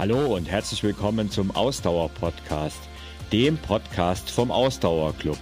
Hallo 0.00 0.34
und 0.34 0.46
herzlich 0.46 0.82
willkommen 0.82 1.30
zum 1.30 1.50
Ausdauer-Podcast, 1.50 2.78
dem 3.32 3.58
Podcast 3.58 4.30
vom 4.30 4.50
Ausdauerclub. 4.50 5.36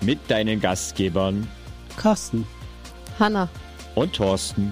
Mit 0.00 0.20
deinen 0.30 0.60
Gastgebern 0.60 1.48
Carsten, 1.96 2.46
Hanna 3.18 3.48
und 3.96 4.14
Thorsten. 4.14 4.70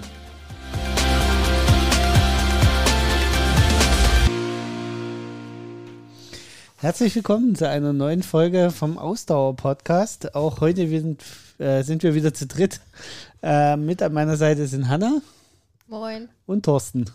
Herzlich 6.77 7.13
willkommen 7.13 7.57
zu 7.57 7.67
einer 7.67 7.91
neuen 7.91 8.23
Folge 8.23 8.71
vom 8.71 8.97
Ausdauer-Podcast. 8.97 10.33
Auch 10.33 10.61
heute 10.61 10.87
sind, 10.87 11.25
äh, 11.59 11.83
sind 11.83 12.03
wir 12.03 12.15
wieder 12.15 12.33
zu 12.33 12.47
dritt. 12.47 12.79
Äh, 13.41 13.75
mit 13.75 14.01
an 14.01 14.13
meiner 14.13 14.37
Seite 14.37 14.65
sind 14.65 14.87
Hanna. 14.87 15.21
Moin. 15.89 16.29
Und 16.45 16.63
Thorsten. 16.63 17.11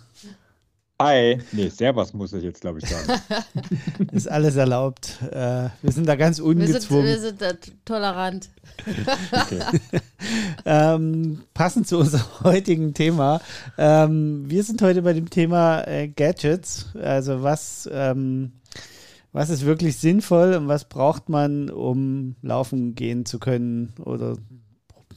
Hi. 1.01 1.39
Nee, 1.53 1.69
Servus 1.69 2.13
muss 2.13 2.33
ich 2.33 2.43
jetzt, 2.43 2.61
glaube 2.61 2.81
ich, 2.81 2.89
sagen. 2.89 3.21
Ist 4.13 4.29
alles 4.29 4.57
erlaubt. 4.57 5.19
Äh, 5.31 5.69
wir 5.81 5.93
sind 5.93 6.09
da 6.09 6.17
ganz 6.17 6.41
ungezwungen. 6.41 7.05
Wir 7.05 7.21
sind, 7.21 7.41
wir 7.41 7.53
sind 7.53 7.71
da 7.71 7.73
tolerant. 7.85 8.49
Okay. 9.31 9.61
ähm, 10.65 11.43
passend 11.55 11.87
zu 11.87 11.99
unserem 11.99 12.27
heutigen 12.43 12.95
Thema. 12.95 13.41
Ähm, 13.77 14.51
wir 14.51 14.65
sind 14.65 14.83
heute 14.83 15.03
bei 15.03 15.13
dem 15.13 15.31
Thema 15.31 15.87
äh, 15.87 16.09
Gadgets. 16.09 16.87
Also 17.01 17.45
was 17.45 17.89
ähm, 17.93 18.55
was 19.33 19.51
ist 19.51 19.65
wirklich 19.65 19.99
sinnvoll 19.99 20.55
und 20.55 20.67
was 20.67 20.87
braucht 20.87 21.29
man, 21.29 21.71
um 21.71 22.35
laufen 22.43 22.97
gehen 22.97 23.25
zu 23.25 23.39
können 23.39 23.93
oder 24.05 24.37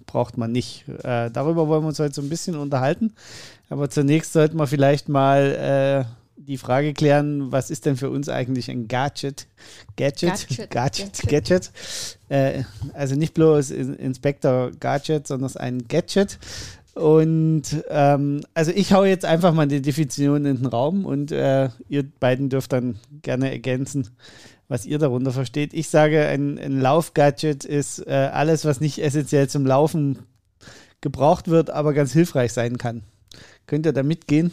braucht 0.06 0.38
man 0.38 0.52
nicht. 0.52 0.88
Äh, 1.04 1.32
darüber 1.32 1.68
wollen 1.68 1.84
wir 1.84 1.88
uns 1.88 2.00
heute 2.00 2.14
so 2.14 2.22
ein 2.22 2.30
bisschen 2.30 2.56
unterhalten. 2.56 3.14
Aber 3.72 3.90
zunächst 3.90 4.34
sollten 4.34 4.58
wir 4.58 4.68
vielleicht 4.68 5.08
mal 5.08 6.06
äh, 6.06 6.36
die 6.36 6.58
Frage 6.58 6.94
klären, 6.94 7.54
was 7.54 7.72
ist 7.72 7.86
denn 7.86 7.96
für 7.96 8.10
uns 8.10 8.28
eigentlich 8.28 8.70
ein 8.70 8.90
Gadget? 8.90 9.48
Gadget, 9.96 10.50
Gadget, 10.50 10.70
Gadget. 10.70 11.14
Gadget. 11.22 11.30
Gadget. 11.30 11.72
Äh, 12.28 12.64
also 12.92 13.16
nicht 13.16 13.34
bloß 13.34 13.72
Inspector 13.72 14.72
Gadget, 14.78 15.26
sondern 15.26 15.56
ein 15.56 15.88
Gadget. 15.88 16.38
Und 16.96 17.64
ähm, 17.88 18.42
also 18.54 18.72
ich 18.72 18.92
hau 18.92 19.06
jetzt 19.06 19.24
einfach 19.24 19.54
mal 19.54 19.70
die 19.70 19.82
Definition 19.82 20.46
in 20.46 20.58
den 20.58 20.66
Raum 20.66 21.06
und 21.06 21.32
äh, 21.32 21.70
ihr 21.88 22.04
beiden 22.20 22.50
dürft 22.50 22.74
dann 22.74 23.00
gerne 23.22 23.52
ergänzen, 23.52 24.10
was 24.68 24.86
ihr 24.86 25.00
darunter 25.00 25.32
versteht. 25.32 25.74
Ich 25.74 25.88
sage, 25.88 26.26
ein, 26.26 26.60
ein 26.60 26.82
Laufgadget 26.82 27.64
ist 27.64 28.06
äh, 28.06 28.30
alles, 28.34 28.66
was 28.66 28.82
nicht 28.82 29.02
essentiell 29.02 29.48
zum 29.48 29.66
Laufen 29.66 30.20
gebraucht 31.00 31.48
wird, 31.48 31.70
aber 31.70 31.94
ganz 31.94 32.12
hilfreich 32.12 32.52
sein 32.52 32.78
kann. 32.78 33.04
Könnt 33.72 33.86
ihr 33.86 33.94
da 33.94 34.04
mitgehen? 34.04 34.52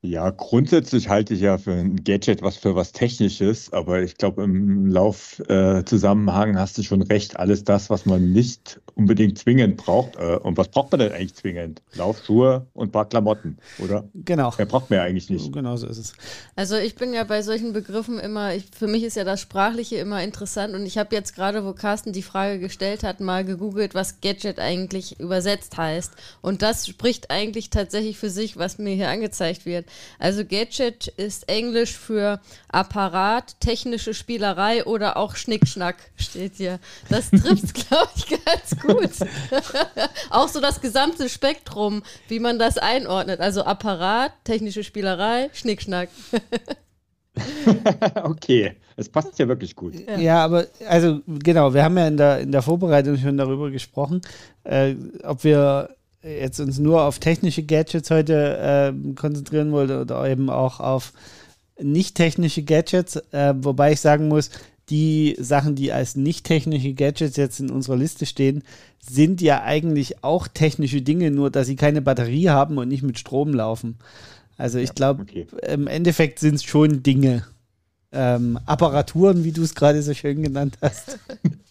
Ja, 0.00 0.30
grundsätzlich 0.30 1.08
halte 1.08 1.34
ich 1.34 1.40
ja 1.40 1.58
für 1.58 1.72
ein 1.72 2.04
Gadget 2.04 2.40
was 2.40 2.56
für 2.56 2.76
was 2.76 2.92
Technisches, 2.92 3.72
aber 3.72 4.00
ich 4.00 4.16
glaube, 4.16 4.44
im 4.44 4.86
Laufzusammenhang 4.86 6.54
äh, 6.54 6.58
hast 6.58 6.78
du 6.78 6.84
schon 6.84 7.02
recht. 7.02 7.36
Alles 7.36 7.64
das, 7.64 7.90
was 7.90 8.06
man 8.06 8.32
nicht 8.32 8.80
unbedingt 8.94 9.38
zwingend 9.38 9.76
braucht. 9.76 10.14
Äh, 10.14 10.36
und 10.36 10.56
was 10.56 10.68
braucht 10.68 10.92
man 10.92 11.00
denn 11.00 11.12
eigentlich 11.12 11.34
zwingend? 11.34 11.82
Laufschuhe 11.94 12.66
und 12.74 12.88
ein 12.88 12.92
paar 12.92 13.08
Klamotten, 13.08 13.58
oder? 13.80 14.08
Genau. 14.14 14.54
Mehr 14.56 14.66
braucht 14.66 14.88
man 14.88 15.00
ja 15.00 15.04
eigentlich 15.04 15.30
nicht. 15.30 15.52
Genau 15.52 15.76
so 15.76 15.88
ist 15.88 15.98
es. 15.98 16.12
Also 16.54 16.76
ich 16.76 16.94
bin 16.94 17.12
ja 17.12 17.24
bei 17.24 17.42
solchen 17.42 17.72
Begriffen 17.72 18.20
immer, 18.20 18.54
ich, 18.54 18.66
für 18.76 18.86
mich 18.86 19.02
ist 19.02 19.16
ja 19.16 19.24
das 19.24 19.40
Sprachliche 19.40 19.96
immer 19.96 20.22
interessant 20.22 20.74
und 20.74 20.86
ich 20.86 20.96
habe 20.96 21.14
jetzt 21.16 21.34
gerade, 21.34 21.64
wo 21.64 21.72
Carsten 21.72 22.12
die 22.12 22.22
Frage 22.22 22.60
gestellt 22.60 23.02
hat, 23.02 23.18
mal 23.18 23.44
gegoogelt, 23.44 23.96
was 23.96 24.20
Gadget 24.20 24.60
eigentlich 24.60 25.18
übersetzt 25.18 25.76
heißt. 25.76 26.12
Und 26.40 26.62
das 26.62 26.86
spricht 26.86 27.32
eigentlich 27.32 27.70
tatsächlich 27.70 28.16
für 28.16 28.30
sich, 28.30 28.56
was 28.56 28.78
mir 28.78 28.94
hier 28.94 29.08
angezeigt 29.08 29.66
wird. 29.66 29.86
Also 30.18 30.44
Gadget 30.44 31.08
ist 31.08 31.48
Englisch 31.48 31.96
für 31.96 32.40
Apparat, 32.68 33.60
technische 33.60 34.14
Spielerei 34.14 34.84
oder 34.84 35.16
auch 35.16 35.36
Schnickschnack 35.36 35.96
steht 36.16 36.56
hier. 36.56 36.78
Das 37.08 37.30
trifft, 37.30 37.74
glaube 37.74 38.10
ich, 38.16 38.26
ganz 38.44 38.80
gut. 38.80 39.28
auch 40.30 40.48
so 40.48 40.60
das 40.60 40.80
gesamte 40.80 41.28
Spektrum, 41.28 42.02
wie 42.28 42.40
man 42.40 42.58
das 42.58 42.78
einordnet. 42.78 43.40
Also 43.40 43.64
Apparat, 43.64 44.32
technische 44.44 44.84
Spielerei, 44.84 45.50
Schnickschnack. 45.52 46.08
okay, 48.22 48.72
es 48.96 49.08
passt 49.08 49.38
ja 49.38 49.48
wirklich 49.48 49.74
gut. 49.76 49.94
Ja. 49.94 50.18
ja. 50.18 50.44
aber 50.44 50.66
also 50.86 51.20
genau, 51.26 51.72
wir 51.72 51.84
haben 51.84 51.96
ja 51.96 52.08
in 52.08 52.16
der, 52.16 52.40
in 52.40 52.52
der 52.52 52.62
Vorbereitung 52.62 53.16
schon 53.16 53.36
darüber 53.36 53.70
gesprochen, 53.70 54.20
äh, 54.64 54.94
ob 55.22 55.44
wir 55.44 55.96
jetzt 56.28 56.60
uns 56.60 56.78
nur 56.78 57.02
auf 57.02 57.18
technische 57.18 57.62
Gadgets 57.62 58.10
heute 58.10 58.92
äh, 58.94 59.14
konzentrieren 59.14 59.72
wollte 59.72 60.00
oder 60.00 60.28
eben 60.28 60.50
auch 60.50 60.80
auf 60.80 61.12
nicht 61.80 62.16
technische 62.16 62.62
Gadgets, 62.62 63.16
äh, 63.32 63.54
wobei 63.56 63.92
ich 63.92 64.00
sagen 64.00 64.28
muss, 64.28 64.50
die 64.90 65.36
Sachen, 65.38 65.74
die 65.74 65.92
als 65.92 66.16
nicht 66.16 66.44
technische 66.44 66.94
Gadgets 66.94 67.36
jetzt 67.36 67.60
in 67.60 67.70
unserer 67.70 67.96
Liste 67.96 68.26
stehen, 68.26 68.62
sind 69.00 69.40
ja 69.40 69.62
eigentlich 69.62 70.24
auch 70.24 70.48
technische 70.48 71.02
Dinge, 71.02 71.30
nur 71.30 71.50
dass 71.50 71.66
sie 71.66 71.76
keine 71.76 72.02
Batterie 72.02 72.48
haben 72.48 72.78
und 72.78 72.88
nicht 72.88 73.02
mit 73.02 73.18
Strom 73.18 73.52
laufen. 73.52 73.98
Also 74.56 74.78
ich 74.78 74.88
ja, 74.88 74.94
glaube, 74.94 75.22
okay. 75.22 75.46
im 75.66 75.86
Endeffekt 75.86 76.38
sind 76.40 76.56
es 76.56 76.64
schon 76.64 77.02
Dinge. 77.02 77.44
Ähm, 78.10 78.58
Apparaturen, 78.64 79.44
wie 79.44 79.52
du 79.52 79.62
es 79.62 79.74
gerade 79.74 80.02
so 80.02 80.14
schön 80.14 80.42
genannt 80.42 80.78
hast. 80.80 81.18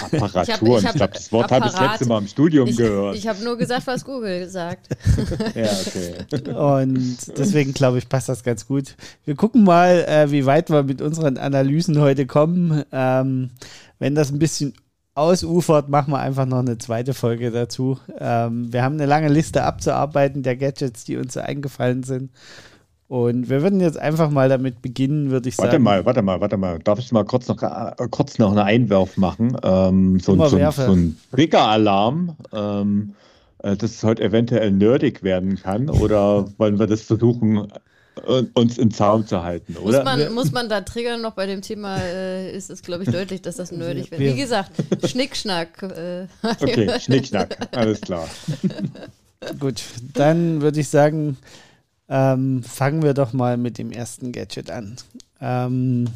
Apparatur. 0.00 0.78
Ich, 0.78 0.84
ich, 0.84 0.90
ich 0.90 0.96
glaube, 0.96 1.12
das 1.12 1.32
Wort 1.32 1.50
habe 1.50 1.66
ich 1.66 1.72
das 1.72 1.80
letzte 1.80 2.06
Mal 2.06 2.18
im 2.18 2.26
Studium 2.28 2.68
ich, 2.68 2.76
gehört. 2.76 3.16
Ich 3.16 3.26
habe 3.26 3.42
nur 3.42 3.56
gesagt, 3.56 3.86
was 3.86 4.04
Google 4.04 4.48
sagt. 4.48 4.88
ja, 5.54 5.70
okay. 5.86 6.52
Und 6.52 7.18
deswegen 7.38 7.72
glaube 7.72 7.98
ich, 7.98 8.08
passt 8.08 8.28
das 8.28 8.42
ganz 8.42 8.66
gut. 8.66 8.96
Wir 9.24 9.34
gucken 9.34 9.64
mal, 9.64 10.04
äh, 10.08 10.30
wie 10.30 10.46
weit 10.46 10.70
wir 10.70 10.82
mit 10.82 11.00
unseren 11.02 11.38
Analysen 11.38 12.00
heute 12.00 12.26
kommen. 12.26 12.84
Ähm, 12.92 13.50
wenn 13.98 14.14
das 14.14 14.30
ein 14.30 14.38
bisschen 14.38 14.74
ausufert, 15.14 15.88
machen 15.88 16.12
wir 16.12 16.20
einfach 16.20 16.46
noch 16.46 16.60
eine 16.60 16.78
zweite 16.78 17.14
Folge 17.14 17.50
dazu. 17.50 17.98
Ähm, 18.18 18.72
wir 18.72 18.82
haben 18.82 18.94
eine 18.94 19.06
lange 19.06 19.28
Liste 19.28 19.64
abzuarbeiten 19.64 20.42
der 20.42 20.56
Gadgets, 20.56 21.04
die 21.04 21.16
uns 21.16 21.36
eingefallen 21.36 22.02
sind. 22.02 22.30
Und 23.10 23.50
wir 23.50 23.60
würden 23.60 23.80
jetzt 23.80 23.98
einfach 23.98 24.30
mal 24.30 24.48
damit 24.48 24.82
beginnen, 24.82 25.32
würde 25.32 25.48
ich 25.48 25.58
warte 25.58 25.72
sagen. 25.72 25.84
Warte 25.84 26.02
mal, 26.02 26.06
warte 26.06 26.22
mal, 26.22 26.40
warte 26.40 26.56
mal. 26.56 26.78
Darf 26.78 27.00
ich 27.00 27.10
mal 27.10 27.24
kurz 27.24 27.48
noch, 27.48 27.60
äh, 27.60 27.92
kurz 28.08 28.38
noch 28.38 28.50
einen 28.50 28.60
Einwurf 28.60 29.16
machen? 29.16 29.56
Ähm, 29.64 30.20
so, 30.20 30.36
so, 30.36 30.70
so, 30.70 30.92
ein 30.92 31.18
Trigger-Alarm, 31.34 32.36
ähm, 32.52 33.14
äh, 33.64 33.74
dass 33.74 33.90
es 33.90 34.04
heute 34.04 34.22
eventuell 34.22 34.70
nerdig 34.70 35.24
werden 35.24 35.56
kann. 35.56 35.90
Oder 35.90 36.46
wollen 36.56 36.78
wir 36.78 36.86
das 36.86 37.02
versuchen, 37.02 37.72
äh, 38.28 38.44
uns 38.54 38.78
im 38.78 38.92
Zaum 38.92 39.26
zu 39.26 39.42
halten, 39.42 39.76
oder? 39.78 40.04
Muss 40.04 40.04
man, 40.04 40.32
muss 40.32 40.52
man 40.52 40.68
da 40.68 40.80
triggern 40.82 41.20
noch 41.20 41.32
bei 41.32 41.46
dem 41.46 41.62
Thema, 41.62 41.98
äh, 41.98 42.56
ist 42.56 42.70
es, 42.70 42.80
glaube 42.80 43.02
ich, 43.02 43.10
deutlich, 43.10 43.42
dass 43.42 43.56
das 43.56 43.72
nerdig 43.72 44.12
wird. 44.12 44.20
Wie 44.20 44.36
gesagt, 44.36 44.70
Schnickschnack. 45.04 45.82
Äh. 45.82 46.26
Okay, 46.44 46.88
Schnickschnack, 47.00 47.58
alles 47.72 48.02
klar. 48.02 48.28
Gut, 49.58 49.82
dann 50.14 50.62
würde 50.62 50.78
ich 50.78 50.88
sagen, 50.88 51.38
ähm, 52.10 52.62
fangen 52.64 53.02
wir 53.02 53.14
doch 53.14 53.32
mal 53.32 53.56
mit 53.56 53.78
dem 53.78 53.92
ersten 53.92 54.32
Gadget 54.32 54.70
an. 54.70 54.96
Ähm, 55.40 56.08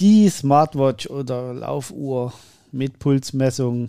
die 0.00 0.28
Smartwatch 0.28 1.08
oder 1.08 1.52
Laufuhr 1.52 2.32
mit 2.70 3.00
Pulsmessung 3.00 3.88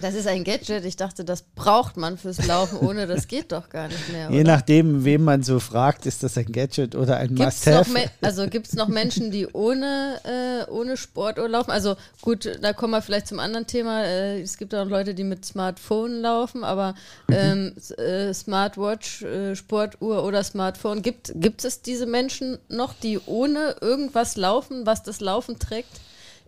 das 0.00 0.14
ist 0.14 0.26
ein 0.26 0.44
Gadget. 0.44 0.84
Ich 0.84 0.96
dachte, 0.96 1.24
das 1.24 1.42
braucht 1.42 1.96
man 1.96 2.18
fürs 2.18 2.46
Laufen. 2.46 2.78
Ohne 2.78 3.06
das 3.06 3.28
geht 3.28 3.52
doch 3.52 3.68
gar 3.68 3.88
nicht 3.88 4.12
mehr. 4.12 4.30
Je 4.30 4.44
nachdem, 4.44 5.04
wem 5.04 5.24
man 5.24 5.42
so 5.42 5.60
fragt, 5.60 6.06
ist 6.06 6.22
das 6.22 6.36
ein 6.36 6.50
Gadget 6.50 6.94
oder 6.94 7.16
ein 7.16 7.34
Must-Have. 7.34 8.10
Also 8.20 8.46
gibt 8.48 8.68
es 8.68 8.74
noch 8.74 8.88
Menschen, 8.88 9.30
die 9.30 9.46
ohne, 9.46 10.20
äh, 10.24 10.70
ohne 10.70 10.96
Sportuhr 10.96 11.48
laufen? 11.48 11.70
Also 11.70 11.96
gut, 12.20 12.50
da 12.60 12.72
kommen 12.72 12.92
wir 12.92 13.02
vielleicht 13.02 13.28
zum 13.28 13.40
anderen 13.40 13.66
Thema. 13.66 14.04
Äh, 14.04 14.40
es 14.40 14.56
gibt 14.56 14.74
auch 14.74 14.86
Leute, 14.86 15.14
die 15.14 15.24
mit 15.24 15.44
Smartphone 15.44 16.20
laufen, 16.20 16.64
aber 16.64 16.94
ähm, 17.30 17.74
äh, 17.96 18.32
Smartwatch, 18.32 19.22
äh, 19.22 19.56
Sportuhr 19.56 20.24
oder 20.24 20.42
Smartphone, 20.44 21.02
gibt, 21.02 21.32
gibt 21.36 21.64
es 21.64 21.82
diese 21.82 22.06
Menschen 22.06 22.58
noch, 22.68 22.94
die 22.94 23.18
ohne 23.26 23.76
irgendwas 23.80 24.36
laufen, 24.36 24.86
was 24.86 25.02
das 25.02 25.20
Laufen 25.20 25.58
trägt? 25.58 25.88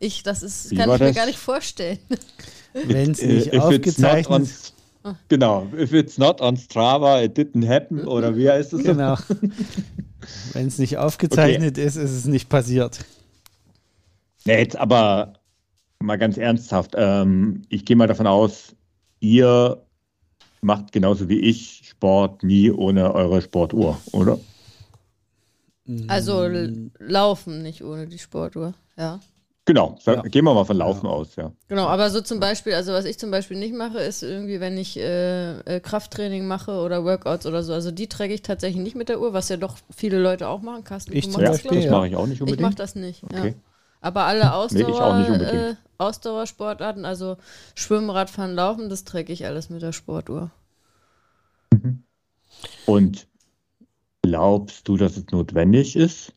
Ich, 0.02 0.24
das 0.24 0.42
ist, 0.42 0.74
kann 0.74 0.90
ich 0.90 1.00
mir 1.00 1.12
gar 1.12 1.26
nicht 1.26 1.38
vorstellen. 1.38 1.98
Wenn 2.72 3.12
es 3.12 3.22
nicht 3.22 3.56
aufgezeichnet 3.56 4.42
ist. 4.42 4.74
Genau, 5.28 5.68
if 5.78 5.92
it's 5.92 6.18
not 6.18 6.40
on 6.40 6.56
Strava, 6.56 7.22
it 7.22 7.38
didn't 7.38 7.68
happen, 7.68 8.04
oder 8.08 8.36
wie 8.36 8.50
heißt 8.50 8.72
es? 8.72 8.82
Genau. 8.82 9.16
Wenn 10.52 10.66
es 10.66 10.78
nicht 10.78 10.98
aufgezeichnet 10.98 11.78
okay. 11.78 11.86
ist, 11.86 11.94
ist 11.96 12.10
es 12.10 12.24
nicht 12.24 12.48
passiert. 12.48 12.98
Ja, 14.44 14.54
jetzt 14.54 14.76
aber 14.76 15.34
mal 16.00 16.18
ganz 16.18 16.36
ernsthaft. 16.36 16.94
Ähm, 16.96 17.62
ich 17.68 17.84
gehe 17.84 17.94
mal 17.94 18.08
davon 18.08 18.26
aus, 18.26 18.74
ihr 19.20 19.84
macht 20.62 20.90
genauso 20.90 21.28
wie 21.28 21.38
ich 21.38 21.82
Sport 21.84 22.42
nie 22.42 22.72
ohne 22.72 23.14
eure 23.14 23.40
Sportuhr, 23.40 24.00
oder? 24.10 24.40
Also 26.08 26.48
laufen 26.98 27.62
nicht 27.62 27.84
ohne 27.84 28.08
die 28.08 28.18
Sportuhr, 28.18 28.74
ja. 28.96 29.20
Genau, 29.64 29.96
ja. 30.06 30.22
gehen 30.22 30.44
wir 30.44 30.54
mal 30.54 30.64
von 30.64 30.76
Laufen 30.76 31.06
ja. 31.06 31.12
aus, 31.12 31.36
ja. 31.36 31.52
Genau, 31.68 31.86
aber 31.86 32.10
so 32.10 32.20
zum 32.20 32.40
Beispiel, 32.40 32.74
also 32.74 32.92
was 32.92 33.04
ich 33.04 33.18
zum 33.18 33.30
Beispiel 33.30 33.56
nicht 33.56 33.72
mache, 33.72 33.98
ist 33.98 34.24
irgendwie, 34.24 34.58
wenn 34.58 34.76
ich 34.76 34.98
äh, 34.98 35.60
äh, 35.60 35.78
Krafttraining 35.78 36.48
mache 36.48 36.72
oder 36.72 37.04
Workouts 37.04 37.46
oder 37.46 37.62
so, 37.62 37.72
also 37.72 37.92
die 37.92 38.08
träge 38.08 38.34
ich 38.34 38.42
tatsächlich 38.42 38.82
nicht 38.82 38.96
mit 38.96 39.08
der 39.08 39.20
Uhr, 39.20 39.34
was 39.34 39.48
ja 39.50 39.56
doch 39.56 39.76
viele 39.94 40.20
Leute 40.20 40.48
auch 40.48 40.62
machen. 40.62 40.82
Carsten, 40.82 41.16
ich 41.16 41.30
zum 41.30 41.44
Beispiel, 41.44 41.70
das, 41.70 41.84
das 41.84 41.90
mache 41.92 42.08
ich 42.08 42.16
auch 42.16 42.26
nicht 42.26 42.40
unbedingt. 42.40 42.60
Ich 42.60 42.66
mache 42.66 42.74
das 42.74 42.96
nicht, 42.96 43.22
okay. 43.22 43.48
ja. 43.48 43.54
Aber 44.00 44.24
alle 44.24 44.52
Ausdauer, 44.52 45.28
nee, 45.28 45.44
äh, 45.44 45.74
Ausdauersportarten, 45.98 47.04
also 47.04 47.36
Schwimmen, 47.76 48.10
Radfahren, 48.10 48.56
Laufen, 48.56 48.88
das 48.88 49.04
träge 49.04 49.32
ich 49.32 49.46
alles 49.46 49.70
mit 49.70 49.80
der 49.80 49.92
Sportuhr. 49.92 50.50
Mhm. 51.72 52.02
Und 52.84 53.28
glaubst 54.22 54.88
du, 54.88 54.96
dass 54.96 55.16
es 55.16 55.26
notwendig 55.30 55.94
ist? 55.94 56.32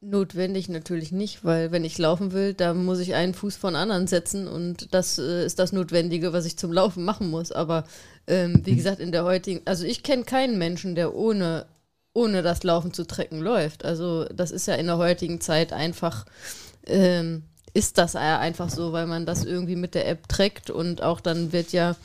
Notwendig 0.00 0.68
natürlich 0.68 1.10
nicht, 1.10 1.44
weil 1.44 1.72
wenn 1.72 1.84
ich 1.84 1.98
laufen 1.98 2.30
will, 2.30 2.54
da 2.54 2.72
muss 2.72 3.00
ich 3.00 3.14
einen 3.14 3.34
Fuß 3.34 3.56
von 3.56 3.74
anderen 3.74 4.06
setzen 4.06 4.46
und 4.46 4.94
das 4.94 5.18
äh, 5.18 5.44
ist 5.44 5.58
das 5.58 5.72
Notwendige, 5.72 6.32
was 6.32 6.46
ich 6.46 6.56
zum 6.56 6.72
Laufen 6.72 7.04
machen 7.04 7.28
muss. 7.30 7.50
Aber 7.50 7.82
ähm, 8.28 8.62
wie 8.64 8.72
mhm. 8.72 8.76
gesagt, 8.76 9.00
in 9.00 9.10
der 9.10 9.24
heutigen, 9.24 9.60
also 9.64 9.84
ich 9.84 10.04
kenne 10.04 10.22
keinen 10.22 10.56
Menschen, 10.56 10.94
der 10.94 11.16
ohne, 11.16 11.66
ohne 12.14 12.42
das 12.42 12.62
Laufen 12.62 12.92
zu 12.92 13.08
trecken 13.08 13.40
läuft. 13.40 13.84
Also 13.84 14.24
das 14.26 14.52
ist 14.52 14.68
ja 14.68 14.74
in 14.74 14.86
der 14.86 14.98
heutigen 14.98 15.40
Zeit 15.40 15.72
einfach, 15.72 16.26
ähm, 16.86 17.42
ist 17.74 17.98
das 17.98 18.12
ja 18.12 18.38
einfach 18.38 18.70
so, 18.70 18.92
weil 18.92 19.08
man 19.08 19.26
das 19.26 19.44
irgendwie 19.44 19.76
mit 19.76 19.96
der 19.96 20.06
App 20.06 20.28
trägt 20.28 20.70
und 20.70 21.02
auch 21.02 21.20
dann 21.20 21.52
wird 21.52 21.72
ja 21.72 21.96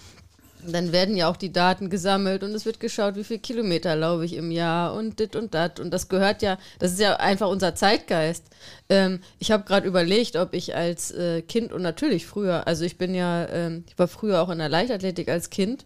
dann 0.71 0.92
werden 0.92 1.15
ja 1.15 1.30
auch 1.30 1.38
die 1.38 1.51
Daten 1.51 1.89
gesammelt 1.89 2.44
und 2.44 2.54
es 2.54 2.65
wird 2.65 2.80
geschaut, 2.80 3.15
wie 3.15 3.24
viele 3.24 3.39
Kilometer 3.39 3.95
laufe 3.95 4.25
ich 4.25 4.36
im 4.36 4.51
Jahr 4.51 4.94
und 4.94 5.19
dit 5.19 5.36
und 5.36 5.54
dat. 5.54 5.80
Und 5.80 5.92
das 5.92 6.10
gehört 6.10 6.42
ja, 6.42 6.57
das 6.80 6.94
ist 6.94 7.00
ja 7.00 7.15
einfach 7.18 7.50
unser 7.50 7.75
Zeitgeist. 7.75 8.45
Ähm, 8.89 9.19
ich 9.39 9.51
habe 9.51 9.63
gerade 9.63 9.88
überlegt, 9.88 10.36
ob 10.36 10.54
ich 10.54 10.75
als 10.75 11.12
äh, 11.12 11.42
Kind 11.42 11.74
und 11.74 11.81
natürlich 11.81 12.25
früher, 12.25 12.68
also 12.68 12.86
ich 12.86 12.98
bin 12.98 13.13
ja, 13.15 13.48
ähm, 13.50 13.83
ich 13.88 13.98
war 14.00 14.07
früher 14.07 14.42
auch 14.42 14.50
in 14.50 14.60
der 14.60 14.69
Leichtathletik 14.69 15.30
als 15.30 15.50
Kind 15.50 15.86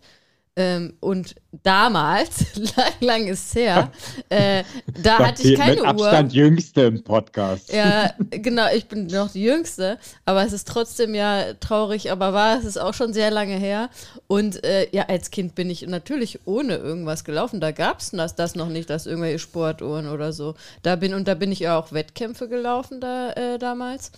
ähm, 0.57 0.93
und 1.01 1.35
damals, 1.63 2.55
lang, 2.75 2.91
lang 2.99 3.27
ist 3.27 3.53
her, 3.53 3.91
äh, 4.29 4.63
da 5.01 5.19
hatte 5.19 5.47
ich 5.47 5.57
keine 5.57 5.75
mit 5.75 5.81
Uhr. 5.81 5.87
Abstand 5.87 6.33
jüngste 6.33 6.81
im 6.81 7.03
Podcast. 7.03 7.71
Ja, 7.71 8.11
genau, 8.31 8.65
ich 8.75 8.87
bin 8.87 9.05
noch 9.05 9.31
die 9.31 9.43
jüngste, 9.43 9.99
aber 10.25 10.43
es 10.43 10.53
ist 10.53 10.67
trotzdem 10.67 11.13
ja 11.13 11.53
traurig, 11.59 12.11
aber 12.11 12.33
war 12.33 12.57
es 12.57 12.65
ist 12.65 12.77
auch 12.77 12.95
schon 12.95 13.13
sehr 13.13 13.29
lange 13.29 13.55
her. 13.55 13.89
Und 14.25 14.63
äh, 14.63 14.87
ja, 14.91 15.03
als 15.03 15.29
Kind 15.29 15.53
bin 15.53 15.69
ich 15.69 15.85
natürlich 15.85 16.39
ohne 16.45 16.75
irgendwas 16.77 17.23
gelaufen. 17.23 17.61
Da 17.61 17.71
gab 17.71 17.99
es 17.99 18.09
das, 18.11 18.35
das 18.35 18.55
noch 18.55 18.69
nicht, 18.69 18.89
dass 18.89 19.05
irgendwelche 19.05 19.39
Sportuhren 19.39 20.09
oder 20.09 20.33
so. 20.33 20.55
Da 20.81 20.95
bin 20.95 21.13
und 21.13 21.27
da 21.27 21.35
bin 21.35 21.51
ich 21.51 21.59
ja 21.59 21.77
auch 21.77 21.91
Wettkämpfe 21.91 22.49
gelaufen 22.49 22.99
da 22.99 23.31
äh, 23.33 23.59
damals. 23.59 24.11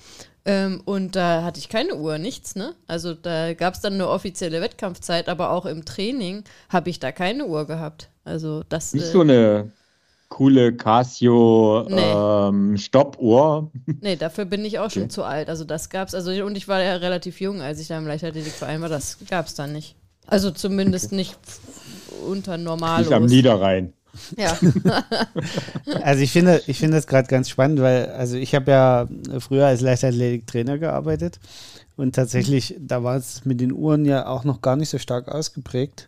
Ähm, 0.46 0.82
und 0.86 1.16
da 1.16 1.44
hatte 1.44 1.60
ich 1.60 1.70
keine 1.70 1.96
Uhr, 1.96 2.18
nichts, 2.18 2.56
ne? 2.56 2.74
Also 2.88 3.14
da 3.14 3.54
gab 3.54 3.74
es 3.74 3.82
dann 3.82 3.94
eine 3.94 4.08
offizielle 4.08 4.62
Wettkampfzeit, 4.62 5.28
aber 5.28 5.52
auch 5.52 5.66
im 5.66 5.86
Training 5.86 6.44
habe 6.70 6.90
ich 6.90 7.00
da 7.00 7.12
keine 7.12 7.46
Uhr 7.46 7.68
gehabt. 7.68 8.10
Also 8.24 8.64
das. 8.70 8.94
Nicht 8.94 9.08
äh, 9.08 9.12
so 9.12 9.22
eine 9.22 9.72
coole 10.30 10.74
Casio 10.76 11.86
nee. 11.90 12.02
ähm, 12.02 12.78
Stoppuhr. 12.78 13.72
Nee, 14.02 14.16
dafür 14.16 14.46
bin 14.46 14.64
ich 14.64 14.80
auch 14.80 14.86
okay. 14.86 15.02
schon 15.02 15.10
zu 15.10 15.24
alt. 15.24 15.50
Also 15.50 15.66
das 15.66 15.90
gab's, 15.90 16.14
also 16.14 16.32
und 16.46 16.56
ich 16.56 16.68
war 16.68 16.82
ja 16.82 16.96
relativ 16.96 17.42
jung, 17.42 17.62
als 17.62 17.80
ich 17.80 17.88
da 17.88 17.98
im 17.98 18.08
Leichtathletikverein 18.08 18.82
war, 18.82 18.90
das 18.90 19.18
gab 19.30 19.48
es 19.48 19.56
dann 19.56 19.74
nicht. 19.74 19.96
Also 20.26 20.52
zumindest 20.52 21.08
okay. 21.08 21.16
nicht 21.16 21.38
unter 22.26 22.58
normal. 22.58 23.02
Nicht 23.02 23.12
am 23.12 23.26
Niederrhein. 23.26 23.94
Ja. 24.38 24.58
also 26.04 26.22
ich 26.22 26.32
finde, 26.32 26.62
ich 26.68 26.80
finde 26.80 26.98
das 26.98 27.08
gerade 27.08 27.28
ganz 27.28 27.50
spannend, 27.50 27.82
weil 27.82 28.08
also 28.08 28.36
ich 28.38 28.56
habe 28.56 28.72
ja 28.72 29.08
früher 29.40 29.68
als 29.68 29.82
Leichtathletik-Trainer 29.82 30.78
gearbeitet 30.78 31.40
und 32.00 32.16
tatsächlich, 32.16 32.76
da 32.80 33.04
war 33.04 33.18
es 33.18 33.44
mit 33.44 33.60
den 33.60 33.74
Uhren 33.74 34.06
ja 34.06 34.28
auch 34.28 34.46
noch 34.46 34.62
gar 34.62 34.76
nicht 34.76 34.90
so 34.90 34.98
stark 34.98 35.28
ausgeprägt. 35.28 36.08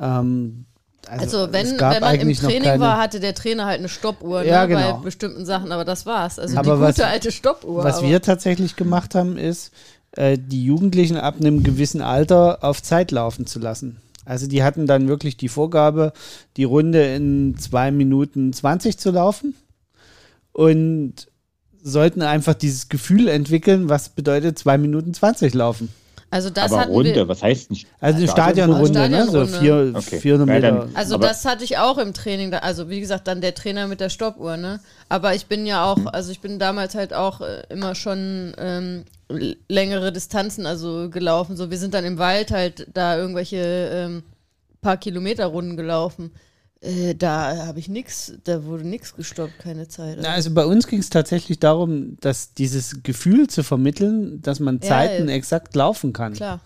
Ähm, 0.00 0.64
also, 1.08 1.38
also 1.42 1.52
wenn, 1.52 1.78
wenn 1.78 2.00
man 2.00 2.14
im 2.16 2.34
Training 2.34 2.62
keine... 2.62 2.80
war, 2.80 2.98
hatte 2.98 3.20
der 3.20 3.34
Trainer 3.34 3.66
halt 3.66 3.78
eine 3.78 3.88
Stoppuhr 3.88 4.42
ja, 4.42 4.62
ne, 4.62 4.68
genau. 4.68 4.96
bei 4.96 5.04
bestimmten 5.04 5.44
Sachen, 5.44 5.72
aber 5.72 5.84
das 5.84 6.06
war's. 6.06 6.38
Also 6.38 6.56
aber 6.56 6.74
die 6.74 6.80
gute 6.80 6.98
was, 6.98 7.00
alte 7.00 7.32
Stoppuhr. 7.32 7.84
Was 7.84 7.98
aber. 7.98 8.08
wir 8.08 8.22
tatsächlich 8.22 8.76
gemacht 8.76 9.14
haben, 9.14 9.36
ist, 9.36 9.72
äh, 10.12 10.38
die 10.38 10.64
Jugendlichen 10.64 11.16
ab 11.16 11.36
einem 11.40 11.62
gewissen 11.62 12.02
Alter 12.02 12.58
auf 12.62 12.82
Zeit 12.82 13.10
laufen 13.10 13.46
zu 13.46 13.58
lassen. 13.58 14.00
Also 14.24 14.46
die 14.46 14.62
hatten 14.62 14.86
dann 14.86 15.08
wirklich 15.08 15.36
die 15.36 15.48
Vorgabe, 15.48 16.12
die 16.56 16.64
Runde 16.64 17.14
in 17.14 17.56
zwei 17.58 17.90
Minuten 17.90 18.52
20 18.52 18.98
zu 18.98 19.10
laufen 19.10 19.54
und 20.52 21.28
sollten 21.82 22.22
einfach 22.22 22.54
dieses 22.54 22.88
Gefühl 22.88 23.28
entwickeln, 23.28 23.88
was 23.88 24.10
bedeutet 24.10 24.58
zwei 24.58 24.78
Minuten 24.78 25.14
20 25.14 25.52
laufen. 25.54 25.88
Also 26.32 26.48
das 26.48 26.72
aber 26.72 26.86
Runde, 26.86 27.14
wir, 27.14 27.28
was 27.28 27.42
heißt 27.42 27.70
nicht? 27.70 27.86
Also 28.00 28.16
eine 28.16 28.28
Stadionrunde, 28.28 28.88
Stadionrunde, 28.88 29.38
ne? 29.38 29.48
So 29.48 29.58
vier, 29.60 29.92
okay. 29.94 30.18
400 30.18 30.48
Meter. 30.48 30.88
Also 30.94 31.18
das 31.18 31.44
hatte 31.44 31.62
ich 31.62 31.76
auch 31.76 31.98
im 31.98 32.14
Training. 32.14 32.54
Also 32.54 32.88
wie 32.88 33.00
gesagt, 33.00 33.28
dann 33.28 33.42
der 33.42 33.54
Trainer 33.54 33.86
mit 33.86 34.00
der 34.00 34.08
Stoppuhr, 34.08 34.56
ne? 34.56 34.80
Aber 35.10 35.34
ich 35.34 35.44
bin 35.44 35.66
ja 35.66 35.84
auch, 35.84 35.98
hm. 35.98 36.08
also 36.08 36.32
ich 36.32 36.40
bin 36.40 36.58
damals 36.58 36.94
halt 36.94 37.12
auch 37.12 37.42
äh, 37.42 37.64
immer 37.68 37.94
schon 37.94 38.54
ähm, 38.56 39.04
längere 39.68 40.12
Distanzen 40.12 40.66
also 40.66 41.10
gelaufen. 41.10 41.56
So, 41.56 41.70
wir 41.70 41.78
sind 41.78 41.94
dann 41.94 42.04
im 42.04 42.18
Wald 42.18 42.50
halt 42.50 42.88
da 42.92 43.16
irgendwelche 43.16 43.90
ähm, 43.92 44.22
paar 44.80 44.96
Kilometer 44.96 45.46
Runden 45.46 45.76
gelaufen. 45.76 46.32
Äh, 46.80 47.14
da 47.14 47.66
habe 47.66 47.78
ich 47.78 47.88
nichts, 47.88 48.34
da 48.44 48.64
wurde 48.64 48.86
nichts 48.86 49.14
gestoppt, 49.14 49.58
keine 49.60 49.88
Zeit. 49.88 50.18
Also, 50.18 50.28
also 50.28 50.54
bei 50.54 50.66
uns 50.66 50.88
ging 50.88 50.98
es 50.98 51.10
tatsächlich 51.10 51.60
darum, 51.60 52.16
dass 52.20 52.54
dieses 52.54 53.02
Gefühl 53.04 53.46
zu 53.46 53.62
vermitteln, 53.62 54.42
dass 54.42 54.58
man 54.58 54.82
Zeiten 54.82 55.28
ja, 55.28 55.34
exakt 55.34 55.76
laufen 55.76 56.12
kann. 56.12 56.32
Klar. 56.32 56.60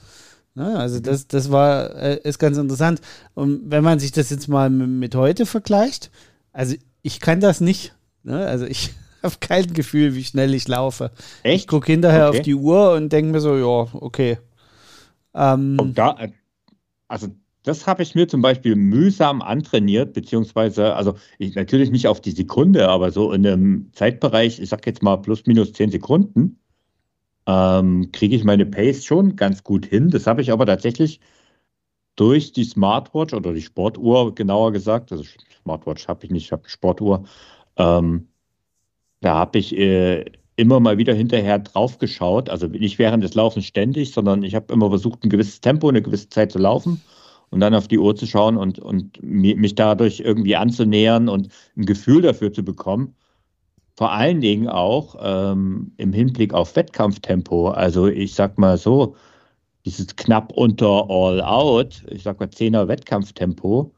Ne, 0.54 0.78
also 0.78 1.00
das, 1.00 1.28
das 1.28 1.50
war, 1.50 1.94
äh, 1.96 2.18
ist 2.24 2.38
ganz 2.38 2.56
interessant. 2.56 3.02
Und 3.34 3.70
wenn 3.70 3.84
man 3.84 3.98
sich 3.98 4.10
das 4.10 4.30
jetzt 4.30 4.48
mal 4.48 4.70
mit 4.70 5.14
heute 5.14 5.44
vergleicht, 5.44 6.10
also 6.54 6.74
ich 7.02 7.20
kann 7.20 7.40
das 7.40 7.60
nicht. 7.60 7.92
Ne? 8.22 8.46
Also 8.46 8.64
ich 8.64 8.94
habe 9.26 9.36
kein 9.40 9.72
Gefühl, 9.74 10.14
wie 10.14 10.24
schnell 10.24 10.54
ich 10.54 10.66
laufe. 10.68 11.10
Echt? 11.42 11.64
Ich 11.64 11.66
gucke 11.66 11.92
hinterher 11.92 12.28
okay. 12.28 12.38
auf 12.38 12.44
die 12.44 12.54
Uhr 12.54 12.92
und 12.94 13.12
denke 13.12 13.32
mir 13.32 13.40
so, 13.40 13.56
ja, 13.56 13.88
okay. 13.92 14.38
Ähm, 15.34 15.92
da, 15.94 16.16
also 17.08 17.28
das 17.62 17.86
habe 17.86 18.02
ich 18.02 18.14
mir 18.14 18.28
zum 18.28 18.42
Beispiel 18.42 18.76
mühsam 18.76 19.42
antrainiert, 19.42 20.12
beziehungsweise, 20.12 20.94
also 20.94 21.16
ich, 21.38 21.56
natürlich 21.56 21.90
nicht 21.90 22.06
auf 22.06 22.20
die 22.20 22.30
Sekunde, 22.30 22.88
aber 22.88 23.10
so 23.10 23.32
in 23.32 23.46
einem 23.46 23.90
Zeitbereich, 23.92 24.60
ich 24.60 24.68
sag 24.68 24.86
jetzt 24.86 25.02
mal 25.02 25.16
plus 25.16 25.46
minus 25.46 25.72
zehn 25.72 25.90
Sekunden, 25.90 26.60
ähm, 27.46 28.10
kriege 28.12 28.36
ich 28.36 28.44
meine 28.44 28.66
Pace 28.66 29.04
schon 29.04 29.34
ganz 29.34 29.64
gut 29.64 29.84
hin. 29.84 30.10
Das 30.10 30.28
habe 30.28 30.42
ich 30.42 30.52
aber 30.52 30.64
tatsächlich 30.64 31.20
durch 32.14 32.52
die 32.52 32.64
Smartwatch 32.64 33.34
oder 33.34 33.52
die 33.52 33.62
Sportuhr 33.62 34.34
genauer 34.34 34.72
gesagt, 34.72 35.12
also 35.12 35.24
Smartwatch 35.62 36.08
habe 36.08 36.24
ich 36.24 36.30
nicht, 36.30 36.46
ich 36.46 36.52
habe 36.52 36.68
Sportuhr, 36.68 37.24
ähm, 37.76 38.28
da 39.20 39.34
habe 39.36 39.58
ich 39.58 39.76
äh, 39.76 40.24
immer 40.56 40.80
mal 40.80 40.98
wieder 40.98 41.14
hinterher 41.14 41.58
drauf 41.58 41.98
geschaut, 41.98 42.48
also 42.48 42.66
nicht 42.66 42.98
während 42.98 43.22
des 43.22 43.34
Laufens 43.34 43.66
ständig, 43.66 44.12
sondern 44.12 44.42
ich 44.42 44.54
habe 44.54 44.72
immer 44.72 44.88
versucht, 44.88 45.24
ein 45.24 45.30
gewisses 45.30 45.60
Tempo, 45.60 45.88
eine 45.88 46.02
gewisse 46.02 46.28
Zeit 46.30 46.52
zu 46.52 46.58
laufen 46.58 47.02
und 47.50 47.60
dann 47.60 47.74
auf 47.74 47.88
die 47.88 47.98
Uhr 47.98 48.16
zu 48.16 48.26
schauen 48.26 48.56
und, 48.56 48.78
und 48.78 49.22
mich 49.22 49.74
dadurch 49.74 50.20
irgendwie 50.20 50.56
anzunähern 50.56 51.28
und 51.28 51.48
ein 51.76 51.84
Gefühl 51.86 52.22
dafür 52.22 52.52
zu 52.52 52.64
bekommen. 52.64 53.14
Vor 53.96 54.12
allen 54.12 54.40
Dingen 54.40 54.68
auch 54.68 55.16
ähm, 55.20 55.92
im 55.96 56.12
Hinblick 56.12 56.52
auf 56.52 56.76
Wettkampftempo. 56.76 57.68
Also 57.70 58.08
ich 58.08 58.34
sag 58.34 58.58
mal 58.58 58.76
so, 58.76 59.16
dieses 59.86 60.16
knapp 60.16 60.52
unter 60.52 61.08
All 61.08 61.40
Out, 61.40 62.04
ich 62.10 62.22
sag 62.22 62.40
mal 62.40 62.48
10er 62.48 62.88
Wettkampftempo, 62.88 63.92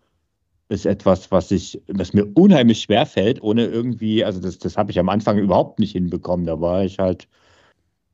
ist 0.68 0.86
etwas, 0.86 1.30
was 1.30 1.50
ich, 1.50 1.80
was 1.88 2.12
mir 2.12 2.26
unheimlich 2.34 2.82
schwer 2.82 3.06
fällt, 3.06 3.42
ohne 3.42 3.66
irgendwie, 3.66 4.24
also 4.24 4.40
das, 4.40 4.58
das 4.58 4.76
habe 4.76 4.90
ich 4.90 4.98
am 4.98 5.08
Anfang 5.08 5.38
überhaupt 5.38 5.78
nicht 5.78 5.92
hinbekommen. 5.92 6.46
Da 6.46 6.60
war 6.60 6.84
ich 6.84 6.98
halt 6.98 7.26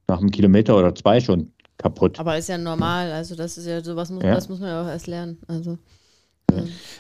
nach 0.06 0.20
einem 0.20 0.30
Kilometer 0.30 0.76
oder 0.76 0.94
zwei 0.94 1.20
schon 1.20 1.52
kaputt. 1.78 2.20
Aber 2.20 2.38
ist 2.38 2.48
ja 2.48 2.58
normal, 2.58 3.10
also 3.10 3.34
das 3.34 3.58
ist 3.58 3.66
ja 3.66 3.82
sowas, 3.82 4.10
muss, 4.10 4.22
ja. 4.22 4.34
das 4.34 4.48
muss 4.48 4.60
man 4.60 4.68
ja 4.68 4.82
auch 4.82 4.88
erst 4.88 5.06
lernen. 5.06 5.38
Also. 5.48 5.78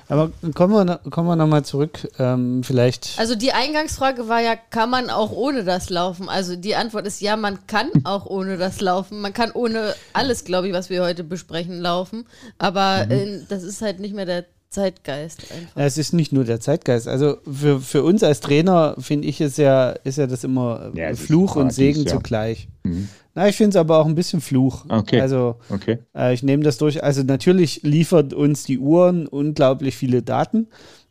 Aber 0.08 0.32
kommen 0.54 0.74
wir, 0.74 0.98
kommen 1.10 1.28
wir 1.28 1.36
nochmal 1.36 1.64
zurück, 1.64 2.08
ähm, 2.18 2.62
vielleicht. 2.64 3.14
Also 3.18 3.34
die 3.36 3.52
Eingangsfrage 3.52 4.28
war 4.28 4.40
ja, 4.40 4.56
kann 4.56 4.90
man 4.90 5.10
auch 5.10 5.30
ohne 5.30 5.64
das 5.64 5.90
laufen? 5.90 6.28
Also 6.28 6.56
die 6.56 6.74
Antwort 6.74 7.06
ist 7.06 7.20
ja, 7.20 7.36
man 7.36 7.66
kann 7.66 7.90
auch 8.04 8.26
ohne 8.26 8.56
das 8.56 8.80
laufen. 8.80 9.20
Man 9.20 9.32
kann 9.32 9.52
ohne 9.52 9.94
alles, 10.12 10.44
glaube 10.44 10.68
ich, 10.68 10.74
was 10.74 10.90
wir 10.90 11.02
heute 11.02 11.24
besprechen, 11.24 11.80
laufen. 11.80 12.26
Aber 12.58 13.04
mhm. 13.06 13.10
äh, 13.12 13.40
das 13.48 13.62
ist 13.62 13.82
halt 13.82 14.00
nicht 14.00 14.14
mehr 14.14 14.26
der 14.26 14.44
Zeitgeist 14.74 15.50
einfach. 15.52 15.76
Ja, 15.76 15.84
es 15.84 15.98
ist 15.98 16.12
nicht 16.12 16.32
nur 16.32 16.44
der 16.44 16.60
Zeitgeist. 16.60 17.08
Also 17.08 17.38
für, 17.50 17.80
für 17.80 18.02
uns 18.02 18.22
als 18.22 18.40
Trainer 18.40 18.96
finde 18.98 19.28
ich 19.28 19.40
es 19.40 19.56
ja, 19.56 19.90
ist 19.90 20.18
ja 20.18 20.26
das 20.26 20.44
immer 20.44 20.90
ja, 20.94 21.14
Fluch 21.14 21.56
und 21.56 21.72
Segen 21.72 22.02
ja. 22.02 22.12
zugleich. 22.12 22.68
Mhm. 22.82 23.08
Na, 23.34 23.48
ich 23.48 23.56
finde 23.56 23.70
es 23.70 23.76
aber 23.76 23.98
auch 23.98 24.06
ein 24.06 24.14
bisschen 24.14 24.40
Fluch. 24.40 24.84
Okay. 24.88 25.20
Also 25.20 25.56
okay. 25.70 25.98
Äh, 26.14 26.34
ich 26.34 26.42
nehme 26.42 26.62
das 26.62 26.78
durch. 26.78 27.02
Also 27.02 27.22
natürlich 27.22 27.82
liefert 27.82 28.34
uns 28.34 28.64
die 28.64 28.78
Uhren 28.78 29.26
unglaublich 29.26 29.96
viele 29.96 30.22
Daten, 30.22 30.68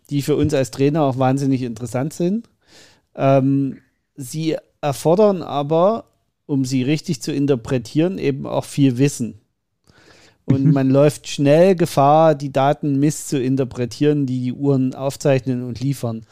die 0.09 0.21
für 0.21 0.35
uns 0.35 0.53
als 0.53 0.71
Trainer 0.71 1.03
auch 1.03 1.17
wahnsinnig 1.17 1.61
interessant 1.61 2.13
sind. 2.13 2.49
Ähm, 3.15 3.77
sie 4.15 4.57
erfordern 4.81 5.41
aber 5.41 6.05
um 6.45 6.65
sie 6.65 6.83
richtig 6.83 7.21
zu 7.21 7.31
interpretieren, 7.31 8.17
eben 8.17 8.45
auch 8.45 8.65
viel 8.65 8.97
Wissen. 8.97 9.39
Und 10.45 10.71
man 10.73 10.89
läuft 10.89 11.27
schnell 11.27 11.75
Gefahr, 11.75 12.35
die 12.35 12.51
Daten 12.51 12.99
misszuinterpretieren, 12.99 14.25
die 14.25 14.41
die 14.41 14.53
Uhren 14.53 14.93
aufzeichnen 14.93 15.63
und 15.63 15.79
liefern. 15.79 16.25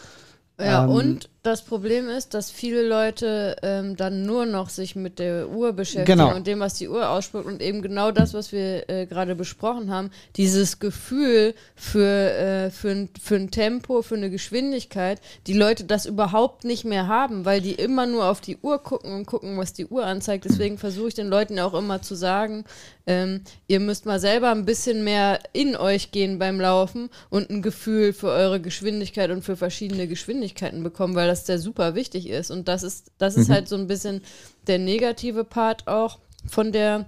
Ja, 0.60 0.84
ähm, 0.84 0.90
und 0.90 1.30
das 1.44 1.64
Problem 1.64 2.08
ist, 2.08 2.36
dass 2.36 2.52
viele 2.52 2.88
Leute 2.88 3.56
ähm, 3.64 3.96
dann 3.96 4.28
nur 4.28 4.46
noch 4.46 4.70
sich 4.70 4.96
mit 4.96 5.18
der 5.18 5.50
Uhr 5.50 5.74
beschäftigen 5.74 6.20
genau. 6.20 6.36
und 6.36 6.46
dem, 6.46 6.60
was 6.60 6.76
die 6.76 6.88
Uhr 6.88 7.10
ausspuckt 7.10 7.48
und 7.48 7.64
eben 7.64 7.82
genau 7.82 8.12
das, 8.12 8.36
was 8.36 8.52
wir 8.52 8.88
äh, 8.90 9.08
gerade 9.08 9.34
besprochen 9.34 9.90
haben, 9.90 10.12
dieses 10.36 10.78
Gefühl 10.78 11.56
für, 11.76 12.06
äh, 12.06 12.70
für, 12.70 12.92
ein, 12.92 13.10
für 13.20 13.36
ein 13.36 13.50
Tempo, 13.50 14.04
für 14.04 14.16
eine 14.16 14.30
Geschwindigkeit, 14.30 15.20
die 15.48 15.54
Leute 15.54 15.86
das 15.86 16.06
überhaupt 16.06 16.64
nicht 16.64 16.86
mehr 16.86 17.08
haben, 17.08 17.44
weil 17.44 17.60
die 17.60 17.74
immer 17.74 18.06
nur 18.06 18.26
auf 18.26 18.40
die 18.40 18.58
Uhr 18.62 18.78
gucken 18.78 19.12
und 19.12 19.26
gucken, 19.26 19.58
was 19.58 19.74
die 19.74 19.88
Uhr 19.88 20.06
anzeigt. 20.06 20.46
Deswegen 20.46 20.78
versuche 20.78 21.08
ich 21.08 21.16
den 21.16 21.28
Leuten 21.28 21.58
auch 21.60 21.74
immer 21.74 22.04
zu 22.04 22.14
sagen, 22.14 22.66
ähm, 23.08 23.42
ihr 23.68 23.80
müsst 23.80 24.06
mal 24.06 24.20
selber 24.20 24.52
ein 24.52 24.66
bisschen 24.66 25.04
mehr 25.04 25.40
in 25.54 25.76
euch 25.76 26.12
gehen 26.12 26.38
beim 26.38 26.62
Laufen 26.62 27.10
und 27.30 27.50
ein 27.50 27.64
Gefühl 27.64 28.14
für 28.14 28.30
eure 28.30 28.62
Geschwindigkeit 28.62 29.32
und 29.32 29.44
für 29.44 29.56
verschiedene 29.56 30.08
Geschwindigkeiten 30.08 30.84
bekommen, 30.84 31.16
weil 31.16 31.31
das 31.32 31.46
sehr 31.46 31.60
super 31.60 31.96
wichtig 31.96 32.30
ist. 32.30 32.52
Und 32.52 32.68
das 32.68 32.84
ist, 32.84 33.12
das 33.18 33.36
ist 33.36 33.48
mhm. 33.48 33.54
halt 33.54 33.70
so 33.70 33.76
ein 33.76 33.88
bisschen 33.88 34.22
der 34.68 34.80
negative 34.80 35.44
Part 35.44 35.88
auch 35.88 36.20
von 36.48 36.72
der 36.72 37.06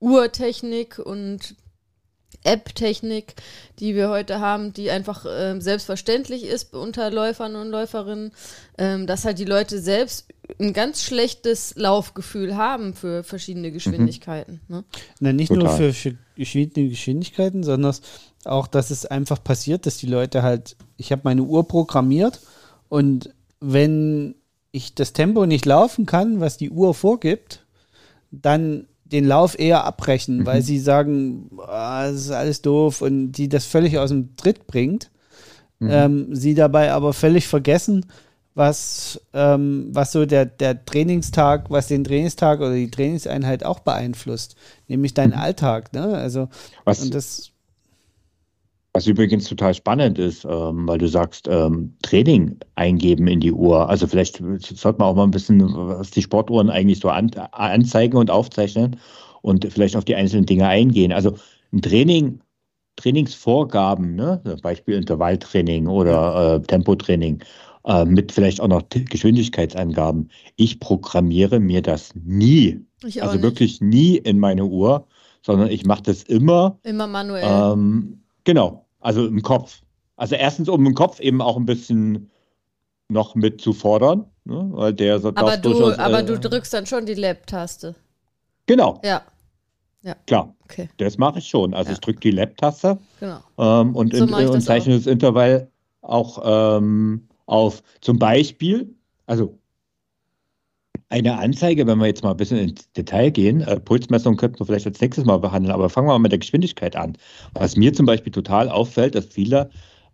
Uhrtechnik 0.00 0.98
und 0.98 1.56
App-Technik, 2.42 3.34
die 3.78 3.94
wir 3.94 4.10
heute 4.10 4.38
haben, 4.38 4.72
die 4.72 4.90
einfach 4.90 5.24
äh, 5.24 5.58
selbstverständlich 5.60 6.44
ist 6.44 6.74
unter 6.74 7.10
Läufern 7.10 7.56
und 7.56 7.68
Läuferinnen, 7.70 8.32
ähm, 8.76 9.06
dass 9.06 9.24
halt 9.24 9.38
die 9.38 9.46
Leute 9.46 9.80
selbst 9.80 10.26
ein 10.60 10.74
ganz 10.74 11.02
schlechtes 11.02 11.74
Laufgefühl 11.76 12.56
haben 12.56 12.94
für 12.94 13.24
verschiedene 13.24 13.68
mhm. 13.68 13.72
Geschwindigkeiten. 13.72 14.60
Mhm. 14.68 14.76
Ne? 14.76 14.84
Na, 15.20 15.32
nicht 15.32 15.48
Total. 15.48 15.64
nur 15.64 15.92
für 15.92 16.16
verschiedene 16.36 16.90
Geschwindigkeiten, 16.90 17.62
sondern 17.62 17.94
auch, 18.44 18.66
dass 18.66 18.90
es 18.90 19.06
einfach 19.06 19.42
passiert, 19.42 19.86
dass 19.86 19.96
die 19.96 20.06
Leute 20.06 20.42
halt, 20.42 20.76
ich 20.98 21.12
habe 21.12 21.22
meine 21.24 21.42
Uhr 21.42 21.66
programmiert 21.66 22.40
und 22.88 23.30
wenn 23.60 24.34
ich 24.72 24.94
das 24.94 25.12
Tempo 25.12 25.46
nicht 25.46 25.66
laufen 25.66 26.06
kann, 26.06 26.40
was 26.40 26.56
die 26.56 26.70
Uhr 26.70 26.94
vorgibt, 26.94 27.64
dann 28.30 28.86
den 29.04 29.26
Lauf 29.26 29.58
eher 29.58 29.84
abbrechen, 29.84 30.38
mhm. 30.38 30.46
weil 30.46 30.62
sie 30.62 30.78
sagen, 30.78 31.50
ah, 31.66 32.06
das 32.06 32.22
ist 32.22 32.30
alles 32.30 32.62
doof 32.62 33.00
und 33.00 33.32
die 33.32 33.48
das 33.48 33.64
völlig 33.64 33.98
aus 33.98 34.10
dem 34.10 34.36
Tritt 34.36 34.66
bringt. 34.66 35.10
Mhm. 35.78 35.88
Ähm, 35.90 36.34
sie 36.34 36.54
dabei 36.54 36.92
aber 36.92 37.12
völlig 37.12 37.46
vergessen, 37.46 38.06
was, 38.54 39.20
ähm, 39.32 39.88
was 39.90 40.12
so 40.12 40.26
der, 40.26 40.46
der 40.46 40.84
Trainingstag, 40.84 41.70
was 41.70 41.88
den 41.88 42.04
Trainingstag 42.04 42.60
oder 42.60 42.74
die 42.74 42.90
Trainingseinheit 42.90 43.64
auch 43.64 43.80
beeinflusst, 43.80 44.56
nämlich 44.88 45.14
deinen 45.14 45.32
mhm. 45.32 45.38
Alltag. 45.38 45.92
Ne? 45.92 46.16
Also, 46.16 46.48
was, 46.84 47.02
und 47.02 47.14
das 47.14 47.50
was 48.94 49.08
übrigens 49.08 49.48
total 49.48 49.74
spannend 49.74 50.20
ist, 50.20 50.44
ähm, 50.44 50.86
weil 50.86 50.98
du 50.98 51.08
sagst, 51.08 51.48
ähm, 51.50 51.94
Training 52.02 52.56
eingeben 52.76 53.26
in 53.26 53.40
die 53.40 53.50
Uhr. 53.50 53.88
Also 53.88 54.06
vielleicht 54.06 54.36
sollte 54.36 54.98
man 55.00 55.08
auch 55.08 55.16
mal 55.16 55.24
ein 55.24 55.32
bisschen, 55.32 55.60
was 55.60 56.12
die 56.12 56.22
Sportuhren 56.22 56.70
eigentlich 56.70 57.00
so 57.00 57.10
an, 57.10 57.30
anzeigen 57.50 58.16
und 58.16 58.30
aufzeichnen 58.30 58.96
und 59.42 59.66
vielleicht 59.70 59.96
auf 59.96 60.04
die 60.04 60.14
einzelnen 60.14 60.46
Dinge 60.46 60.68
eingehen. 60.68 61.12
Also 61.12 61.34
ein 61.72 61.82
Training, 61.82 62.40
Trainingsvorgaben, 62.94 64.14
ne? 64.14 64.40
Beispiel 64.62 64.94
Intervalltraining 64.94 65.88
oder 65.88 66.54
äh, 66.54 66.60
Tempotraining, 66.62 67.42
äh, 67.86 68.04
mit 68.04 68.30
vielleicht 68.30 68.60
auch 68.60 68.68
noch 68.68 68.82
Geschwindigkeitsangaben. 68.90 70.30
Ich 70.54 70.78
programmiere 70.78 71.58
mir 71.58 71.82
das 71.82 72.14
nie. 72.14 72.80
also 73.02 73.34
nicht. 73.34 73.42
wirklich 73.42 73.80
nie 73.80 74.18
in 74.18 74.38
meine 74.38 74.64
Uhr, 74.64 75.08
sondern 75.42 75.68
ich 75.68 75.84
mache 75.84 76.04
das 76.04 76.22
immer. 76.22 76.78
Immer 76.84 77.08
manuell. 77.08 77.44
Ähm, 77.44 78.20
genau, 78.44 78.83
also 79.04 79.26
im 79.26 79.42
Kopf. 79.42 79.82
Also 80.16 80.34
erstens, 80.34 80.68
um 80.68 80.84
im 80.86 80.94
Kopf 80.94 81.20
eben 81.20 81.40
auch 81.42 81.56
ein 81.56 81.66
bisschen 81.66 82.30
noch 83.08 83.34
mit 83.34 83.60
zu 83.60 83.72
fordern, 83.72 84.24
ne? 84.44 84.70
weil 84.72 84.94
der 84.94 85.20
so 85.20 85.28
aber 85.28 85.56
du, 85.58 85.70
durchaus, 85.70 85.98
aber 85.98 86.20
äh, 86.20 86.24
du 86.24 86.38
drückst 86.38 86.72
dann 86.72 86.86
schon 86.86 87.04
die 87.04 87.14
Lab-Taste. 87.14 87.94
Genau. 88.66 89.00
Ja. 89.04 89.22
Ja. 90.02 90.16
Klar. 90.26 90.54
Okay. 90.64 90.88
Das 90.96 91.18
mache 91.18 91.38
ich 91.38 91.48
schon. 91.48 91.74
Also 91.74 91.90
ja. 91.90 91.94
ich 91.94 92.00
drücke 92.00 92.20
die 92.20 92.30
Lab-Taste 92.30 92.98
genau. 93.20 93.40
ähm, 93.58 93.94
und, 93.94 94.16
so 94.16 94.24
in, 94.24 94.32
und 94.32 94.60
zeichne 94.62 94.94
auch. 94.94 94.98
das 94.98 95.06
Intervall 95.06 95.70
auch 96.00 96.78
ähm, 96.78 97.28
auf. 97.46 97.82
Zum 98.00 98.18
Beispiel, 98.18 98.94
also 99.26 99.58
eine 101.08 101.38
Anzeige, 101.38 101.86
wenn 101.86 101.98
wir 101.98 102.06
jetzt 102.06 102.24
mal 102.24 102.32
ein 102.32 102.36
bisschen 102.36 102.58
ins 102.58 102.90
Detail 102.92 103.30
gehen, 103.30 103.60
äh, 103.60 103.78
Pulsmessung 103.78 104.36
könnten 104.36 104.58
wir 104.58 104.66
vielleicht 104.66 104.86
als 104.86 105.00
nächstes 105.00 105.24
Mal 105.24 105.38
behandeln, 105.38 105.72
aber 105.72 105.88
fangen 105.88 106.08
wir 106.08 106.12
mal 106.12 106.18
mit 106.18 106.32
der 106.32 106.38
Geschwindigkeit 106.38 106.96
an. 106.96 107.16
Was 107.54 107.76
mir 107.76 107.92
zum 107.92 108.06
Beispiel 108.06 108.32
total 108.32 108.68
auffällt, 108.68 109.14
dass 109.14 109.26
viele 109.26 109.70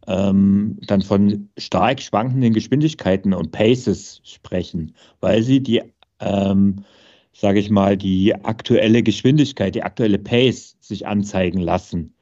ähm, 0.06 0.78
dann 0.82 1.02
von 1.02 1.48
stark 1.56 2.00
schwankenden 2.00 2.52
Geschwindigkeiten 2.52 3.32
und 3.32 3.52
Paces 3.52 4.20
sprechen, 4.24 4.94
weil 5.20 5.42
sie 5.42 5.62
die, 5.62 5.82
ähm, 6.20 6.84
sage 7.32 7.60
ich 7.60 7.70
mal, 7.70 7.96
die 7.96 8.34
aktuelle 8.34 9.02
Geschwindigkeit, 9.02 9.74
die 9.74 9.82
aktuelle 9.82 10.18
Pace 10.18 10.76
sich 10.80 11.06
anzeigen 11.06 11.60
lassen. 11.60 12.14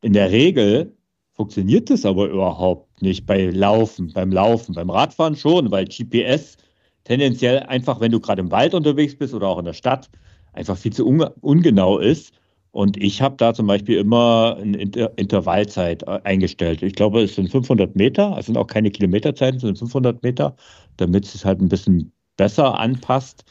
In 0.00 0.12
der 0.12 0.30
Regel 0.30 0.96
funktioniert 1.32 1.90
das 1.90 2.04
aber 2.04 2.28
überhaupt 2.28 3.02
nicht 3.02 3.26
bei 3.26 3.46
Laufen, 3.46 4.12
beim 4.12 4.30
Laufen, 4.32 4.74
beim 4.74 4.90
Radfahren 4.90 5.36
schon, 5.36 5.70
weil 5.70 5.86
GPS 5.86 6.56
tendenziell 7.04 7.60
einfach, 7.60 8.00
wenn 8.00 8.12
du 8.12 8.20
gerade 8.20 8.40
im 8.40 8.50
Wald 8.50 8.74
unterwegs 8.74 9.16
bist 9.16 9.34
oder 9.34 9.48
auch 9.48 9.58
in 9.58 9.64
der 9.64 9.72
Stadt, 9.72 10.10
einfach 10.52 10.76
viel 10.76 10.92
zu 10.92 11.06
un 11.06 11.22
ungenau 11.40 11.98
ist. 11.98 12.32
Und 12.72 12.96
ich 12.96 13.22
habe 13.22 13.36
da 13.36 13.54
zum 13.54 13.68
Beispiel 13.68 13.98
immer 13.98 14.56
eine 14.60 14.78
Inter 14.78 15.16
Intervallzeit 15.16 16.02
äh, 16.02 16.20
eingestellt. 16.24 16.82
Ich 16.82 16.94
glaube, 16.94 17.22
es 17.22 17.36
sind 17.36 17.48
500 17.50 17.94
Meter, 17.94 18.36
es 18.36 18.46
sind 18.46 18.56
auch 18.56 18.66
keine 18.66 18.90
Kilometerzeiten, 18.90 19.56
es 19.56 19.62
sind 19.62 19.78
500 19.78 20.22
Meter, 20.24 20.56
damit 20.96 21.24
es 21.24 21.44
halt 21.44 21.60
ein 21.60 21.68
bisschen 21.68 22.12
besser 22.36 22.78
anpasst. 22.78 23.44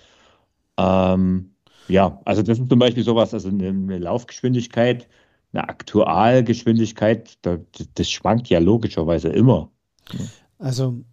Ähm, 0.78 1.54
ja, 1.88 2.20
also 2.26 2.42
das 2.42 2.60
ist 2.60 2.70
zum 2.70 2.80
Beispiel 2.80 3.04
sowas, 3.04 3.34
also 3.34 3.50
eine, 3.50 3.98
Laufgeschwindigkeit, 3.98 5.08
eine 5.54 5.70
Aktualgeschwindigkeit, 5.70 7.38
das 7.42 8.10
schwankt 8.10 8.50
ja 8.50 8.60
logischerweise 8.60 9.30
immer. 9.30 9.70
Also 10.60 11.04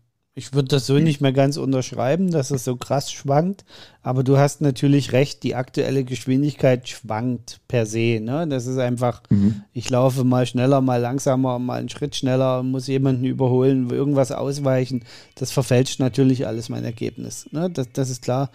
ich 0.40 0.54
würde 0.54 0.68
das 0.68 0.86
so 0.86 0.94
nicht 0.94 1.20
mehr 1.20 1.34
ganz 1.34 1.58
unterschreiben, 1.58 2.30
dass 2.30 2.50
es 2.50 2.64
so 2.64 2.74
krass 2.74 3.12
schwankt, 3.12 3.66
aber 4.02 4.24
du 4.24 4.38
hast 4.38 4.62
natürlich 4.62 5.12
recht, 5.12 5.42
die 5.42 5.54
aktuelle 5.54 6.02
Geschwindigkeit 6.02 6.88
schwankt 6.88 7.60
per 7.68 7.84
se. 7.84 8.20
Ne? 8.22 8.48
Das 8.48 8.64
ist 8.66 8.78
einfach, 8.78 9.20
mhm. 9.28 9.64
ich 9.74 9.90
laufe 9.90 10.24
mal 10.24 10.46
schneller, 10.46 10.80
mal 10.80 10.98
langsamer, 10.98 11.58
mal 11.58 11.78
einen 11.78 11.90
Schritt 11.90 12.16
schneller, 12.16 12.62
muss 12.62 12.86
jemanden 12.86 13.26
überholen, 13.26 13.90
irgendwas 13.90 14.32
ausweichen. 14.32 15.04
Das 15.34 15.52
verfälscht 15.52 16.00
natürlich 16.00 16.46
alles 16.46 16.70
mein 16.70 16.84
Ergebnis. 16.84 17.46
Ne? 17.52 17.68
Das, 17.68 17.88
das 17.92 18.08
ist 18.08 18.22
klar. 18.22 18.50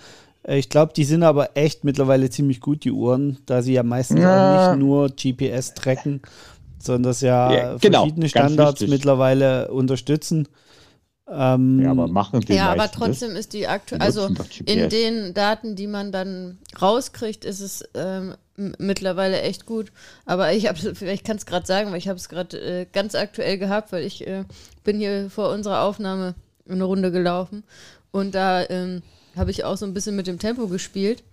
Ich 0.47 0.69
glaube, 0.69 0.93
die 0.95 1.05
sind 1.05 1.21
aber 1.21 1.55
echt 1.55 1.83
mittlerweile 1.83 2.31
ziemlich 2.31 2.61
gut, 2.61 2.83
die 2.83 2.91
Uhren, 2.91 3.37
da 3.45 3.61
sie 3.61 3.73
ja 3.73 3.83
meistens 3.83 4.21
ja. 4.21 4.71
auch 4.71 4.71
nicht 4.71 4.83
nur 4.83 5.09
GPS 5.09 5.75
tracken, 5.75 6.21
sondern 6.79 7.03
das 7.03 7.21
ja, 7.21 7.53
ja 7.53 7.77
genau, 7.77 7.99
verschiedene 7.99 8.29
Standards 8.29 8.81
mittlerweile 8.87 9.69
unterstützen. 9.71 10.47
Ähm, 11.27 11.81
ja, 11.81 11.91
aber 11.91 12.07
machen 12.07 12.41
die 12.41 12.53
Ja, 12.53 12.71
aber 12.71 12.91
trotzdem 12.91 13.31
das? 13.31 13.39
ist 13.39 13.53
die 13.53 13.67
aktuell, 13.67 14.01
also 14.01 14.29
in 14.65 14.89
den 14.89 15.33
Daten, 15.33 15.75
die 15.75 15.87
man 15.87 16.11
dann 16.11 16.59
rauskriegt, 16.79 17.45
ist 17.45 17.61
es 17.61 17.83
ähm, 17.95 18.35
mittlerweile 18.55 19.41
echt 19.41 19.65
gut. 19.65 19.91
Aber 20.25 20.53
ich 20.53 20.67
habe, 20.67 20.77
ich 21.11 21.23
kann 21.23 21.37
es 21.37 21.47
gerade 21.47 21.65
sagen, 21.65 21.91
weil 21.91 21.97
ich 21.97 22.07
habe 22.07 22.17
es 22.17 22.29
gerade 22.29 22.59
äh, 22.59 22.85
ganz 22.91 23.15
aktuell 23.15 23.57
gehabt, 23.57 23.91
weil 23.91 24.03
ich 24.03 24.27
äh, 24.27 24.43
bin 24.83 24.99
hier 24.99 25.29
vor 25.31 25.51
unserer 25.51 25.81
Aufnahme 25.81 26.35
eine 26.69 26.83
Runde 26.83 27.11
gelaufen 27.11 27.63
und 28.11 28.33
da 28.35 28.67
ähm, 28.69 29.01
habe 29.35 29.51
ich 29.51 29.63
auch 29.63 29.77
so 29.77 29.85
ein 29.85 29.93
bisschen 29.93 30.15
mit 30.15 30.27
dem 30.27 30.39
Tempo 30.39 30.67
gespielt. 30.67 31.23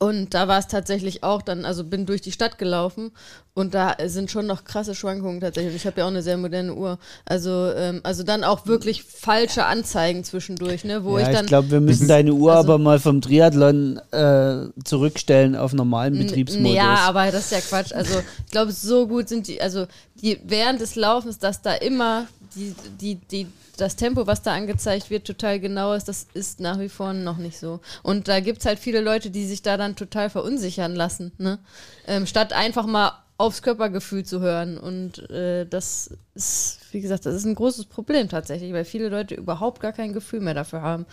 Und 0.00 0.32
da 0.32 0.46
war 0.46 0.60
es 0.60 0.68
tatsächlich 0.68 1.24
auch 1.24 1.42
dann, 1.42 1.64
also 1.64 1.82
bin 1.82 2.06
durch 2.06 2.20
die 2.20 2.30
Stadt 2.30 2.56
gelaufen 2.56 3.10
und 3.54 3.74
da 3.74 3.96
sind 4.06 4.30
schon 4.30 4.46
noch 4.46 4.62
krasse 4.62 4.94
Schwankungen 4.94 5.40
tatsächlich. 5.40 5.72
Und 5.72 5.76
ich 5.76 5.86
habe 5.86 5.98
ja 5.98 6.04
auch 6.04 6.10
eine 6.10 6.22
sehr 6.22 6.36
moderne 6.36 6.72
Uhr. 6.72 7.00
Also, 7.24 7.72
ähm, 7.74 8.00
also 8.04 8.22
dann 8.22 8.44
auch 8.44 8.66
wirklich 8.66 9.02
falsche 9.02 9.64
Anzeigen 9.64 10.22
zwischendurch, 10.22 10.84
ne? 10.84 11.02
Wo 11.02 11.18
ja, 11.18 11.26
ich 11.26 11.34
dann. 11.34 11.46
Ich 11.46 11.48
glaube, 11.48 11.72
wir 11.72 11.80
müssen 11.80 12.06
deine 12.06 12.32
Uhr 12.32 12.52
also, 12.52 12.68
aber 12.68 12.78
mal 12.78 13.00
vom 13.00 13.20
Triathlon 13.20 14.00
äh, 14.12 14.68
zurückstellen 14.84 15.56
auf 15.56 15.72
normalen 15.72 16.16
Betriebsmodus. 16.16 16.76
Ja, 16.76 16.98
aber 16.98 17.32
das 17.32 17.46
ist 17.46 17.52
ja 17.52 17.60
Quatsch. 17.60 17.92
Also 17.92 18.20
ich 18.46 18.52
glaube, 18.52 18.70
so 18.70 19.08
gut 19.08 19.28
sind 19.28 19.48
die, 19.48 19.60
also 19.60 19.86
die 20.22 20.38
während 20.44 20.80
des 20.80 20.94
Laufens, 20.94 21.38
dass 21.40 21.60
da 21.60 21.74
immer 21.74 22.28
die, 22.54 22.74
die, 23.00 23.16
die 23.16 23.46
das 23.80 23.96
Tempo, 23.96 24.26
was 24.26 24.42
da 24.42 24.54
angezeigt 24.54 25.10
wird, 25.10 25.26
total 25.26 25.60
genau 25.60 25.92
ist, 25.92 26.08
das 26.08 26.26
ist 26.34 26.60
nach 26.60 26.78
wie 26.78 26.88
vor 26.88 27.12
noch 27.12 27.38
nicht 27.38 27.58
so. 27.58 27.80
Und 28.02 28.28
da 28.28 28.40
gibt 28.40 28.60
es 28.60 28.66
halt 28.66 28.78
viele 28.78 29.00
Leute, 29.00 29.30
die 29.30 29.46
sich 29.46 29.62
da 29.68 29.76
dann 29.76 29.94
total 29.94 30.30
verunsichern 30.30 30.94
lassen, 30.94 31.32
ne? 31.38 31.58
Ähm, 32.06 32.26
statt 32.26 32.52
einfach 32.52 32.86
mal 32.86 33.12
aufs 33.36 33.62
Körpergefühl 33.62 34.24
zu 34.24 34.40
hören. 34.40 34.76
Und 34.78 35.30
äh, 35.30 35.64
das 35.64 36.10
ist, 36.34 36.80
wie 36.90 37.00
gesagt, 37.00 37.24
das 37.24 37.36
ist 37.36 37.44
ein 37.44 37.54
großes 37.54 37.86
Problem 37.86 38.28
tatsächlich, 38.28 38.72
weil 38.72 38.84
viele 38.84 39.08
Leute 39.08 39.36
überhaupt 39.36 39.80
gar 39.80 39.92
kein 39.92 40.12
Gefühl 40.12 40.40
mehr 40.40 40.54
dafür 40.54 40.82
haben, 40.82 41.06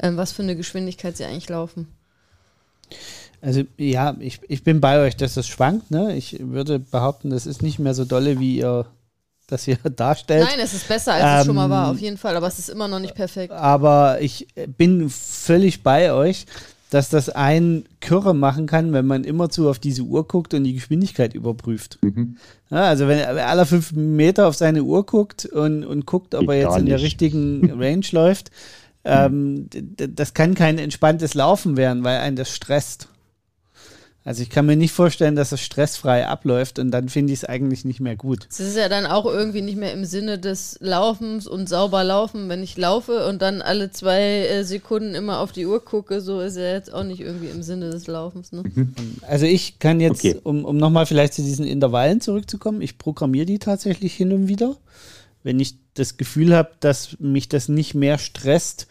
ähm, 0.00 0.18
was 0.18 0.32
für 0.32 0.42
eine 0.42 0.56
Geschwindigkeit 0.56 1.16
sie 1.16 1.24
eigentlich 1.24 1.48
laufen. 1.48 1.88
Also 3.40 3.62
ja, 3.78 4.14
ich, 4.20 4.40
ich 4.48 4.62
bin 4.62 4.82
bei 4.82 5.00
euch, 5.00 5.16
dass 5.16 5.34
das 5.34 5.48
schwankt. 5.48 5.90
Ne? 5.90 6.14
Ich 6.16 6.38
würde 6.40 6.78
behaupten, 6.78 7.30
das 7.30 7.46
ist 7.46 7.62
nicht 7.62 7.78
mehr 7.78 7.94
so 7.94 8.04
dolle, 8.04 8.38
wie 8.38 8.58
ihr 8.58 8.84
das 9.46 9.64
hier 9.64 9.76
darstellt. 9.96 10.46
Nein, 10.48 10.60
es 10.62 10.74
ist 10.74 10.86
besser, 10.86 11.14
als 11.14 11.24
ähm, 11.24 11.38
es 11.40 11.46
schon 11.46 11.56
mal 11.56 11.70
war, 11.70 11.86
ähm, 11.88 11.94
auf 11.94 12.00
jeden 12.00 12.18
Fall. 12.18 12.36
Aber 12.36 12.46
es 12.46 12.58
ist 12.58 12.68
immer 12.68 12.88
noch 12.88 12.98
nicht 12.98 13.14
perfekt. 13.14 13.52
Aber 13.52 14.20
ich 14.20 14.48
bin 14.76 15.08
völlig 15.08 15.82
bei 15.82 16.12
euch, 16.12 16.44
dass 16.90 17.08
das 17.08 17.28
ein 17.30 17.84
Kürre 18.00 18.34
machen 18.34 18.66
kann, 18.66 18.92
wenn 18.92 19.06
man 19.06 19.24
immerzu 19.24 19.70
auf 19.70 19.78
diese 19.78 20.02
Uhr 20.02 20.26
guckt 20.26 20.52
und 20.54 20.64
die 20.64 20.74
Geschwindigkeit 20.74 21.34
überprüft. 21.34 21.98
Mhm. 22.02 22.36
Ja, 22.70 22.84
also 22.84 23.08
wenn 23.08 23.18
er 23.18 23.48
alle 23.48 23.64
fünf 23.64 23.92
Meter 23.92 24.48
auf 24.48 24.56
seine 24.56 24.82
Uhr 24.82 25.06
guckt 25.06 25.46
und, 25.46 25.84
und 25.84 26.04
guckt, 26.06 26.34
ob 26.34 26.42
ich 26.42 26.48
er 26.48 26.56
jetzt 26.56 26.78
in 26.78 26.86
der 26.86 27.00
richtigen 27.00 27.70
Range 27.80 28.04
läuft, 28.12 28.50
ähm, 29.04 29.68
das 29.70 30.34
kann 30.34 30.54
kein 30.54 30.78
entspanntes 30.78 31.34
Laufen 31.34 31.76
werden, 31.76 32.04
weil 32.04 32.18
einen 32.18 32.36
das 32.36 32.50
stresst. 32.50 33.08
Also 34.22 34.42
ich 34.42 34.50
kann 34.50 34.66
mir 34.66 34.76
nicht 34.76 34.92
vorstellen, 34.92 35.34
dass 35.34 35.50
es 35.50 35.62
stressfrei 35.62 36.26
abläuft 36.26 36.78
und 36.78 36.90
dann 36.90 37.08
finde 37.08 37.32
ich 37.32 37.38
es 37.38 37.44
eigentlich 37.46 37.86
nicht 37.86 38.00
mehr 38.00 38.16
gut. 38.16 38.46
Es 38.50 38.60
ist 38.60 38.76
ja 38.76 38.90
dann 38.90 39.06
auch 39.06 39.24
irgendwie 39.24 39.62
nicht 39.62 39.78
mehr 39.78 39.94
im 39.94 40.04
Sinne 40.04 40.38
des 40.38 40.76
Laufens 40.80 41.46
und 41.46 41.70
sauber 41.70 42.04
laufen, 42.04 42.50
wenn 42.50 42.62
ich 42.62 42.76
laufe 42.76 43.26
und 43.26 43.40
dann 43.40 43.62
alle 43.62 43.90
zwei 43.92 44.20
äh, 44.20 44.64
Sekunden 44.64 45.14
immer 45.14 45.38
auf 45.38 45.52
die 45.52 45.64
Uhr 45.64 45.82
gucke, 45.82 46.20
so 46.20 46.40
ist 46.40 46.56
er 46.56 46.74
jetzt 46.74 46.92
auch 46.92 47.02
nicht 47.02 47.20
irgendwie 47.20 47.46
im 47.48 47.62
Sinne 47.62 47.88
des 47.88 48.08
Laufens. 48.08 48.52
Ne? 48.52 48.62
Mhm. 48.74 48.92
Also 49.26 49.46
ich 49.46 49.78
kann 49.78 50.00
jetzt, 50.00 50.22
okay. 50.22 50.38
um, 50.42 50.66
um 50.66 50.76
nochmal 50.76 51.06
vielleicht 51.06 51.32
zu 51.32 51.42
diesen 51.42 51.64
Intervallen 51.64 52.20
zurückzukommen, 52.20 52.82
ich 52.82 52.98
programmiere 52.98 53.46
die 53.46 53.58
tatsächlich 53.58 54.14
hin 54.14 54.34
und 54.34 54.48
wieder. 54.48 54.76
Wenn 55.42 55.58
ich 55.60 55.76
das 55.94 56.18
Gefühl 56.18 56.54
habe, 56.54 56.72
dass 56.80 57.18
mich 57.20 57.48
das 57.48 57.70
nicht 57.70 57.94
mehr 57.94 58.18
stresst, 58.18 58.86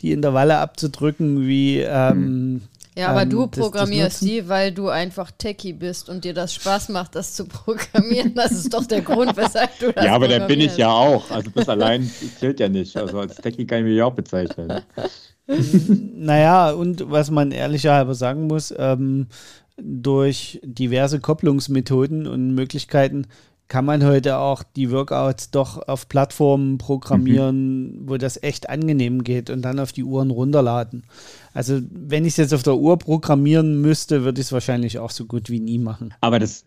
die 0.00 0.10
Intervalle 0.10 0.58
abzudrücken, 0.58 1.46
wie 1.46 1.78
ähm, 1.78 2.18
mhm. 2.18 2.62
Ja, 2.96 3.08
aber 3.08 3.22
ähm, 3.22 3.30
du 3.30 3.46
programmierst 3.46 4.16
das, 4.16 4.20
das 4.20 4.28
die, 4.28 4.48
weil 4.48 4.72
du 4.72 4.88
einfach 4.88 5.30
Techie 5.30 5.72
bist 5.72 6.10
und 6.10 6.24
dir 6.24 6.34
das 6.34 6.54
Spaß 6.54 6.90
macht, 6.90 7.14
das 7.14 7.34
zu 7.34 7.44
programmieren. 7.46 8.34
Das 8.34 8.52
ist 8.52 8.74
doch 8.74 8.84
der 8.84 9.00
Grund, 9.00 9.36
weshalb 9.36 9.78
du 9.78 9.92
das 9.92 10.04
Ja, 10.04 10.14
aber 10.14 10.28
der 10.28 10.40
bin 10.40 10.60
ich 10.60 10.76
ja 10.76 10.90
auch. 10.90 11.30
Also 11.30 11.50
das 11.54 11.68
allein 11.68 12.10
zählt 12.38 12.60
ja 12.60 12.68
nicht. 12.68 12.96
Also 12.96 13.20
als 13.20 13.36
Techie 13.36 13.66
kann 13.66 13.78
ich 13.78 13.92
mich 13.92 14.02
auch 14.02 14.12
bezeichnen. 14.12 14.82
naja, 16.14 16.70
und 16.70 17.10
was 17.10 17.30
man 17.30 17.50
ehrlicherhalber 17.50 18.14
sagen 18.14 18.46
muss, 18.46 18.74
ähm, 18.76 19.28
durch 19.80 20.60
diverse 20.62 21.18
Kopplungsmethoden 21.18 22.26
und 22.26 22.54
Möglichkeiten 22.54 23.26
kann 23.72 23.86
man 23.86 24.04
heute 24.04 24.36
auch 24.36 24.64
die 24.76 24.90
Workouts 24.90 25.50
doch 25.50 25.88
auf 25.88 26.06
Plattformen 26.06 26.76
programmieren, 26.76 28.02
mhm. 28.02 28.08
wo 28.10 28.18
das 28.18 28.42
echt 28.42 28.68
angenehm 28.68 29.24
geht 29.24 29.48
und 29.48 29.62
dann 29.62 29.80
auf 29.80 29.92
die 29.92 30.04
Uhren 30.04 30.30
runterladen. 30.30 31.04
Also 31.54 31.80
wenn 31.90 32.26
ich 32.26 32.34
es 32.34 32.36
jetzt 32.36 32.52
auf 32.52 32.62
der 32.62 32.76
Uhr 32.76 32.98
programmieren 32.98 33.80
müsste, 33.80 34.24
würde 34.24 34.42
ich 34.42 34.48
es 34.48 34.52
wahrscheinlich 34.52 34.98
auch 34.98 35.10
so 35.10 35.24
gut 35.24 35.48
wie 35.48 35.58
nie 35.58 35.78
machen. 35.78 36.12
Aber 36.20 36.38
das, 36.38 36.66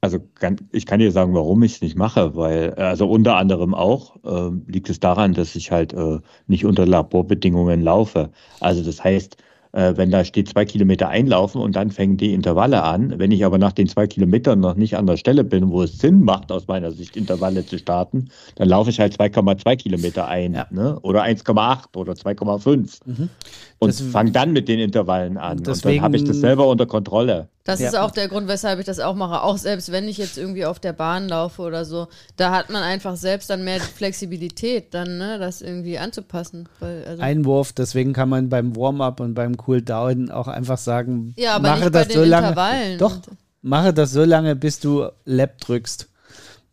also 0.00 0.18
kann, 0.34 0.56
ich 0.72 0.86
kann 0.86 0.98
dir 0.98 1.12
sagen, 1.12 1.34
warum 1.34 1.62
ich 1.62 1.76
es 1.76 1.82
nicht 1.82 1.94
mache, 1.96 2.34
weil, 2.34 2.74
also 2.74 3.08
unter 3.08 3.36
anderem 3.36 3.72
auch 3.72 4.16
äh, 4.24 4.50
liegt 4.66 4.90
es 4.90 4.98
daran, 4.98 5.34
dass 5.34 5.54
ich 5.54 5.70
halt 5.70 5.92
äh, 5.92 6.18
nicht 6.48 6.64
unter 6.64 6.84
Laborbedingungen 6.84 7.80
laufe. 7.80 8.30
Also 8.58 8.82
das 8.82 9.04
heißt, 9.04 9.36
wenn 9.96 10.10
da 10.10 10.24
steht 10.24 10.48
zwei 10.48 10.64
Kilometer 10.64 11.08
einlaufen 11.08 11.60
und 11.60 11.74
dann 11.74 11.90
fängen 11.90 12.16
die 12.16 12.32
Intervalle 12.32 12.82
an. 12.84 13.18
Wenn 13.18 13.32
ich 13.32 13.44
aber 13.44 13.58
nach 13.58 13.72
den 13.72 13.88
zwei 13.88 14.06
Kilometern 14.06 14.60
noch 14.60 14.76
nicht 14.76 14.96
an 14.96 15.06
der 15.06 15.16
Stelle 15.16 15.42
bin, 15.42 15.70
wo 15.70 15.82
es 15.82 15.98
Sinn 15.98 16.22
macht, 16.22 16.52
aus 16.52 16.68
meiner 16.68 16.92
Sicht 16.92 17.16
Intervalle 17.16 17.66
zu 17.66 17.78
starten, 17.78 18.28
dann 18.54 18.68
laufe 18.68 18.90
ich 18.90 19.00
halt 19.00 19.18
2,2 19.18 19.76
Kilometer 19.76 20.28
ein 20.28 20.54
ja. 20.54 20.66
ne? 20.70 20.98
oder 21.00 21.24
1,8 21.24 21.96
oder 21.96 22.12
2,5 22.12 23.00
mhm. 23.04 23.28
und 23.80 23.94
fange 23.94 24.30
dann 24.30 24.52
mit 24.52 24.68
den 24.68 24.78
Intervallen 24.78 25.36
an. 25.38 25.58
Deswegen, 25.58 25.88
und 25.88 25.96
dann 25.96 26.04
habe 26.04 26.16
ich 26.16 26.24
das 26.24 26.38
selber 26.38 26.68
unter 26.68 26.86
Kontrolle. 26.86 27.48
Das 27.64 27.80
ja. 27.80 27.88
ist 27.88 27.96
auch 27.96 28.10
der 28.10 28.28
Grund, 28.28 28.46
weshalb 28.46 28.78
ich 28.78 28.84
das 28.84 29.00
auch 29.00 29.14
mache. 29.14 29.42
Auch 29.42 29.56
selbst 29.56 29.90
wenn 29.90 30.06
ich 30.06 30.18
jetzt 30.18 30.36
irgendwie 30.36 30.66
auf 30.66 30.80
der 30.80 30.92
Bahn 30.92 31.28
laufe 31.28 31.62
oder 31.62 31.86
so, 31.86 32.08
da 32.36 32.50
hat 32.50 32.68
man 32.68 32.82
einfach 32.82 33.16
selbst 33.16 33.48
dann 33.48 33.64
mehr 33.64 33.80
Flexibilität, 33.80 34.92
dann 34.92 35.16
ne, 35.16 35.38
das 35.38 35.62
irgendwie 35.62 35.98
anzupassen. 35.98 36.68
Weil, 36.78 37.04
also 37.06 37.22
Einwurf, 37.22 37.72
deswegen 37.72 38.12
kann 38.12 38.28
man 38.28 38.50
beim 38.50 38.76
Warm-up 38.76 39.18
und 39.20 39.32
beim 39.32 39.56
Cool-Down 39.66 40.30
auch 40.30 40.46
einfach 40.46 40.76
sagen, 40.76 41.32
ja, 41.38 41.54
aber 41.54 41.70
mache 41.70 41.90
das 41.90 42.12
so 42.12 42.22
lange. 42.22 42.54
Doch, 42.98 43.16
mache 43.62 43.94
das 43.94 44.12
so 44.12 44.24
lange, 44.24 44.56
bis 44.56 44.80
du 44.80 45.08
Lab 45.24 45.58
drückst. 45.58 46.08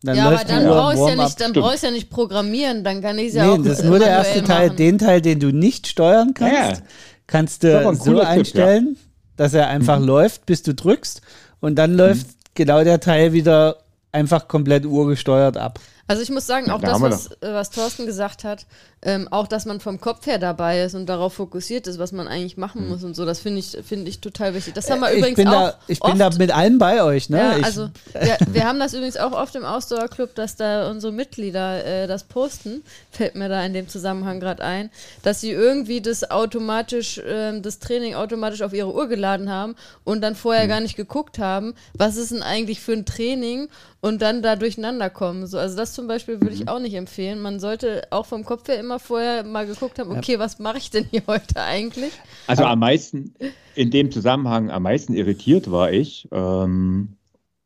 Dann 0.02 0.16
ja, 0.16 0.26
aber 0.26 0.44
dann 0.44 0.66
brauchst 0.66 0.98
du 0.98 1.08
ja 1.08 1.16
nicht, 1.16 1.40
dann 1.40 1.52
brauchst 1.54 1.84
ja 1.84 1.90
nicht 1.90 2.10
programmieren, 2.10 2.84
dann 2.84 3.00
kann 3.00 3.18
ich 3.18 3.28
es 3.28 3.34
ja 3.34 3.46
nee, 3.46 3.52
auch. 3.52 3.64
Das 3.64 3.78
ist 3.78 3.84
nur 3.86 3.98
der 3.98 4.08
erste 4.08 4.44
Teil, 4.44 4.66
machen. 4.66 4.76
den 4.76 4.98
Teil, 4.98 5.22
den 5.22 5.40
du 5.40 5.52
nicht 5.52 5.86
steuern 5.86 6.34
kannst, 6.34 6.80
ja. 6.82 6.86
kannst 7.26 7.62
du 7.62 7.94
so 7.94 8.20
einstellen. 8.20 8.88
Tipp, 8.88 8.96
ja 8.96 9.11
dass 9.42 9.54
er 9.54 9.66
einfach 9.66 9.98
mhm. 9.98 10.06
läuft, 10.06 10.46
bis 10.46 10.62
du 10.62 10.72
drückst 10.72 11.20
und 11.58 11.74
dann 11.74 11.94
läuft 11.94 12.28
mhm. 12.28 12.32
genau 12.54 12.84
der 12.84 13.00
Teil 13.00 13.32
wieder 13.32 13.78
einfach 14.12 14.46
komplett 14.46 14.86
urgesteuert 14.86 15.56
ab. 15.56 15.80
Also 16.06 16.22
ich 16.22 16.30
muss 16.30 16.46
sagen, 16.46 16.70
auch 16.70 16.80
ja, 16.80 16.92
da 16.92 16.92
das, 16.92 17.00
was, 17.00 17.26
äh, 17.42 17.52
was 17.52 17.70
Thorsten 17.70 18.06
gesagt 18.06 18.44
hat, 18.44 18.66
ähm, 19.04 19.26
auch, 19.30 19.48
dass 19.48 19.64
man 19.64 19.80
vom 19.80 20.00
Kopf 20.00 20.26
her 20.26 20.38
dabei 20.38 20.82
ist 20.82 20.94
und 20.94 21.06
darauf 21.06 21.34
fokussiert 21.34 21.88
ist, 21.88 21.98
was 21.98 22.12
man 22.12 22.28
eigentlich 22.28 22.56
machen 22.56 22.84
mhm. 22.84 22.90
muss 22.90 23.02
und 23.02 23.14
so, 23.14 23.24
das 23.24 23.40
finde 23.40 23.58
ich, 23.58 23.76
find 23.84 24.06
ich 24.06 24.20
total 24.20 24.54
wichtig. 24.54 24.74
Das 24.74 24.88
haben 24.90 25.00
wir 25.00 25.10
äh, 25.10 25.18
übrigens 25.18 25.36
bin 25.36 25.48
auch 25.48 25.70
da, 25.70 25.78
Ich 25.88 26.00
oft, 26.00 26.12
bin 26.12 26.18
da 26.20 26.30
mit 26.30 26.54
allem 26.54 26.78
bei 26.78 27.02
euch. 27.02 27.28
Ne? 27.28 27.38
Ja, 27.38 27.50
also 27.64 27.88
wir, 28.12 28.38
wir, 28.46 28.64
haben 28.64 28.78
das 28.78 28.94
übrigens 28.94 29.16
auch 29.16 29.32
oft 29.32 29.56
im 29.56 29.64
Ausdauer 29.64 30.06
Club, 30.08 30.36
dass 30.36 30.54
da 30.54 30.88
unsere 30.88 31.12
Mitglieder 31.12 31.84
äh, 31.84 32.06
das 32.06 32.24
posten, 32.24 32.82
fällt 33.10 33.34
mir 33.34 33.48
da 33.48 33.64
in 33.64 33.72
dem 33.72 33.88
Zusammenhang 33.88 34.38
gerade 34.38 34.62
ein, 34.62 34.90
dass 35.24 35.40
sie 35.40 35.50
irgendwie 35.50 36.00
das 36.00 36.30
automatisch, 36.30 37.18
äh, 37.18 37.60
das 37.60 37.80
Training 37.80 38.14
automatisch 38.14 38.62
auf 38.62 38.72
ihre 38.72 38.94
Uhr 38.94 39.08
geladen 39.08 39.50
haben 39.50 39.74
und 40.04 40.20
dann 40.20 40.36
vorher 40.36 40.64
mhm. 40.64 40.68
gar 40.68 40.80
nicht 40.80 40.96
geguckt 40.96 41.40
haben, 41.40 41.74
was 41.94 42.16
ist 42.16 42.30
denn 42.30 42.42
eigentlich 42.42 42.80
für 42.80 42.92
ein 42.92 43.04
Training 43.04 43.68
und 44.02 44.20
dann 44.20 44.42
da 44.42 44.56
durcheinander 44.56 45.10
kommen. 45.10 45.46
So, 45.46 45.58
also 45.58 45.76
das 45.76 45.94
zum 45.94 46.08
Beispiel 46.08 46.40
würde 46.40 46.54
ich 46.54 46.62
mhm. 46.62 46.68
auch 46.68 46.80
nicht 46.80 46.94
empfehlen. 46.94 47.40
Man 47.40 47.60
sollte 47.60 48.02
auch 48.10 48.26
vom 48.26 48.44
Kopf 48.44 48.66
her 48.66 48.78
immer 48.78 48.91
immer 48.92 48.98
vorher 48.98 49.44
mal 49.44 49.66
geguckt 49.66 49.98
haben, 49.98 50.10
okay, 50.10 50.34
ja. 50.34 50.38
was 50.38 50.58
mache 50.58 50.78
ich 50.78 50.90
denn 50.90 51.06
hier 51.10 51.22
heute 51.26 51.60
eigentlich? 51.60 52.12
Also 52.46 52.64
am 52.64 52.80
meisten, 52.80 53.34
in 53.74 53.90
dem 53.90 54.10
Zusammenhang, 54.10 54.70
am 54.70 54.82
meisten 54.82 55.14
irritiert 55.14 55.70
war 55.70 55.90
ich, 55.90 56.28
ähm, 56.30 57.16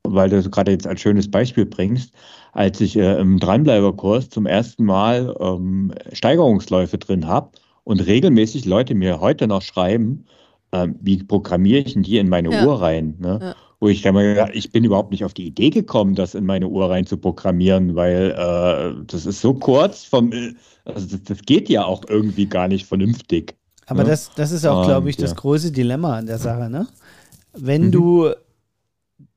weil 0.05 0.31
du 0.31 0.41
gerade 0.49 0.71
jetzt 0.71 0.87
als 0.87 1.01
schönes 1.01 1.29
Beispiel 1.31 1.67
bringst, 1.67 2.15
als 2.53 2.81
ich 2.81 2.97
äh, 2.97 3.19
im 3.19 3.41
Dranbleiberkurs 3.41 4.31
zum 4.31 4.47
ersten 4.47 4.85
Mal 4.85 5.35
ähm, 5.41 5.93
Steigerungsläufe 6.13 6.99
drin 6.99 7.27
habe 7.27 7.51
und 7.83 8.07
regelmäßig 8.07 8.65
Leute 8.65 8.95
mir 8.95 9.21
heute 9.21 9.49
noch 9.49 9.63
schreiben, 9.63 10.27
äh, 10.71 10.87
wie 11.01 11.25
programmiere 11.25 11.81
ich 11.81 11.95
denn 11.95 12.05
die 12.05 12.19
in 12.19 12.29
meine 12.29 12.53
ja. 12.53 12.65
Uhr 12.65 12.81
rein? 12.81 13.17
Ne? 13.19 13.39
Ja 13.43 13.55
wo 13.81 13.89
ich 13.89 14.03
dann 14.03 14.15
mal 14.15 14.25
gedacht, 14.25 14.53
ich 14.55 14.73
bin 14.73 14.85
überhaupt 14.85 15.11
nicht 15.11 15.25
auf 15.25 15.35
die 15.35 15.47
Idee 15.47 15.71
gekommen, 15.71 16.15
das 16.15 16.35
in 16.35 16.47
meine 16.47 16.69
Uhr 16.69 16.89
rein 16.91 17.07
zu 17.07 17.19
programmieren, 17.19 17.95
weil 17.95 18.31
äh, 18.31 19.05
das 19.07 19.27
ist 19.27 19.41
so 19.41 19.55
kurz 19.55 20.05
vom, 20.05 20.33
also 20.85 21.07
das, 21.07 21.23
das, 21.25 21.43
geht 21.43 21.69
ja 21.69 21.85
auch 21.85 22.05
irgendwie 22.09 22.47
gar 22.47 22.69
nicht 22.69 22.87
vernünftig. 22.87 23.55
Aber 23.87 24.03
ne? 24.03 24.11
das, 24.11 24.31
das 24.35 24.53
ist 24.53 24.67
auch, 24.67 24.87
glaube 24.87 25.11
ich, 25.11 25.17
das 25.17 25.31
ja. 25.31 25.37
große 25.37 25.73
Dilemma 25.73 26.17
an 26.17 26.27
der 26.27 26.39
Sache, 26.39 26.71
ne? 26.71 26.89
Wenn 27.53 27.87
mhm. 27.87 27.93
du 27.93 28.31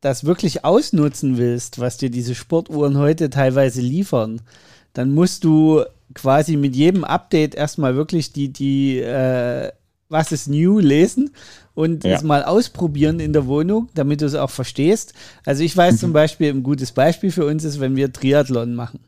das 0.01 0.23
wirklich 0.23 0.63
ausnutzen 0.63 1.37
willst, 1.37 1.79
was 1.79 1.97
dir 1.97 2.09
diese 2.09 2.35
Sportuhren 2.35 2.97
heute 2.97 3.29
teilweise 3.29 3.81
liefern, 3.81 4.41
dann 4.93 5.13
musst 5.13 5.43
du 5.43 5.83
quasi 6.13 6.55
mit 6.55 6.75
jedem 6.75 7.03
Update 7.03 7.55
erstmal 7.55 7.95
wirklich 7.95 8.33
die, 8.33 8.51
die 8.51 8.99
äh, 8.99 9.71
was 10.09 10.31
ist 10.31 10.47
new 10.47 10.79
lesen 10.79 11.31
und 11.79 12.03
ja. 12.03 12.17
es 12.17 12.23
mal 12.23 12.43
ausprobieren 12.43 13.21
in 13.21 13.31
der 13.31 13.47
Wohnung, 13.47 13.87
damit 13.95 14.19
du 14.19 14.25
es 14.25 14.35
auch 14.35 14.49
verstehst. 14.49 15.13
Also 15.45 15.63
ich 15.63 15.77
weiß 15.77 15.93
mhm. 15.93 15.97
zum 15.97 16.13
Beispiel, 16.13 16.49
ein 16.49 16.61
gutes 16.61 16.91
Beispiel 16.91 17.31
für 17.31 17.45
uns 17.45 17.63
ist, 17.63 17.79
wenn 17.79 17.95
wir 17.95 18.11
Triathlon 18.11 18.75
machen. 18.75 18.99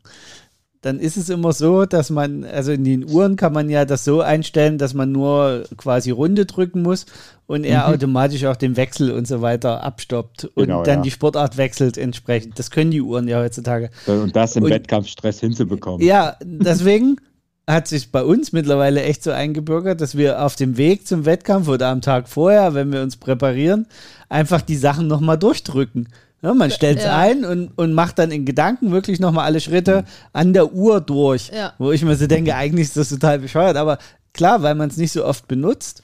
Dann 0.80 0.98
ist 0.98 1.18
es 1.18 1.28
immer 1.28 1.52
so, 1.52 1.86
dass 1.86 2.10
man, 2.10 2.46
also 2.46 2.72
in 2.72 2.86
den 2.86 3.04
Uhren 3.04 3.36
kann 3.36 3.52
man 3.52 3.70
ja 3.70 3.84
das 3.84 4.06
so 4.06 4.22
einstellen, 4.22 4.78
dass 4.78 4.94
man 4.94 5.12
nur 5.12 5.66
quasi 5.76 6.12
Runde 6.12 6.46
drücken 6.46 6.82
muss 6.82 7.08
und 7.46 7.66
er 7.66 7.90
mhm. 7.90 7.96
automatisch 7.96 8.46
auch 8.46 8.56
den 8.56 8.78
Wechsel 8.78 9.12
und 9.12 9.28
so 9.28 9.42
weiter 9.42 9.84
abstoppt 9.84 10.46
und 10.46 10.68
genau, 10.68 10.84
dann 10.84 11.00
ja. 11.00 11.02
die 11.02 11.12
Sportart 11.12 11.58
wechselt 11.58 11.98
entsprechend. 11.98 12.58
Das 12.58 12.72
können 12.72 12.92
die 12.92 13.02
Uhren 13.02 13.28
ja 13.28 13.42
heutzutage. 13.42 13.90
Und 14.08 14.34
das 14.34 14.56
im 14.56 14.64
und, 14.64 14.70
Wettkampfstress 14.70 15.42
hinzubekommen. 15.42 16.08
Ja, 16.08 16.38
deswegen 16.42 17.18
hat 17.72 17.88
sich 17.88 18.12
bei 18.12 18.24
uns 18.24 18.52
mittlerweile 18.52 19.04
echt 19.04 19.24
so 19.24 19.32
eingebürgert, 19.32 20.02
dass 20.02 20.16
wir 20.18 20.44
auf 20.44 20.56
dem 20.56 20.78
Weg 20.78 21.08
zum 21.08 21.26
Wettkampf 21.26 21.68
oder 21.68 21.88
am 21.88 22.02
Tag 22.02 22.30
vorher, 22.30 22.74
wenn 22.74 22.92
wir 22.92 23.02
uns 23.02 23.18
präparieren, 23.18 23.88
einfach 24.30 24.62
die 24.62 24.78
Sachen 24.78 25.08
nochmal 25.08 25.38
durchdrücken. 25.38 26.10
Ja, 26.42 26.54
man 26.54 26.72
stellt 26.72 26.98
es 26.98 27.04
ja. 27.04 27.18
ein 27.18 27.46
und, 27.46 27.78
und 27.78 27.94
macht 27.94 28.18
dann 28.18 28.32
in 28.32 28.46
Gedanken 28.46 28.92
wirklich 28.92 29.20
nochmal 29.20 29.46
alle 29.46 29.60
Schritte 29.60 30.06
an 30.34 30.54
der 30.54 30.74
Uhr 30.74 31.00
durch. 31.00 31.52
Ja. 31.54 31.74
Wo 31.78 31.92
ich 31.92 32.04
mir 32.04 32.16
so 32.16 32.26
denke, 32.26 32.56
eigentlich 32.56 32.88
ist 32.88 32.98
das 32.98 33.10
total 33.10 33.40
bescheuert. 33.40 33.78
Aber 33.78 34.00
klar, 34.34 34.64
weil 34.64 34.74
man 34.74 34.90
es 34.90 34.98
nicht 34.98 35.12
so 35.12 35.24
oft 35.24 35.48
benutzt, 35.48 36.04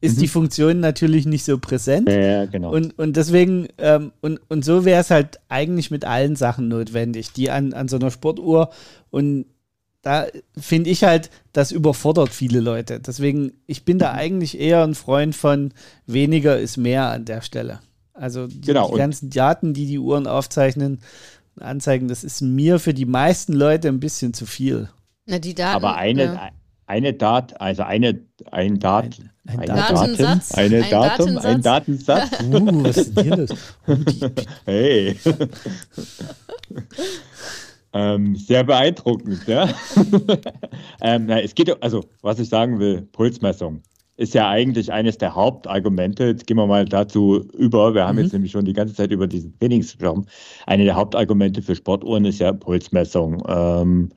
ist 0.00 0.16
mhm. 0.16 0.20
die 0.20 0.28
Funktion 0.28 0.80
natürlich 0.80 1.26
nicht 1.26 1.44
so 1.44 1.58
präsent. 1.58 2.08
Ja, 2.08 2.46
genau. 2.46 2.70
Und, 2.72 2.96
und 2.98 3.16
deswegen, 3.16 3.66
ähm, 3.78 4.12
und, 4.20 4.40
und 4.48 4.64
so 4.64 4.84
wäre 4.84 5.00
es 5.00 5.10
halt 5.10 5.40
eigentlich 5.48 5.90
mit 5.90 6.04
allen 6.04 6.36
Sachen 6.36 6.68
notwendig, 6.68 7.32
die 7.32 7.50
an, 7.50 7.72
an 7.72 7.88
so 7.88 7.96
einer 7.96 8.12
Sportuhr 8.12 8.70
und 9.10 9.46
da 10.02 10.26
finde 10.56 10.90
ich 10.90 11.04
halt, 11.04 11.30
das 11.52 11.72
überfordert 11.72 12.30
viele 12.30 12.60
Leute. 12.60 13.00
Deswegen, 13.00 13.52
ich 13.66 13.84
bin 13.84 13.98
da 13.98 14.12
eigentlich 14.12 14.58
eher 14.58 14.82
ein 14.84 14.94
Freund 14.94 15.34
von 15.34 15.72
weniger 16.06 16.58
ist 16.58 16.76
mehr 16.76 17.08
an 17.10 17.24
der 17.24 17.40
Stelle. 17.42 17.80
Also 18.14 18.46
die, 18.46 18.60
genau. 18.62 18.90
die 18.92 18.98
ganzen 18.98 19.30
Daten, 19.30 19.74
die 19.74 19.86
die 19.86 19.98
Uhren 19.98 20.26
aufzeichnen, 20.26 21.00
anzeigen, 21.60 22.08
das 22.08 22.24
ist 22.24 22.40
mir 22.40 22.78
für 22.78 22.94
die 22.94 23.06
meisten 23.06 23.52
Leute 23.52 23.88
ein 23.88 24.00
bisschen 24.00 24.32
zu 24.34 24.46
viel. 24.46 24.88
Na, 25.26 25.38
die 25.38 25.54
Daten, 25.54 25.76
Aber 25.76 25.96
eine, 25.96 26.24
ja. 26.24 26.48
eine 26.86 27.12
Dat, 27.12 27.60
also 27.60 27.82
eine, 27.82 28.20
ein 28.50 28.78
Dat, 28.78 29.04
Ein- 29.04 29.30
ein 29.46 29.58
eine 29.60 29.66
Datensatz. 29.80 30.48
Daten, 30.50 30.60
eine 30.60 30.84
Ein 30.84 30.90
Datum, 30.90 31.38
ein 31.38 31.62
Datensatz. 31.62 32.30
Datensatz. 32.30 32.42
Uh, 32.44 32.84
was 32.84 32.96
ist 32.98 33.16
denn 33.16 33.24
hier 33.24 33.36
los? 33.36 33.50
Oh, 33.86 33.94
die, 33.94 34.20
Hey. 34.64 35.16
ähm, 37.92 38.36
sehr 38.36 38.64
beeindruckend, 38.64 39.46
ja. 39.46 39.68
ähm, 41.00 41.26
na, 41.26 41.40
es 41.40 41.54
geht, 41.54 41.82
also, 41.82 42.04
was 42.22 42.38
ich 42.38 42.48
sagen 42.48 42.78
will, 42.78 43.02
Pulsmessung 43.12 43.82
ist 44.16 44.34
ja 44.34 44.48
eigentlich 44.48 44.92
eines 44.92 45.16
der 45.16 45.34
Hauptargumente. 45.36 46.24
Jetzt 46.24 46.46
gehen 46.48 46.56
wir 46.56 46.66
mal 46.66 46.84
dazu 46.84 47.46
über. 47.56 47.94
Wir 47.94 48.04
haben 48.06 48.16
Mhm. 48.16 48.22
jetzt 48.24 48.32
nämlich 48.32 48.50
schon 48.50 48.64
die 48.64 48.72
ganze 48.72 48.92
Zeit 48.94 49.12
über 49.12 49.28
diesen 49.28 49.56
Trainings 49.60 49.92
gesprochen. 49.92 50.26
Eine 50.66 50.84
der 50.84 50.96
Hauptargumente 50.96 51.62
für 51.62 51.76
Sportuhren 51.76 52.24
ist 52.24 52.40
ja 52.40 52.52
Pulsmessung. 52.52 53.40
Ähm, 53.48 54.08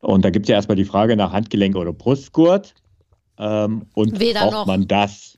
und 0.00 0.24
da 0.26 0.30
gibt 0.30 0.44
es 0.44 0.50
ja 0.50 0.56
erstmal 0.56 0.76
die 0.76 0.84
Frage 0.84 1.16
nach 1.16 1.32
Handgelenk 1.32 1.74
oder 1.74 1.92
Brustgurt. 1.94 2.74
Ähm, 3.38 3.86
und 3.94 4.20
Weder 4.20 4.40
braucht 4.40 4.52
noch. 4.52 4.66
man 4.66 4.86
das? 4.86 5.36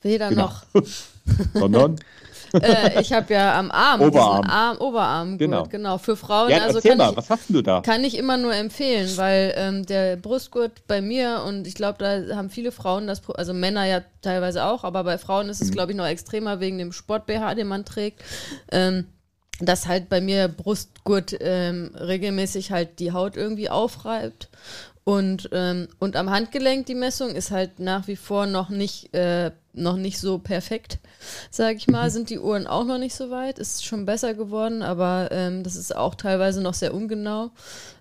Weder 0.00 0.30
Genau. 0.30 0.42
noch. 0.42 0.64
Sondern, 1.54 1.96
äh, 2.52 3.00
ich 3.00 3.12
habe 3.12 3.32
ja 3.34 3.58
am 3.58 3.70
Arm, 3.70 4.00
Oberarm. 4.00 4.46
Arm, 4.46 4.78
Oberarm, 4.78 5.38
Genau. 5.38 5.64
genau. 5.64 5.68
genau. 5.68 5.98
Für 5.98 6.16
Frauen, 6.16 6.50
ja, 6.50 6.58
also 6.58 6.80
kann 6.80 6.98
mal, 6.98 7.10
ich, 7.10 7.16
was 7.16 7.30
hast 7.30 7.50
du 7.50 7.62
da? 7.62 7.80
kann 7.80 8.04
ich 8.04 8.16
immer 8.16 8.36
nur 8.36 8.54
empfehlen, 8.54 9.10
weil 9.16 9.54
ähm, 9.56 9.86
der 9.86 10.16
Brustgurt 10.16 10.86
bei 10.86 11.00
mir 11.00 11.42
und 11.46 11.66
ich 11.66 11.74
glaube, 11.74 11.98
da 11.98 12.36
haben 12.36 12.50
viele 12.50 12.72
Frauen 12.72 13.06
das, 13.06 13.22
also 13.30 13.52
Männer 13.52 13.84
ja 13.84 14.02
teilweise 14.22 14.64
auch, 14.64 14.84
aber 14.84 15.04
bei 15.04 15.18
Frauen 15.18 15.48
ist 15.48 15.60
es, 15.62 15.70
glaube 15.70 15.92
ich, 15.92 15.98
noch 15.98 16.06
extremer 16.06 16.60
wegen 16.60 16.78
dem 16.78 16.92
Sport-BH, 16.92 17.54
den 17.54 17.68
man 17.68 17.84
trägt. 17.84 18.22
Ähm, 18.70 19.06
dass 19.60 19.88
halt 19.88 20.08
bei 20.08 20.20
mir 20.20 20.48
Brustgurt 20.48 21.34
ähm, 21.40 21.90
regelmäßig 21.94 22.70
halt 22.70 23.00
die 23.00 23.12
Haut 23.12 23.36
irgendwie 23.36 23.70
aufreibt. 23.70 24.48
Und, 25.08 25.48
ähm, 25.52 25.88
und 25.98 26.16
am 26.16 26.28
Handgelenk 26.28 26.84
die 26.84 26.94
Messung 26.94 27.30
ist 27.30 27.50
halt 27.50 27.80
nach 27.80 28.08
wie 28.08 28.16
vor 28.16 28.44
noch 28.44 28.68
nicht, 28.68 29.14
äh, 29.14 29.52
noch 29.72 29.96
nicht 29.96 30.18
so 30.18 30.38
perfekt, 30.38 30.98
sage 31.50 31.78
ich 31.78 31.86
mal. 31.86 32.10
Sind 32.10 32.28
die 32.28 32.38
Uhren 32.38 32.66
auch 32.66 32.84
noch 32.84 32.98
nicht 32.98 33.14
so 33.14 33.30
weit. 33.30 33.58
Ist 33.58 33.86
schon 33.86 34.04
besser 34.04 34.34
geworden, 34.34 34.82
aber 34.82 35.30
ähm, 35.32 35.62
das 35.62 35.76
ist 35.76 35.96
auch 35.96 36.14
teilweise 36.14 36.60
noch 36.60 36.74
sehr 36.74 36.92
ungenau. 36.92 37.52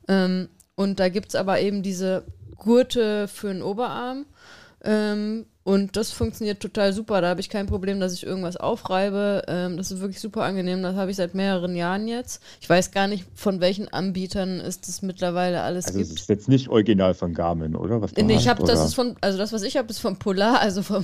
Ähm, 0.10 0.50
und 0.76 1.00
da 1.00 1.08
gibt 1.08 1.30
es 1.30 1.36
aber 1.36 1.62
eben 1.62 1.82
diese 1.82 2.26
Gurte 2.58 3.30
für 3.30 3.54
den 3.54 3.62
Oberarm. 3.62 4.26
Und 5.68 5.98
das 5.98 6.14
funktioniert 6.14 6.62
total 6.62 6.94
super. 6.94 7.20
Da 7.20 7.28
habe 7.28 7.42
ich 7.42 7.50
kein 7.50 7.66
Problem, 7.66 8.00
dass 8.00 8.14
ich 8.14 8.26
irgendwas 8.26 8.56
aufreibe. 8.56 9.44
Ähm, 9.50 9.76
das 9.76 9.92
ist 9.92 10.00
wirklich 10.00 10.22
super 10.22 10.44
angenehm. 10.44 10.82
Das 10.82 10.96
habe 10.96 11.12
ich 11.12 11.18
seit 11.18 11.36
mehreren 11.36 11.76
Jahren 11.76 12.08
jetzt. 12.08 12.42
Ich 12.62 12.70
weiß 12.70 12.92
gar 12.92 13.10
nicht, 13.10 13.26
von 13.36 13.60
welchen 13.60 13.90
Anbietern 13.90 14.62
es 14.62 14.80
das 14.80 15.02
mittlerweile 15.02 15.64
alles 15.64 15.88
Also 15.88 16.00
es 16.00 16.08
gibt. 16.08 16.20
ist 16.22 16.30
jetzt 16.30 16.48
nicht 16.48 16.70
original 16.70 17.14
von 17.14 17.34
Garmin, 17.34 17.76
oder? 17.76 18.02
Was 18.02 18.14
Nee, 18.14 18.32
ich 18.32 18.48
hast, 18.48 18.48
habe, 18.48 18.64
das 18.66 18.86
ist 18.86 18.94
von, 18.94 19.18
also 19.20 19.38
das, 19.38 19.52
was 19.52 19.62
ich 19.64 19.76
habe, 19.76 19.90
ist 19.90 20.00
vom 20.00 20.18
Polar, 20.18 20.58
also 20.62 20.82
vom, 20.84 21.04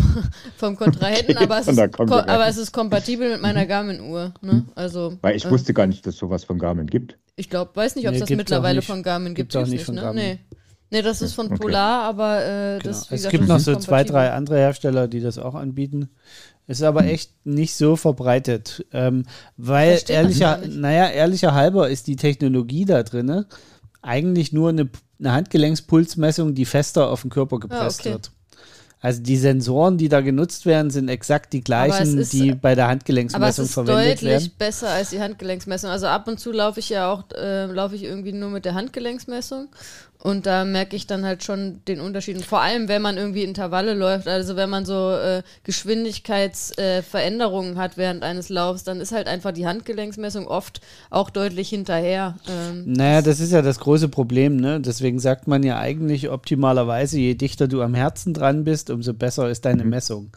vom 0.56 0.78
Kontrahenten, 0.78 1.36
Okay, 1.36 1.44
aber, 1.44 1.60
es 1.60 1.66
von 1.66 1.78
ist, 1.78 2.00
aber 2.30 2.48
es 2.48 2.56
ist 2.56 2.72
kompatibel 2.72 3.34
mit 3.34 3.42
meiner 3.42 3.66
Garmin-Uhr. 3.66 4.34
Ne? 4.40 4.64
Also, 4.76 5.18
Weil 5.22 5.36
ich 5.36 5.44
äh, 5.44 5.52
wusste 5.52 5.74
gar 5.74 5.88
nicht, 5.88 6.08
dass 6.08 6.14
es 6.14 6.20
sowas 6.22 6.46
von 6.46 6.58
Garmin 6.58 6.88
gibt. 6.88 7.18
ich 7.36 7.50
glaube, 7.50 7.72
weiß 7.76 7.98
nicht, 7.98 8.08
ob 8.08 8.14
es 8.14 8.22
Nee, 8.22 8.28
das 8.28 8.38
mittlerweile 8.38 8.78
nicht. 8.78 8.88
von 8.88 9.04
Garmin 9.04 9.36
gibt. 9.36 9.54
Auch 9.58 9.60
gibt's 9.60 9.72
nicht 9.74 9.84
von 9.84 9.96
ne? 9.96 10.02
Garmin. 10.04 10.24
Nee. 10.24 10.40
Nee, 10.94 11.02
das 11.02 11.22
ist 11.22 11.34
von 11.34 11.48
Okay. 11.48 11.58
Polar, 11.58 12.04
aber 12.04 12.46
äh, 12.46 12.80
Genau. 12.80 12.84
das, 12.84 13.12
wie 13.12 13.16
Es 13.16 13.28
gibt 13.28 13.48
noch 13.48 13.60
so 13.60 13.76
zwei, 13.76 14.04
drei 14.06 14.32
andere 14.32 14.58
Hersteller, 14.58 15.08
die 15.10 15.20
das 15.20 15.38
auch 15.38 15.56
anbieten. 15.56 16.10
Ist 16.66 16.82
aber 16.82 17.04
echt 17.04 17.32
nicht 17.46 17.76
so 17.76 17.98
verbreitet. 17.98 18.86
Ähm, 18.94 19.26
weil 19.58 20.00
ehrlicher, 20.08 20.62
naja, 20.70 21.10
ehrlicher 21.10 21.54
halber 21.54 21.90
ist 21.90 22.08
die 22.08 22.16
Technologie 22.16 22.86
da 22.86 23.04
drin 23.04 23.44
eigentlich 24.02 24.54
nur 24.54 24.70
eine, 24.70 24.90
eine 25.20 25.32
Handgelenkspulsmessung, 25.34 26.56
die 26.56 26.66
fester 26.66 27.10
auf 27.10 27.22
den 27.22 27.30
Körper 27.32 27.60
gepresst 27.60 28.02
okay. 28.02 28.12
wird. 28.12 28.32
Also 29.02 29.22
die 29.22 29.36
Sensoren, 29.36 29.98
die 29.98 30.08
da 30.08 30.22
genutzt 30.22 30.66
werden, 30.66 30.90
sind 30.90 31.10
exakt 31.10 31.52
die 31.52 31.62
gleichen, 31.62 32.18
ist- 32.20 32.32
die 32.32 32.54
bei 32.56 32.74
der 32.74 32.86
Aber 32.86 32.92
es 32.92 33.00
Handgelenksmessung 33.00 33.66
ist 33.66 33.74
verwendet 33.74 34.06
deutlich 34.22 34.30
werden. 34.30 34.52
besser 34.58 34.90
als 34.92 35.10
die 35.10 35.20
Handgelenksmessung. 35.20 35.90
Also 35.90 36.08
ab 36.08 36.26
und 36.30 36.40
zu 36.40 36.54
laufe 36.54 36.80
ich 36.80 36.88
ja 36.88 37.12
auch, 37.12 37.26
äh, 37.36 37.66
laufe 37.66 37.96
ich 37.98 38.04
irgendwie 38.04 38.32
nur 38.32 38.50
mit 38.50 38.64
der 38.64 38.76
Handgelenksmessung. 38.76 39.68
Und 40.24 40.46
da 40.46 40.64
merke 40.64 40.96
ich 40.96 41.06
dann 41.06 41.26
halt 41.26 41.44
schon 41.44 41.82
den 41.86 42.00
Unterschied. 42.00 42.38
Und 42.38 42.46
vor 42.46 42.62
allem, 42.62 42.88
wenn 42.88 43.02
man 43.02 43.18
irgendwie 43.18 43.44
Intervalle 43.44 43.94
läuft, 43.94 44.30
also 44.30 44.56
wenn 44.56 44.70
man 44.70 44.86
so 44.86 45.12
äh, 45.12 45.44
Geschwindigkeitsveränderungen 45.66 47.74
äh, 47.74 47.78
hat 47.78 47.98
während 47.98 48.24
eines 48.24 48.48
Laufs, 48.48 48.86
dann 48.86 49.02
ist 49.02 49.12
halt 49.12 49.28
einfach 49.28 49.52
die 49.52 49.68
Handgelenksmessung 49.68 50.48
oft 50.48 50.80
auch 51.10 51.30
deutlich 51.30 51.68
hinterher. 51.68 52.38
Ähm, 52.50 52.84
Naja, 52.86 53.22
das 53.22 53.42
ist 53.42 53.52
ja 53.52 53.62
das 53.62 53.80
große 53.80 54.08
Problem, 54.08 54.56
ne? 54.56 54.80
Deswegen 54.80 55.20
sagt 55.20 55.50
man 55.50 55.62
ja 55.62 55.78
eigentlich 55.78 56.30
optimalerweise, 56.30 57.20
je 57.20 57.34
dichter 57.34 57.68
du 57.68 57.82
am 57.82 57.94
Herzen 57.94 58.34
dran 58.34 58.64
bist, 58.64 58.92
umso 58.92 59.14
besser 59.14 59.50
ist 59.50 59.66
deine 59.66 59.84
Messung. 59.84 60.30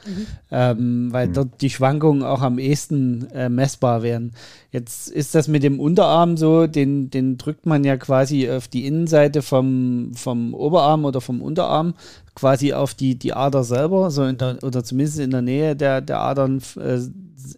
Ähm, 0.50 1.12
weil 1.12 1.28
dort 1.28 1.60
die 1.60 1.70
Schwankungen 1.70 2.24
auch 2.24 2.42
am 2.42 2.58
ehesten 2.58 3.30
äh, 3.30 3.48
messbar 3.48 4.02
werden. 4.02 4.32
Jetzt 4.76 5.08
ist 5.08 5.34
das 5.34 5.48
mit 5.48 5.62
dem 5.62 5.80
Unterarm 5.80 6.36
so, 6.36 6.66
den, 6.66 7.08
den 7.08 7.38
drückt 7.38 7.64
man 7.64 7.82
ja 7.82 7.96
quasi 7.96 8.50
auf 8.50 8.68
die 8.68 8.84
Innenseite 8.84 9.40
vom, 9.40 10.12
vom 10.14 10.52
Oberarm 10.52 11.06
oder 11.06 11.22
vom 11.22 11.40
Unterarm, 11.40 11.94
quasi 12.34 12.74
auf 12.74 12.92
die, 12.92 13.14
die 13.14 13.32
Ader 13.32 13.64
selber, 13.64 14.10
so 14.10 14.24
in 14.24 14.36
der, 14.36 14.62
oder 14.62 14.84
zumindest 14.84 15.18
in 15.18 15.30
der 15.30 15.40
Nähe 15.40 15.76
der, 15.76 16.02
der 16.02 16.20
Adern 16.20 16.60
äh, 16.78 16.98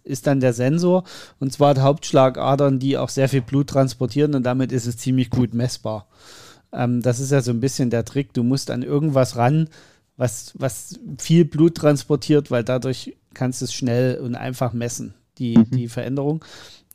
ist 0.05 0.27
dann 0.27 0.39
der 0.39 0.53
Sensor. 0.53 1.03
Und 1.41 1.51
zwar 1.51 1.73
die 1.73 1.81
Hauptschlagadern, 1.81 2.79
die 2.79 2.97
auch 2.97 3.09
sehr 3.09 3.27
viel 3.27 3.41
Blut 3.41 3.67
transportieren 3.67 4.33
und 4.33 4.43
damit 4.43 4.71
ist 4.71 4.87
es 4.87 4.95
ziemlich 4.95 5.29
gut 5.29 5.53
messbar. 5.53 6.07
Ähm, 6.71 7.01
das 7.01 7.19
ist 7.19 7.33
ja 7.33 7.41
so 7.41 7.51
ein 7.51 7.59
bisschen 7.59 7.89
der 7.89 8.05
Trick. 8.05 8.31
Du 8.31 8.43
musst 8.43 8.71
an 8.71 8.81
irgendwas 8.81 9.35
ran, 9.35 9.67
was, 10.15 10.53
was 10.57 10.97
viel 11.17 11.43
Blut 11.43 11.75
transportiert, 11.75 12.49
weil 12.49 12.63
dadurch 12.63 13.17
kannst 13.33 13.59
du 13.59 13.65
es 13.65 13.73
schnell 13.73 14.19
und 14.19 14.35
einfach 14.35 14.71
messen, 14.71 15.15
die, 15.37 15.55
die 15.65 15.89
Veränderung. 15.89 16.45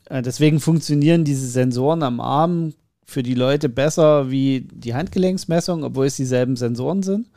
Äh, 0.09 0.23
deswegen 0.23 0.61
funktionieren 0.61 1.25
diese 1.25 1.47
Sensoren 1.47 2.03
am 2.03 2.21
Arm 2.21 2.75
für 3.07 3.23
die 3.23 3.35
Leute 3.35 3.69
besser 3.69 4.31
wie 4.31 4.67
die 4.73 4.95
Handgelenksmessung, 4.95 5.85
obwohl 5.85 6.07
es 6.07 6.17
dieselben 6.17 6.57
Sensoren 6.57 7.03
sind. 7.03 7.29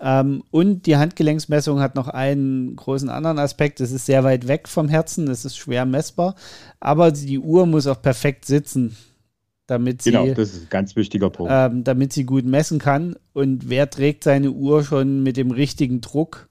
Ähm, 0.00 0.42
und 0.50 0.86
die 0.86 0.96
Handgelenksmessung 0.96 1.80
hat 1.80 1.94
noch 1.94 2.08
einen 2.08 2.74
großen 2.76 3.08
anderen 3.08 3.38
Aspekt. 3.38 3.80
Es 3.80 3.92
ist 3.92 4.06
sehr 4.06 4.24
weit 4.24 4.48
weg 4.48 4.68
vom 4.68 4.88
Herzen, 4.88 5.28
es 5.28 5.44
ist 5.44 5.56
schwer 5.56 5.86
messbar, 5.86 6.34
aber 6.80 7.12
die 7.12 7.38
Uhr 7.38 7.66
muss 7.66 7.86
auch 7.86 8.02
perfekt 8.02 8.44
sitzen, 8.44 8.96
damit 9.66 10.02
sie, 10.02 10.10
Genau, 10.10 10.26
das 10.34 10.52
ist 10.52 10.62
ein 10.62 10.68
ganz 10.68 10.96
wichtiger 10.96 11.30
Punkt. 11.30 11.52
ähm, 11.54 11.84
damit 11.84 12.12
sie 12.12 12.24
gut 12.24 12.44
messen 12.44 12.78
kann. 12.78 13.16
Und 13.32 13.68
wer 13.68 13.88
trägt 13.88 14.24
seine 14.24 14.50
Uhr 14.50 14.82
schon 14.84 15.22
mit 15.22 15.36
dem 15.36 15.50
richtigen 15.52 16.00
Druck 16.00 16.48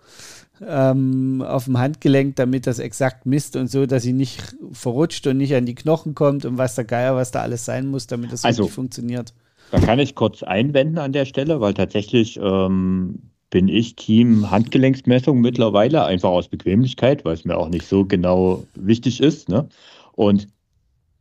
ähm, 0.67 1.41
auf 1.41 1.65
dem 1.65 1.77
Handgelenk, 1.77 2.35
damit 2.35 2.67
das 2.67 2.79
exakt 2.79 3.25
misst 3.25 3.55
und 3.55 3.69
so, 3.69 3.85
dass 3.85 4.03
sie 4.03 4.13
nicht 4.13 4.55
verrutscht 4.71 5.25
und 5.27 5.37
nicht 5.37 5.55
an 5.55 5.65
die 5.65 5.75
Knochen 5.75 6.15
kommt 6.15 6.45
und 6.45 6.57
was 6.57 6.75
der 6.75 6.85
Geier, 6.85 7.15
was 7.15 7.31
da 7.31 7.41
alles 7.41 7.65
sein 7.65 7.87
muss, 7.87 8.07
damit 8.07 8.31
das 8.31 8.43
Also, 8.43 8.63
wirklich 8.63 8.75
funktioniert. 8.75 9.33
Da 9.71 9.79
kann 9.79 9.99
ich 9.99 10.15
kurz 10.15 10.43
einwenden 10.43 10.97
an 10.99 11.13
der 11.13 11.25
Stelle, 11.25 11.59
weil 11.59 11.73
tatsächlich 11.73 12.39
ähm, 12.41 13.19
bin 13.49 13.67
ich 13.67 13.95
Team 13.95 14.49
Handgelenksmessung 14.49 15.39
mittlerweile, 15.39 16.05
einfach 16.05 16.29
aus 16.29 16.47
Bequemlichkeit, 16.47 17.23
weil 17.23 17.33
es 17.33 17.45
mir 17.45 17.57
auch 17.57 17.69
nicht 17.69 17.87
so 17.87 18.05
genau 18.05 18.63
wichtig 18.75 19.19
ist. 19.19 19.49
Ne? 19.49 19.67
Und 20.13 20.47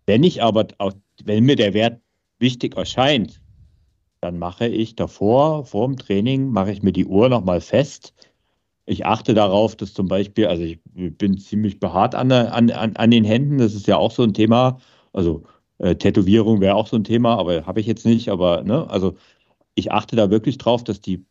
wenn 0.07 0.25
ich 0.25 0.43
aber, 0.43 0.69
auch, 0.79 0.93
wenn 1.25 1.45
mir 1.45 1.57
der 1.57 1.75
Wert 1.75 2.01
wichtig 2.39 2.77
erscheint, 2.77 3.41
dann 4.23 4.39
mache 4.39 4.67
ich 4.67 4.95
davor, 4.97 5.67
vor 5.67 5.89
dem 5.89 5.97
Training, 5.97 6.51
mache 6.51 6.73
ich 6.73 6.83
mir 6.83 6.93
die 6.93 7.07
Uhr 7.07 7.29
nochmal 7.29 7.61
fest. 7.61 8.15
Ich 8.85 9.07
achte 9.07 9.35
darauf, 9.35 9.77
dass 9.77 9.95
zum 9.95 10.09
Beispiel, 10.09 10.47
also 10.47 10.63
ich 10.65 10.81
bin 10.85 11.39
ziemlich 11.39 11.79
behaart 11.81 12.15
an, 12.15 12.33
an, 12.33 12.71
an 12.71 13.11
den 13.11 13.25
Händen, 13.25 13.59
das 13.59 13.75
ist 13.75 13.87
ja 13.87 13.97
auch 13.97 14.11
so 14.11 14.23
ein 14.25 14.35
Thema. 14.35 14.79
Also 15.13 15.45
äh, 15.79 15.95
Tätowierung 15.95 16.61
wäre 16.61 16.75
auch 16.75 16.89
so 16.89 16.97
ein 16.97 17.05
Thema, 17.05 17.39
aber 17.39 17.67
habe 17.67 17.81
ich 17.81 17.87
jetzt 17.87 18.05
nicht. 18.07 18.29
Aber 18.29 18.63
ne, 18.65 18.89
also 18.91 19.15
ich 19.75 19.93
achte 19.93 20.17
da 20.17 20.31
wirklich 20.31 20.59
drauf, 20.59 20.85
dass 20.85 21.01
die 21.01 21.25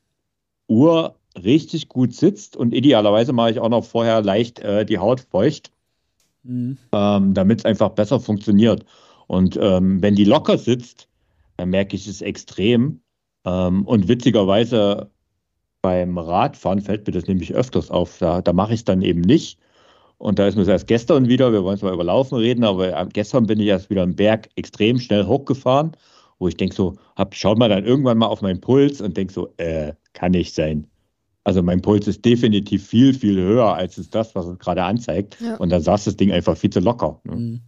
Uhr 0.68 1.16
richtig 1.44 1.90
gut 1.90 2.14
sitzt 2.14 2.58
und 2.58 2.74
idealerweise 2.74 3.34
mache 3.34 3.52
ich 3.52 3.60
auch 3.60 3.70
noch 3.70 3.86
vorher 3.86 4.22
leicht 4.24 4.60
äh, 4.60 4.86
die 4.86 5.00
Haut 5.00 5.22
feucht, 5.22 5.72
Mhm. 6.44 6.78
ähm, 6.92 7.34
damit 7.36 7.60
es 7.60 7.66
einfach 7.66 7.90
besser 7.90 8.20
funktioniert. 8.20 8.86
Und 9.28 9.58
ähm, 9.62 10.02
wenn 10.02 10.16
die 10.16 10.26
locker 10.26 10.58
sitzt, 10.58 11.08
dann 11.58 11.70
merke 11.70 11.96
ich 11.96 12.08
es 12.08 12.22
extrem. 12.22 13.02
Ähm, 13.46 13.86
und 13.86 14.08
witzigerweise 14.08 15.11
beim 15.82 16.17
Radfahren 16.17 16.82
fällt 16.82 17.08
mir 17.08 17.13
das 17.13 17.28
nämlich 17.28 17.54
öfters 17.54 17.89
auf. 17.91 18.17
Da, 18.20 18.41
da 18.41 18.54
mache 18.54 18.74
ich 18.74 18.82
es 18.82 18.86
dann 18.86 19.02
eben 19.02 19.22
nicht. 19.22 19.60
Und 20.17 20.38
da 20.38 20.48
ist 20.48 20.56
mir 20.56 20.62
das 20.62 20.70
erst 20.70 20.88
gestern 20.88 21.28
wieder, 21.28 21.52
wir 21.52 21.63
wollen 21.63 21.78
zwar 21.78 21.94
über 21.94 22.04
Laufen 22.04 22.36
reden, 22.36 22.63
aber 22.63 22.96
äh, 22.96 23.08
gestern 23.12 23.48
bin 23.48 23.60
ich 23.60 23.67
erst 23.67 23.89
wieder 23.89 24.04
einen 24.04 24.15
Berg 24.15 24.50
extrem 24.56 25.00
schnell 25.00 25.26
hochgefahren 25.26 25.96
wo 26.41 26.48
ich 26.48 26.58
denke 26.58 26.76
so, 26.76 26.98
hab, 27.15 27.36
schaut 27.36 27.60
mal 27.60 27.70
dann 27.70 27.86
irgendwann 27.86 28.17
mal 28.17 28.26
auf 28.26 28.41
meinen 28.41 28.60
Puls 28.60 29.00
und 29.00 29.15
denke 29.15 29.32
so, 29.32 29.54
äh, 29.58 29.94
kann 30.13 30.32
nicht 30.32 30.56
sein. 30.56 30.88
Also 31.44 31.62
mein 31.62 31.84
Puls 31.84 32.08
ist 32.08 32.26
definitiv 32.26 32.88
viel, 32.88 33.13
viel 33.13 33.39
höher 33.39 33.76
als 33.76 34.00
es 34.00 34.10
das, 34.10 34.34
was 34.34 34.48
es 34.48 34.58
gerade 34.58 34.84
anzeigt. 34.84 35.38
Ja. 35.39 35.58
Und 35.58 35.70
dann 35.70 35.82
saß 35.82 36.06
das 36.06 36.17
Ding 36.17 36.32
einfach 36.32 36.58
viel 36.58 36.72
zu 36.72 36.80
locker. 36.80 37.22
Ne? 37.26 37.36
Mhm. 37.36 37.62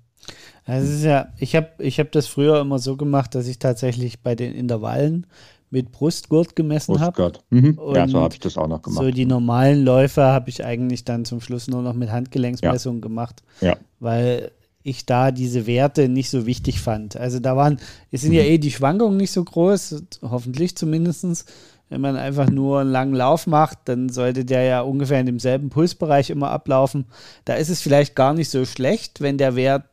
Also 0.66 0.92
ist 0.92 1.04
ja, 1.04 1.28
ich 1.38 1.56
habe 1.56 1.70
ich 1.78 2.00
hab 2.00 2.12
das 2.14 2.26
früher 2.26 2.62
immer 2.62 2.80
so 2.80 2.98
gemacht, 2.98 3.36
dass 3.36 3.48
ich 3.48 3.60
tatsächlich 3.60 4.22
bei 4.22 4.34
den 4.34 4.56
Intervallen 4.56 5.28
mit 5.74 5.92
Brustgurt 5.92 6.56
gemessen 6.56 7.00
habe. 7.00 7.14
Brustgurt. 7.14 7.44
Mhm. 7.50 7.80
Ja, 7.96 8.08
so 8.08 8.22
habe 8.22 8.36
ich 8.36 8.40
das 8.40 8.58
auch 8.58 8.68
noch 8.68 8.84
gemacht. 8.84 9.04
So 9.04 9.10
die 9.10 9.26
normalen 9.26 9.84
Läufe 9.84 10.22
habe 10.22 10.52
ich 10.52 10.64
eigentlich 10.64 11.04
dann 11.04 11.26
zum 11.26 11.42
Schluss 11.42 11.68
nur 11.68 11.82
noch 11.82 11.96
mit 11.96 12.12
Handgelenksmessungen 12.12 13.02
ja. 13.02 13.08
gemacht. 13.08 13.42
Ja. 13.60 13.76
Weil 14.00 14.52
ich 14.84 15.08
da 15.08 15.32
diese 15.32 15.66
Werte 15.66 16.10
nicht 16.10 16.30
so 16.30 16.46
wichtig 16.46 16.80
fand. 16.80 17.18
Also 17.18 17.40
da 17.40 17.58
waren, 17.58 17.80
es 18.12 18.22
sind 18.22 18.32
mhm. 18.32 18.38
ja 18.38 18.44
eh 18.44 18.60
die 18.60 18.70
Schwankungen 18.70 19.18
nicht 19.18 19.32
so 19.32 19.44
groß, 19.44 20.04
hoffentlich 20.22 20.78
zumindest. 20.78 21.52
Wenn 21.90 22.02
man 22.02 22.18
einfach 22.18 22.52
nur 22.52 22.82
einen 22.82 22.92
langen 22.92 23.16
Lauf 23.16 23.48
macht, 23.48 23.80
dann 23.86 24.10
sollte 24.10 24.46
der 24.46 24.64
ja 24.64 24.82
ungefähr 24.82 25.20
in 25.20 25.26
demselben 25.26 25.70
Pulsbereich 25.70 26.30
immer 26.30 26.52
ablaufen. 26.52 27.06
Da 27.46 27.56
ist 27.56 27.70
es 27.70 27.82
vielleicht 27.82 28.16
gar 28.16 28.36
nicht 28.36 28.50
so 28.50 28.64
schlecht, 28.66 29.22
wenn 29.22 29.40
der 29.40 29.56
Wert 29.56 29.86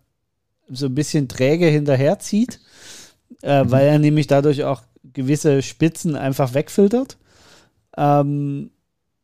so 0.69 0.87
ein 0.87 0.95
bisschen 0.95 1.27
träge 1.27 1.67
hinterherzieht, 1.67 2.61
äh, 3.43 3.65
mhm. 3.65 3.71
weil 3.71 3.87
er 3.87 3.99
nämlich 3.99 4.27
dadurch 4.27 4.65
auch 4.65 4.83
gewisse 5.03 5.63
Spitzen 5.63 6.17
einfach 6.17 6.55
wegfiltert. 6.55 7.17
Ähm, 7.97 8.71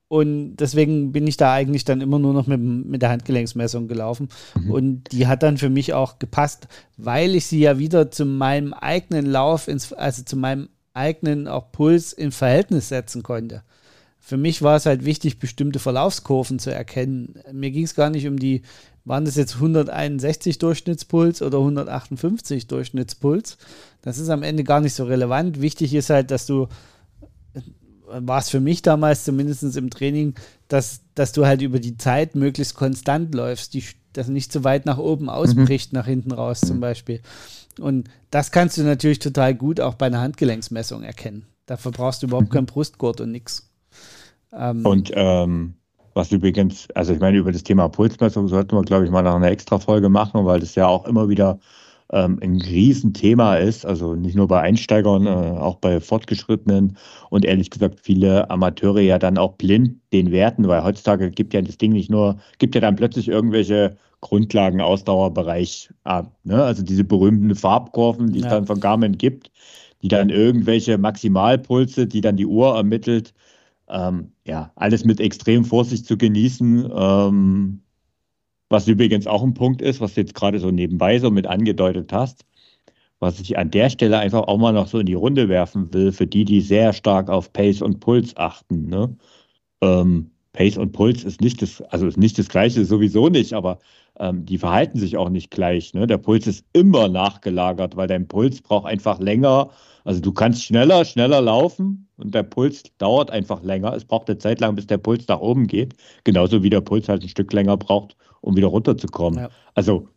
und 0.08 0.56
deswegen 0.56 1.10
bin 1.10 1.26
ich 1.26 1.36
da 1.36 1.52
eigentlich 1.52 1.84
dann 1.84 2.00
immer 2.00 2.18
nur 2.18 2.32
noch 2.32 2.46
mit, 2.46 2.60
mit 2.60 3.02
der 3.02 3.10
Handgelenksmessung 3.10 3.88
gelaufen. 3.88 4.28
Mhm. 4.54 4.70
Und 4.70 5.12
die 5.12 5.26
hat 5.26 5.42
dann 5.42 5.58
für 5.58 5.70
mich 5.70 5.94
auch 5.94 6.18
gepasst, 6.18 6.68
weil 6.96 7.34
ich 7.34 7.46
sie 7.46 7.58
ja 7.58 7.78
wieder 7.78 8.10
zu 8.10 8.24
meinem 8.24 8.72
eigenen 8.72 9.26
Lauf, 9.26 9.66
ins, 9.66 9.92
also 9.92 10.22
zu 10.22 10.36
meinem 10.36 10.68
eigenen 10.94 11.48
auch 11.48 11.72
Puls 11.72 12.12
in 12.12 12.30
Verhältnis 12.30 12.88
setzen 12.88 13.22
konnte. 13.22 13.62
Für 14.20 14.36
mich 14.36 14.62
war 14.62 14.76
es 14.76 14.86
halt 14.86 15.04
wichtig, 15.04 15.38
bestimmte 15.38 15.78
Verlaufskurven 15.78 16.58
zu 16.58 16.72
erkennen. 16.72 17.40
Mir 17.52 17.70
ging 17.70 17.84
es 17.84 17.94
gar 17.94 18.10
nicht 18.10 18.26
um 18.26 18.38
die, 18.38 18.62
waren 19.06 19.24
das 19.24 19.36
jetzt 19.36 19.54
161 19.54 20.58
Durchschnittspuls 20.58 21.40
oder 21.40 21.58
158 21.58 22.66
Durchschnittspuls? 22.66 23.56
Das 24.02 24.18
ist 24.18 24.28
am 24.28 24.42
Ende 24.42 24.64
gar 24.64 24.80
nicht 24.80 24.94
so 24.94 25.04
relevant. 25.04 25.60
Wichtig 25.60 25.94
ist 25.94 26.10
halt, 26.10 26.30
dass 26.30 26.44
du 26.44 26.68
war 28.08 28.38
es 28.38 28.48
für 28.50 28.60
mich 28.60 28.82
damals 28.82 29.24
zumindest 29.24 29.62
im 29.76 29.90
Training, 29.90 30.34
dass, 30.68 31.00
dass 31.14 31.32
du 31.32 31.46
halt 31.46 31.62
über 31.62 31.80
die 31.80 31.96
Zeit 31.96 32.34
möglichst 32.34 32.74
konstant 32.74 33.34
läufst, 33.34 33.74
die, 33.74 33.84
dass 34.12 34.28
nicht 34.28 34.52
zu 34.52 34.64
weit 34.64 34.86
nach 34.86 34.98
oben 34.98 35.28
ausbricht, 35.28 35.92
mhm. 35.92 35.98
nach 35.98 36.06
hinten 36.06 36.32
raus 36.32 36.60
zum 36.60 36.80
Beispiel. 36.80 37.20
Und 37.80 38.08
das 38.30 38.52
kannst 38.52 38.78
du 38.78 38.82
natürlich 38.82 39.18
total 39.18 39.54
gut 39.54 39.80
auch 39.80 39.94
bei 39.94 40.06
einer 40.06 40.20
Handgelenksmessung 40.20 41.02
erkennen. 41.02 41.46
Dafür 41.66 41.92
brauchst 41.92 42.22
du 42.22 42.28
überhaupt 42.28 42.48
mhm. 42.48 42.54
keinen 42.54 42.66
Brustgurt 42.66 43.20
und 43.20 43.32
nichts. 43.32 43.70
Ähm, 44.52 44.86
und 44.86 45.10
ähm, 45.14 45.74
was 46.16 46.32
übrigens, 46.32 46.88
also 46.94 47.12
ich 47.12 47.20
meine, 47.20 47.36
über 47.36 47.52
das 47.52 47.62
Thema 47.62 47.88
Pulsmessung 47.90 48.48
sollten 48.48 48.74
wir, 48.74 48.82
glaube 48.82 49.04
ich, 49.04 49.10
mal 49.10 49.20
noch 49.20 49.34
eine 49.34 49.50
extra 49.50 49.78
Folge 49.78 50.08
machen, 50.08 50.46
weil 50.46 50.60
das 50.60 50.74
ja 50.74 50.86
auch 50.86 51.06
immer 51.06 51.28
wieder 51.28 51.58
ähm, 52.10 52.38
ein 52.42 52.58
Riesenthema 52.58 53.56
ist, 53.56 53.84
also 53.84 54.14
nicht 54.14 54.34
nur 54.34 54.48
bei 54.48 54.62
Einsteigern, 54.62 55.26
äh, 55.26 55.30
auch 55.30 55.76
bei 55.76 56.00
Fortgeschrittenen 56.00 56.96
und 57.28 57.44
ehrlich 57.44 57.68
gesagt 57.68 58.00
viele 58.02 58.48
Amateure 58.48 59.00
ja 59.00 59.18
dann 59.18 59.36
auch 59.36 59.56
blind 59.56 60.00
den 60.14 60.32
Werten, 60.32 60.66
weil 60.68 60.82
heutzutage 60.82 61.30
gibt 61.30 61.52
ja 61.52 61.60
das 61.60 61.76
Ding 61.76 61.92
nicht 61.92 62.10
nur, 62.10 62.38
gibt 62.58 62.74
ja 62.74 62.80
dann 62.80 62.96
plötzlich 62.96 63.28
irgendwelche 63.28 63.98
Grundlagen 64.22 64.80
Ausdauerbereich 64.80 65.90
ab, 66.04 66.32
ne? 66.44 66.64
also 66.64 66.82
diese 66.82 67.04
berühmten 67.04 67.54
Farbkurven, 67.54 68.32
die 68.32 68.40
ja. 68.40 68.46
es 68.46 68.52
dann 68.52 68.66
von 68.66 68.80
Garmin 68.80 69.18
gibt, 69.18 69.50
die 70.00 70.08
dann 70.08 70.30
irgendwelche 70.30 70.96
Maximalpulse, 70.96 72.06
die 72.06 72.22
dann 72.22 72.38
die 72.38 72.46
Uhr 72.46 72.74
ermittelt, 72.74 73.34
ähm, 73.88 74.32
ja, 74.46 74.72
alles 74.76 75.04
mit 75.04 75.20
extrem 75.20 75.64
Vorsicht 75.64 76.06
zu 76.06 76.16
genießen. 76.16 76.90
Ähm, 76.94 77.82
was 78.68 78.88
übrigens 78.88 79.26
auch 79.26 79.42
ein 79.42 79.54
Punkt 79.54 79.80
ist, 79.80 80.00
was 80.00 80.14
du 80.14 80.20
jetzt 80.22 80.34
gerade 80.34 80.58
so 80.58 80.70
nebenbei 80.70 81.18
so 81.18 81.30
mit 81.30 81.46
angedeutet 81.46 82.12
hast, 82.12 82.44
was 83.20 83.40
ich 83.40 83.58
an 83.58 83.70
der 83.70 83.90
Stelle 83.90 84.18
einfach 84.18 84.42
auch 84.42 84.58
mal 84.58 84.72
noch 84.72 84.88
so 84.88 84.98
in 84.98 85.06
die 85.06 85.14
Runde 85.14 85.48
werfen 85.48 85.92
will, 85.94 86.12
für 86.12 86.26
die, 86.26 86.44
die 86.44 86.60
sehr 86.60 86.92
stark 86.92 87.30
auf 87.30 87.52
Pace 87.52 87.82
und 87.82 88.00
Puls 88.00 88.36
achten. 88.36 88.88
Ne? 88.88 89.16
Ähm, 89.82 90.30
Pace 90.56 90.78
und 90.78 90.92
Puls 90.92 91.22
ist 91.22 91.40
nicht 91.40 91.60
das, 91.60 91.82
also 91.82 92.06
ist 92.06 92.16
nicht 92.16 92.38
das 92.38 92.48
Gleiche, 92.48 92.84
sowieso 92.84 93.28
nicht, 93.28 93.52
aber 93.52 93.78
ähm, 94.18 94.46
die 94.46 94.56
verhalten 94.56 94.98
sich 94.98 95.16
auch 95.16 95.28
nicht 95.28 95.50
gleich. 95.50 95.92
Ne? 95.92 96.06
Der 96.06 96.16
Puls 96.16 96.46
ist 96.46 96.64
immer 96.72 97.08
nachgelagert, 97.08 97.96
weil 97.96 98.08
dein 98.08 98.26
Puls 98.26 98.62
braucht 98.62 98.86
einfach 98.86 99.20
länger. 99.20 99.68
Also 100.04 100.20
du 100.20 100.32
kannst 100.32 100.64
schneller, 100.64 101.04
schneller 101.04 101.42
laufen 101.42 102.08
und 102.16 102.34
der 102.34 102.42
Puls 102.42 102.84
dauert 102.96 103.30
einfach 103.30 103.62
länger. 103.62 103.92
Es 103.92 104.04
braucht 104.04 104.28
eine 104.28 104.38
Zeit 104.38 104.60
lang, 104.60 104.74
bis 104.74 104.86
der 104.86 104.98
Puls 104.98 105.28
nach 105.28 105.40
oben 105.40 105.66
geht. 105.66 105.94
Genauso 106.24 106.62
wie 106.62 106.70
der 106.70 106.80
Puls 106.80 107.08
halt 107.08 107.22
ein 107.22 107.28
Stück 107.28 107.52
länger 107.52 107.76
braucht, 107.76 108.16
um 108.40 108.56
wieder 108.56 108.68
runterzukommen. 108.68 109.40
Ja. 109.40 109.50
Also 109.74 110.08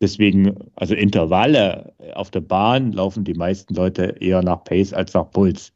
deswegen, 0.00 0.54
also 0.76 0.94
Intervalle 0.94 1.92
auf 2.14 2.30
der 2.30 2.40
Bahn 2.40 2.92
laufen 2.92 3.24
die 3.24 3.34
meisten 3.34 3.74
Leute 3.74 4.14
eher 4.20 4.42
nach 4.42 4.62
Pace 4.62 4.92
als 4.92 5.12
nach 5.14 5.28
Puls. 5.30 5.72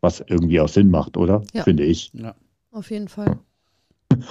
Was 0.00 0.24
irgendwie 0.28 0.60
auch 0.60 0.68
Sinn 0.68 0.90
macht, 0.90 1.16
oder? 1.16 1.42
Ja. 1.52 1.64
Finde 1.64 1.84
ich. 1.84 2.12
Ja, 2.14 2.34
auf 2.72 2.90
jeden 2.90 3.08
Fall. 3.08 3.38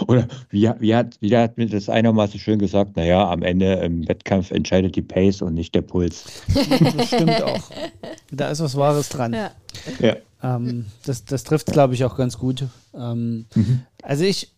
Oder 0.08 0.28
wie, 0.50 0.70
wie, 0.80 0.96
hat, 0.96 1.18
wie 1.22 1.36
hat 1.36 1.58
mir 1.58 1.68
das 1.68 1.90
einer 1.90 2.12
mal 2.12 2.28
so 2.28 2.38
schön 2.38 2.60
gesagt, 2.60 2.96
naja, 2.96 3.30
am 3.30 3.42
Ende 3.42 3.74
im 3.76 4.08
Wettkampf 4.08 4.52
entscheidet 4.52 4.96
die 4.96 5.02
Pace 5.02 5.42
und 5.42 5.54
nicht 5.54 5.76
der 5.76 5.82
Puls. 5.82 6.26
das 6.98 7.08
stimmt 7.08 7.42
auch. 7.42 7.72
Da 8.32 8.50
ist 8.50 8.60
was 8.60 8.76
Wahres 8.76 9.10
dran. 9.10 9.34
Ja. 9.34 9.52
ja. 10.00 10.16
Ähm, 10.44 10.86
das, 11.06 11.26
das 11.26 11.44
trifft, 11.44 11.68
glaube 11.72 11.94
ich, 11.94 12.04
auch 12.04 12.18
ganz 12.18 12.38
gut. 12.38 12.66
Ähm, 12.94 13.46
mhm. 13.56 13.82
Also 14.04 14.26
ich 14.26 14.52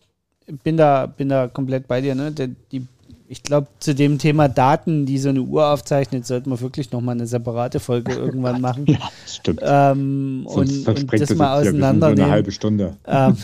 bin 0.64 0.76
da, 0.76 1.06
bin 1.06 1.28
da 1.28 1.48
komplett 1.48 1.86
bei 1.86 2.00
dir. 2.00 2.14
Ne? 2.14 2.32
Die, 2.32 2.54
die 2.72 2.86
ich 3.30 3.44
glaube, 3.44 3.68
zu 3.78 3.94
dem 3.94 4.18
Thema 4.18 4.48
Daten, 4.48 5.06
die 5.06 5.16
so 5.16 5.28
eine 5.28 5.42
Uhr 5.42 5.68
aufzeichnet, 5.68 6.26
sollten 6.26 6.50
wir 6.50 6.60
wirklich 6.60 6.90
nochmal 6.90 7.14
eine 7.14 7.28
separate 7.28 7.78
Folge 7.78 8.12
irgendwann 8.16 8.60
machen. 8.60 8.86
Ja, 8.86 8.98
stimmt. 9.24 9.60
Ähm, 9.62 10.42
und, 10.46 10.88
und 10.88 11.12
das 11.12 11.34
mal 11.36 11.60
auseinandernehmen. 11.60 12.16
So 12.16 12.22
eine 12.24 12.32
halbe 12.32 12.50
Stunde. 12.50 12.96
Ähm, 13.06 13.36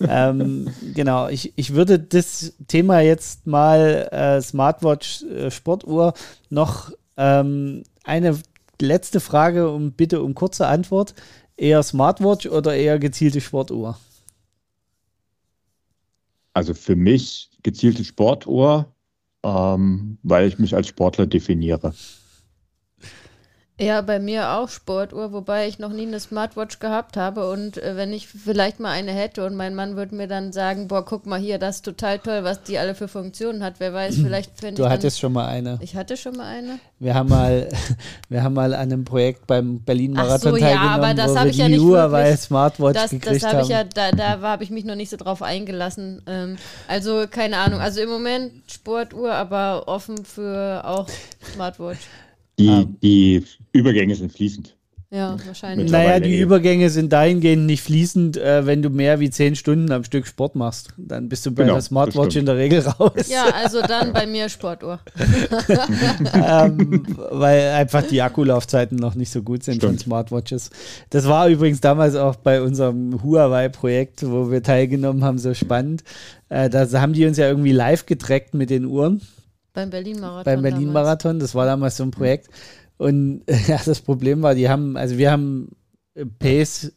ähm, 0.08 0.68
genau, 0.94 1.28
ich, 1.28 1.52
ich 1.56 1.74
würde 1.74 1.98
das 1.98 2.54
Thema 2.68 3.00
jetzt 3.00 3.46
mal 3.46 4.08
äh, 4.10 4.40
Smartwatch 4.40 5.24
äh, 5.24 5.50
Sportuhr 5.50 6.14
noch 6.48 6.90
ähm, 7.18 7.82
eine 8.02 8.38
letzte 8.80 9.20
Frage 9.20 9.68
und 9.68 9.98
bitte 9.98 10.22
um 10.22 10.34
kurze 10.34 10.68
Antwort. 10.68 11.14
Eher 11.58 11.82
Smartwatch 11.82 12.46
oder 12.46 12.74
eher 12.74 12.98
gezielte 12.98 13.42
Sportuhr? 13.42 13.98
Also 16.56 16.72
für 16.72 16.96
mich 16.96 17.50
gezielte 17.62 18.02
Sportuhr, 18.02 18.90
ähm, 19.42 20.16
weil 20.22 20.48
ich 20.48 20.58
mich 20.58 20.74
als 20.74 20.86
Sportler 20.86 21.26
definiere. 21.26 21.92
Ja, 23.78 24.00
bei 24.00 24.18
mir 24.18 24.52
auch 24.52 24.70
Sportuhr, 24.70 25.34
wobei 25.34 25.68
ich 25.68 25.78
noch 25.78 25.92
nie 25.92 26.06
eine 26.06 26.18
Smartwatch 26.18 26.78
gehabt 26.78 27.18
habe. 27.18 27.50
Und 27.50 27.76
äh, 27.76 27.94
wenn 27.94 28.10
ich 28.14 28.26
vielleicht 28.26 28.80
mal 28.80 28.90
eine 28.90 29.12
hätte 29.12 29.44
und 29.44 29.54
mein 29.54 29.74
Mann 29.74 29.96
würde 29.96 30.14
mir 30.14 30.26
dann 30.26 30.50
sagen, 30.50 30.88
boah, 30.88 31.04
guck 31.04 31.26
mal 31.26 31.38
hier, 31.38 31.58
das 31.58 31.76
ist 31.76 31.84
total 31.84 32.18
toll, 32.18 32.42
was 32.42 32.62
die 32.62 32.78
alle 32.78 32.94
für 32.94 33.06
Funktionen 33.06 33.62
hat. 33.62 33.74
Wer 33.76 33.92
weiß, 33.92 34.14
vielleicht 34.16 34.52
finde 34.60 34.80
ich. 34.80 34.86
Du 34.86 34.88
hattest 34.88 35.20
schon 35.20 35.34
mal 35.34 35.46
eine. 35.46 35.78
Ich 35.82 35.94
hatte 35.94 36.16
schon 36.16 36.36
mal 36.36 36.46
eine. 36.46 36.78
Wir 37.00 37.14
haben 37.14 37.28
mal, 37.28 37.68
wir 38.30 38.42
haben 38.42 38.54
mal 38.54 38.72
an 38.72 38.80
einem 38.80 39.04
Projekt 39.04 39.46
beim 39.46 39.80
Berlin-Marathon 39.80 40.54
so, 40.54 40.58
teilgenommen, 40.58 40.88
ja, 40.88 40.94
aber 40.94 41.12
das 41.12 41.36
habe 41.36 41.50
ich 41.50 41.58
ja 41.58 41.68
nicht 41.68 42.40
Smartwatch 42.40 42.94
das, 42.94 43.10
gekriegt 43.10 43.42
das 43.42 43.52
hab 43.52 43.62
Ich 43.62 43.68
ja, 43.68 43.84
da 43.84 44.10
da 44.10 44.40
habe 44.40 44.64
ich 44.64 44.70
mich 44.70 44.86
noch 44.86 44.94
nicht 44.94 45.10
so 45.10 45.18
drauf 45.18 45.42
eingelassen. 45.42 46.22
Ähm, 46.26 46.56
also 46.88 47.26
keine 47.30 47.58
Ahnung. 47.58 47.80
Also 47.80 48.00
im 48.00 48.08
Moment 48.08 48.52
Sportuhr, 48.72 49.34
aber 49.34 49.86
offen 49.86 50.24
für 50.24 50.82
auch 50.82 51.06
Smartwatch. 51.52 51.98
Die, 52.58 52.66
ähm, 52.66 52.96
die 53.02 53.44
Übergänge 53.72 54.14
sind 54.14 54.32
fließend. 54.32 54.76
Ja, 55.08 55.36
wahrscheinlich. 55.46 55.90
Naja, 55.90 56.18
die 56.18 56.40
Übergänge 56.40 56.90
sind 56.90 57.12
dahingehend 57.12 57.64
nicht 57.64 57.80
fließend, 57.82 58.36
äh, 58.38 58.66
wenn 58.66 58.82
du 58.82 58.90
mehr 58.90 59.20
wie 59.20 59.30
zehn 59.30 59.54
Stunden 59.54 59.92
am 59.92 60.02
Stück 60.02 60.26
Sport 60.26 60.56
machst. 60.56 60.88
Dann 60.96 61.28
bist 61.28 61.46
du 61.46 61.52
bei 61.52 61.62
genau, 61.62 61.74
der 61.74 61.82
Smartwatch 61.82 62.34
in 62.34 62.44
der 62.44 62.56
Regel 62.56 62.80
raus. 62.80 63.28
Ja, 63.28 63.44
also 63.54 63.82
dann 63.82 64.12
bei 64.12 64.26
mir 64.26 64.48
Sportuhr. 64.48 64.98
ähm, 66.34 67.06
weil 67.30 67.68
einfach 67.70 68.02
die 68.02 68.20
Akkulaufzeiten 68.20 68.98
noch 68.98 69.14
nicht 69.14 69.30
so 69.30 69.42
gut 69.42 69.62
sind 69.62 69.76
stimmt. 69.76 69.92
von 69.92 69.98
Smartwatches. 69.98 70.70
Das 71.10 71.28
war 71.28 71.48
übrigens 71.48 71.80
damals 71.80 72.16
auch 72.16 72.34
bei 72.34 72.60
unserem 72.60 73.22
Huawei-Projekt, 73.22 74.28
wo 74.28 74.50
wir 74.50 74.64
teilgenommen 74.64 75.22
haben, 75.22 75.38
so 75.38 75.54
spannend. 75.54 76.02
Äh, 76.48 76.68
da 76.68 76.86
haben 77.00 77.12
die 77.12 77.26
uns 77.26 77.36
ja 77.38 77.46
irgendwie 77.46 77.72
live 77.72 78.06
getrackt 78.06 78.54
mit 78.54 78.70
den 78.70 78.84
Uhren. 78.84 79.20
Beim 79.76 79.90
Berlin-Marathon. 79.90 80.44
Beim 80.44 80.62
Berlin-Marathon, 80.62 81.38
das 81.38 81.54
war 81.54 81.66
damals 81.66 81.96
so 81.98 82.02
ein 82.02 82.10
Projekt. 82.10 82.48
Und 82.96 83.42
ja, 83.68 83.78
das 83.84 84.00
Problem 84.00 84.42
war, 84.42 84.54
die 84.54 84.68
haben, 84.68 84.96
also 84.96 85.18
wir 85.18 85.30
haben 85.30 85.76
Pace 86.38 86.92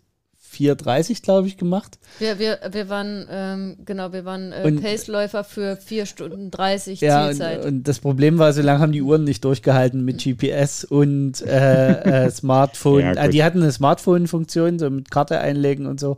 4,30, 0.52 1.22
glaube 1.22 1.48
ich, 1.48 1.58
gemacht. 1.58 2.00
Wir, 2.18 2.40
wir, 2.40 2.58
wir 2.72 2.90
waren, 2.90 3.28
ähm, 3.30 3.78
genau, 3.86 4.14
wir 4.14 4.26
waren 4.26 4.52
äh, 4.52 4.64
Und- 4.64 4.82
Paceläufer 4.82 5.44
für 5.44 5.76
4 5.78 6.06
Stunden 6.06 6.50
30 6.52 7.02
Ja, 7.02 7.26
und, 7.28 7.34
Zielzeit. 7.34 7.66
und 7.66 7.88
das 7.88 8.00
Problem 8.00 8.40
war, 8.40 8.52
so 8.54 8.62
lange 8.62 8.80
haben 8.80 8.92
die 8.92 9.02
Uhren 9.04 9.26
nicht 9.26 9.44
durchgehalten 9.46 10.04
mit 10.04 10.24
GPS 10.24 10.86
und 10.86 11.42
äh, 11.46 12.26
äh, 12.26 12.32
Smartphone. 12.32 13.02
Ja, 13.02 13.26
gut. 13.26 13.34
die 13.34 13.44
hatten 13.44 13.62
eine 13.62 13.72
Smartphone-Funktion, 13.72 14.80
so 14.80 14.90
mit 14.90 15.12
Karte 15.12 15.40
einlegen 15.40 15.86
und 15.86 16.00
so. 16.00 16.18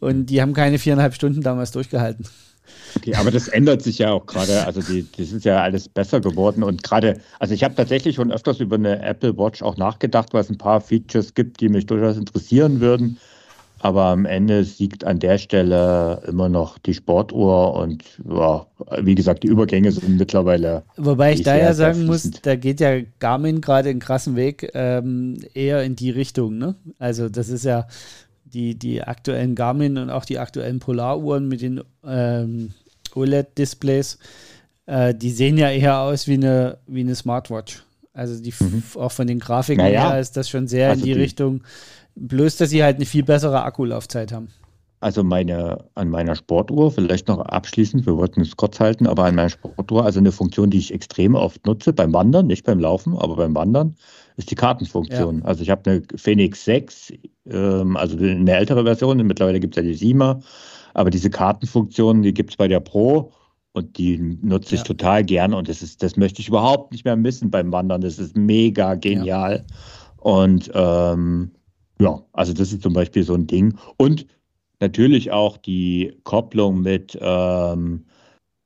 Und 0.00 0.26
die 0.26 0.40
haben 0.40 0.54
keine 0.54 0.78
viereinhalb 0.78 1.14
Stunden 1.14 1.42
damals 1.42 1.72
durchgehalten. 1.72 2.26
Okay, 2.96 3.14
aber 3.14 3.30
das 3.30 3.48
ändert 3.48 3.82
sich 3.82 3.98
ja 3.98 4.12
auch 4.12 4.26
gerade. 4.26 4.66
Also 4.66 4.80
die, 4.80 5.06
das 5.16 5.32
ist 5.32 5.44
ja 5.44 5.62
alles 5.62 5.88
besser 5.88 6.20
geworden. 6.20 6.62
Und 6.62 6.82
gerade, 6.82 7.20
also 7.38 7.54
ich 7.54 7.64
habe 7.64 7.74
tatsächlich 7.74 8.16
schon 8.16 8.32
öfters 8.32 8.60
über 8.60 8.76
eine 8.76 9.02
Apple 9.02 9.36
Watch 9.36 9.62
auch 9.62 9.76
nachgedacht, 9.76 10.32
weil 10.32 10.42
es 10.42 10.50
ein 10.50 10.58
paar 10.58 10.80
Features 10.80 11.34
gibt, 11.34 11.60
die 11.60 11.68
mich 11.68 11.86
durchaus 11.86 12.16
interessieren 12.16 12.80
würden. 12.80 13.18
Aber 13.80 14.04
am 14.04 14.24
Ende 14.24 14.64
siegt 14.64 15.04
an 15.04 15.18
der 15.18 15.36
Stelle 15.36 16.22
immer 16.26 16.48
noch 16.48 16.78
die 16.78 16.94
Sportuhr 16.94 17.74
und 17.74 18.02
ja, 18.28 18.66
wie 19.02 19.14
gesagt, 19.14 19.42
die 19.42 19.48
Übergänge 19.48 19.92
sind 19.92 20.16
mittlerweile. 20.16 20.82
Wobei 20.96 21.32
ich 21.32 21.40
ist 21.40 21.46
da 21.46 21.56
ja 21.56 21.74
sagen 21.74 22.06
muss, 22.06 22.30
da 22.42 22.56
geht 22.56 22.80
ja 22.80 23.00
Garmin 23.18 23.60
gerade 23.60 23.90
einen 23.90 24.00
krassen 24.00 24.34
Weg 24.34 24.70
ähm, 24.72 25.38
eher 25.52 25.82
in 25.82 25.94
die 25.94 26.10
Richtung. 26.10 26.56
Ne? 26.56 26.74
Also 26.98 27.28
das 27.28 27.50
ist 27.50 27.64
ja 27.64 27.86
die, 28.56 28.74
die 28.74 29.02
aktuellen 29.02 29.54
Garmin 29.54 29.98
und 29.98 30.08
auch 30.10 30.24
die 30.24 30.38
aktuellen 30.38 30.78
Polaruhren 30.80 31.46
mit 31.46 31.60
den 31.60 31.82
ähm, 32.06 32.70
OLED-Displays, 33.14 34.18
äh, 34.86 35.14
die 35.14 35.30
sehen 35.30 35.58
ja 35.58 35.70
eher 35.70 36.00
aus 36.00 36.26
wie 36.26 36.34
eine, 36.34 36.78
wie 36.86 37.00
eine 37.00 37.14
Smartwatch. 37.14 37.82
Also 38.12 38.42
die 38.42 38.48
f- 38.50 38.96
auch 38.96 39.12
von 39.12 39.26
den 39.26 39.38
Grafiken 39.40 39.84
Mhm. 39.84 39.90
Naja. 39.92 40.10
her 40.12 40.20
ist 40.20 40.36
das 40.36 40.48
schon 40.48 40.66
sehr 40.68 40.88
Also 40.90 41.00
in 41.02 41.06
die, 41.06 41.14
die- 41.14 41.20
Richtung. 41.20 41.62
Bloß, 42.14 42.56
dass 42.56 42.70
sie 42.70 42.82
halt 42.82 42.96
eine 42.96 43.04
viel 43.04 43.24
bessere 43.24 43.62
Akkulaufzeit 43.62 44.32
haben. 44.32 44.48
Also 45.00 45.22
meine, 45.22 45.84
an 45.94 46.08
meiner 46.08 46.34
Sportuhr, 46.34 46.90
vielleicht 46.90 47.28
noch 47.28 47.40
abschließend, 47.40 48.06
wir 48.06 48.16
wollten 48.16 48.40
es 48.40 48.56
kurz 48.56 48.80
halten, 48.80 49.06
aber 49.06 49.24
an 49.24 49.34
meiner 49.34 49.50
Sportuhr, 49.50 50.06
also 50.06 50.18
eine 50.20 50.32
Funktion, 50.32 50.70
die 50.70 50.78
ich 50.78 50.94
extrem 50.94 51.34
oft 51.34 51.66
nutze, 51.66 51.92
beim 51.92 52.14
Wandern, 52.14 52.46
nicht 52.46 52.64
beim 52.64 52.80
Laufen, 52.80 53.14
aber 53.18 53.36
beim 53.36 53.54
Wandern, 53.54 53.96
ist 54.36 54.50
die 54.50 54.54
Kartenfunktion. 54.54 55.42
Also 55.44 55.62
ich 55.62 55.70
habe 55.70 55.90
eine 55.90 56.02
Phoenix 56.16 56.64
6, 56.64 57.12
ähm, 57.50 57.96
also 57.96 58.16
eine 58.18 58.52
ältere 58.52 58.84
Version, 58.84 59.16
mittlerweile 59.26 59.60
gibt 59.60 59.76
es 59.76 59.84
ja 59.84 59.90
die 59.90 59.96
7er, 60.14 60.42
aber 60.94 61.10
diese 61.10 61.30
Kartenfunktion, 61.30 62.22
die 62.22 62.34
gibt 62.34 62.50
es 62.50 62.56
bei 62.56 62.68
der 62.68 62.80
Pro 62.80 63.32
und 63.72 63.96
die 63.98 64.18
nutze 64.18 64.74
ich 64.74 64.80
Ja. 64.80 64.86
total 64.86 65.24
gern 65.24 65.52
und 65.54 65.68
das 65.68 65.82
ist, 65.82 66.02
das 66.02 66.16
möchte 66.16 66.40
ich 66.40 66.48
überhaupt 66.48 66.92
nicht 66.92 67.04
mehr 67.04 67.16
missen 67.16 67.50
beim 67.50 67.72
Wandern. 67.72 68.00
Das 68.00 68.18
ist 68.18 68.36
mega 68.36 68.94
genial. 68.94 69.64
Und 70.16 70.70
ähm, 70.74 71.50
ja, 72.00 72.22
also 72.32 72.52
das 72.52 72.72
ist 72.72 72.82
zum 72.82 72.92
Beispiel 72.92 73.22
so 73.22 73.34
ein 73.34 73.46
Ding. 73.46 73.76
Und 73.96 74.26
natürlich 74.80 75.30
auch 75.30 75.56
die 75.56 76.18
Kopplung 76.24 76.80
mit 76.82 77.16
ähm, 77.20 78.06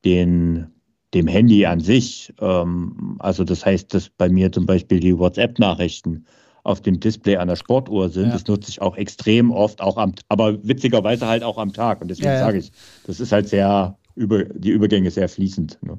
den, 0.04 0.66
dem 1.14 1.26
Handy 1.26 1.66
an 1.66 1.80
sich. 1.80 2.32
Ähm, 2.40 3.16
also 3.18 3.44
das 3.44 3.64
heißt, 3.66 3.92
dass 3.94 4.08
bei 4.08 4.28
mir 4.28 4.52
zum 4.52 4.66
Beispiel 4.66 5.00
die 5.00 5.18
WhatsApp-Nachrichten 5.18 6.26
auf 6.62 6.80
dem 6.80 7.00
Display 7.00 7.36
an 7.36 7.48
der 7.48 7.56
Sportuhr 7.56 8.10
sind. 8.10 8.26
Ja. 8.26 8.32
Das 8.32 8.46
nutze 8.46 8.70
ich 8.70 8.82
auch 8.82 8.96
extrem 8.96 9.50
oft, 9.50 9.80
auch 9.80 9.96
am, 9.96 10.14
aber 10.28 10.62
witzigerweise 10.66 11.26
halt 11.26 11.42
auch 11.42 11.58
am 11.58 11.72
Tag. 11.72 12.00
Und 12.02 12.08
deswegen 12.08 12.28
Ja, 12.28 12.34
ja. 12.34 12.40
sage 12.40 12.58
ich, 12.58 12.70
das 13.06 13.18
ist 13.20 13.32
halt 13.32 13.48
sehr 13.48 13.96
über 14.14 14.44
die 14.44 14.70
Übergänge 14.70 15.10
sehr 15.10 15.28
fließend. 15.28 15.78
Ne? 15.82 15.98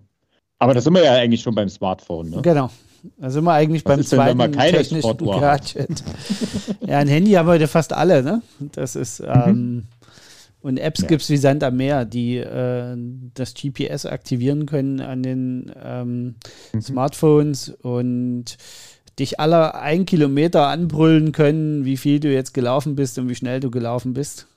Aber 0.59 0.73
das 0.73 0.83
sind 0.83 0.93
wir 0.93 1.03
ja 1.03 1.13
eigentlich 1.13 1.41
schon 1.41 1.55
beim 1.55 1.69
Smartphone. 1.69 2.29
Ne? 2.29 2.41
Genau. 2.43 2.69
Da 3.17 3.31
sind 3.31 3.43
wir 3.43 3.53
eigentlich 3.53 3.83
Was 3.83 3.89
beim 3.93 3.99
ist 4.01 4.11
denn, 4.11 4.17
zweiten 4.19 4.37
man 4.37 4.51
keine 4.51 4.77
technischen? 4.77 5.17
Gadget. 5.17 6.03
ja, 6.85 6.99
ein 6.99 7.07
Handy 7.07 7.31
haben 7.31 7.47
heute 7.47 7.67
fast 7.67 7.93
alle, 7.93 8.21
ne? 8.21 8.43
Das 8.59 8.95
ist, 8.95 9.23
ähm, 9.25 9.85
und 10.61 10.77
Apps. 10.77 11.01
Ja. 11.01 11.07
gibt 11.07 11.21
es 11.23 11.29
wie 11.29 11.37
Sand 11.37 11.63
am 11.63 11.77
Meer, 11.77 12.05
die 12.05 12.37
äh, 12.37 12.95
das 13.33 13.53
GPS 13.53 14.05
aktivieren 14.05 14.65
können 14.65 14.99
an 15.01 15.23
den 15.23 15.71
ähm, 15.83 16.35
Mhm. 16.73 16.81
Smartphones 16.81 17.69
und 17.69 18.57
dich 19.19 19.39
alle 19.39 19.75
ein 19.75 20.05
Kilometer 20.05 20.67
anbrüllen 20.67 21.31
können, 21.31 21.83
wie 21.85 21.97
viel 21.97 22.19
du 22.19 22.31
jetzt 22.31 22.53
gelaufen 22.53 22.95
bist 22.95 23.17
und 23.19 23.27
wie 23.29 23.35
schnell 23.35 23.59
du 23.59 23.69
gelaufen 23.71 24.13
bist. 24.13 24.47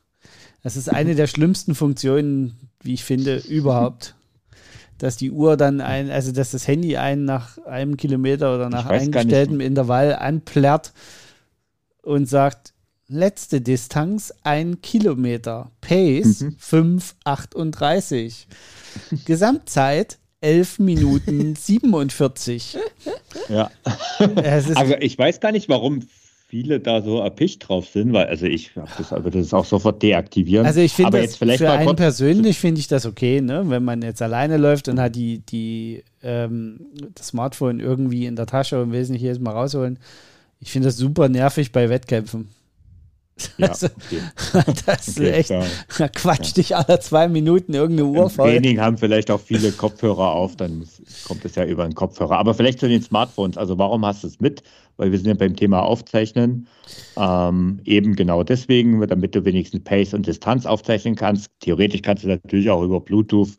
Das 0.62 0.76
ist 0.76 0.88
eine 0.88 1.14
der 1.14 1.26
schlimmsten 1.26 1.74
Funktionen, 1.74 2.54
wie 2.82 2.94
ich 2.94 3.04
finde, 3.04 3.36
überhaupt. 3.48 4.14
Dass 4.98 5.16
die 5.16 5.32
Uhr 5.32 5.56
dann 5.56 5.80
ein, 5.80 6.08
also 6.08 6.30
dass 6.30 6.52
das 6.52 6.68
Handy 6.68 6.96
einen 6.96 7.24
nach 7.24 7.58
einem 7.66 7.96
Kilometer 7.96 8.54
oder 8.54 8.70
nach 8.70 8.86
eingestelltem 8.86 9.58
Intervall 9.60 10.14
anplärrt 10.14 10.92
und 12.02 12.26
sagt, 12.28 12.73
letzte 13.08 13.60
Distanz 13.60 14.32
ein 14.42 14.80
Kilometer, 14.80 15.70
Pace 15.80 16.40
Mhm. 16.42 16.56
5,38, 16.58 18.46
Gesamtzeit 19.24 20.18
11 20.40 20.78
Minuten 20.78 21.56
47. 21.60 22.76
Ja. 23.48 23.70
Also 24.44 24.94
ich 25.00 25.18
weiß 25.18 25.40
gar 25.40 25.52
nicht, 25.52 25.68
warum 25.68 26.00
viele 26.46 26.78
da 26.80 27.02
so 27.02 27.18
erpicht 27.20 27.66
drauf 27.68 27.88
sind, 27.88 28.12
weil 28.12 28.26
also 28.26 28.46
ich 28.46 28.70
das, 28.74 29.10
würde 29.10 29.38
das 29.38 29.52
auch 29.54 29.64
sofort 29.64 30.02
deaktivieren. 30.02 30.66
Also 30.66 30.80
ich 30.80 30.92
finde 30.92 31.18
jetzt 31.18 31.36
vielleicht 31.38 31.58
für 31.58 31.70
einen 31.70 31.96
persönlich 31.96 32.58
finde 32.58 32.80
ich 32.80 32.86
das 32.88 33.06
okay, 33.06 33.40
ne? 33.40 33.64
Wenn 33.66 33.84
man 33.84 34.02
jetzt 34.02 34.22
alleine 34.22 34.56
läuft 34.56 34.88
und 34.88 35.00
hat 35.00 35.16
die, 35.16 35.38
die 35.38 36.04
ähm, 36.22 36.80
das 37.14 37.28
Smartphone 37.28 37.80
irgendwie 37.80 38.26
in 38.26 38.36
der 38.36 38.46
Tasche 38.46 38.80
und 38.80 38.92
will 38.92 39.00
es 39.00 39.08
nicht 39.08 39.22
jedes 39.22 39.40
Mal 39.40 39.50
rausholen. 39.50 39.98
Ich 40.60 40.70
finde 40.70 40.88
das 40.88 40.96
super 40.96 41.28
nervig 41.28 41.72
bei 41.72 41.88
Wettkämpfen. 41.88 42.48
Ja, 43.58 43.68
Also, 43.68 43.88
okay. 43.96 44.30
das 44.86 45.08
ist 45.08 45.18
Okay, 45.18 45.30
echt, 45.30 45.46
klar. 45.46 45.76
da 45.96 46.08
quatscht 46.08 46.56
dich 46.56 46.76
alle 46.76 47.00
zwei 47.00 47.28
Minuten 47.28 47.74
irgendeine 47.74 48.08
Uhr 48.08 48.30
Im 48.30 48.30
voll. 48.30 48.62
Training 48.62 48.80
haben 48.80 48.96
vielleicht 48.96 49.28
auch 49.30 49.40
viele 49.40 49.72
Kopfhörer 49.72 50.30
auf, 50.32 50.54
dann 50.56 50.88
kommt 51.24 51.44
es 51.44 51.56
ja 51.56 51.64
über 51.64 51.82
den 51.84 51.94
Kopfhörer. 51.94 52.38
Aber 52.38 52.54
vielleicht 52.54 52.78
zu 52.78 52.88
den 52.88 53.02
Smartphones. 53.02 53.56
Also 53.58 53.76
warum 53.76 54.06
hast 54.06 54.22
du 54.22 54.28
es 54.28 54.40
mit? 54.40 54.62
Weil 54.96 55.10
wir 55.10 55.18
sind 55.18 55.26
ja 55.28 55.34
beim 55.34 55.56
Thema 55.56 55.82
Aufzeichnen. 55.82 56.68
Ähm, 57.16 57.80
eben 57.84 58.14
genau 58.14 58.44
deswegen, 58.44 59.00
damit 59.08 59.34
du 59.34 59.44
wenigstens 59.44 59.82
Pace 59.82 60.14
und 60.14 60.26
Distanz 60.28 60.64
aufzeichnen 60.64 61.16
kannst. 61.16 61.50
Theoretisch 61.60 62.02
kannst 62.02 62.22
du 62.22 62.28
natürlich 62.28 62.70
auch 62.70 62.82
über 62.82 63.00
Bluetooth, 63.00 63.56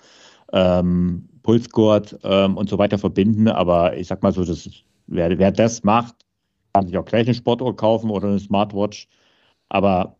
ähm, 0.53 1.27
Pulsgurt 1.43 2.17
ähm, 2.23 2.55
und 2.57 2.69
so 2.69 2.77
weiter 2.77 2.97
verbinden. 2.97 3.49
Aber 3.49 3.97
ich 3.97 4.07
sag 4.07 4.23
mal 4.23 4.31
so, 4.31 4.45
das, 4.45 4.69
wer, 5.07 5.37
wer 5.37 5.51
das 5.51 5.83
macht, 5.83 6.15
kann 6.73 6.87
sich 6.87 6.97
auch 6.97 7.05
gleich 7.05 7.27
eine 7.27 7.35
Sportuhr 7.35 7.75
kaufen 7.75 8.09
oder 8.09 8.29
eine 8.29 8.39
Smartwatch. 8.39 9.07
Aber 9.69 10.17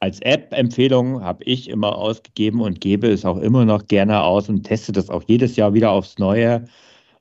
als 0.00 0.20
App-Empfehlung 0.20 1.22
habe 1.22 1.44
ich 1.44 1.68
immer 1.70 1.96
ausgegeben 1.96 2.60
und 2.60 2.80
gebe 2.80 3.08
es 3.08 3.24
auch 3.24 3.38
immer 3.38 3.64
noch 3.64 3.86
gerne 3.86 4.22
aus 4.22 4.48
und 4.48 4.64
teste 4.64 4.92
das 4.92 5.08
auch 5.08 5.22
jedes 5.26 5.56
Jahr 5.56 5.72
wieder 5.74 5.90
aufs 5.92 6.18
Neue 6.18 6.66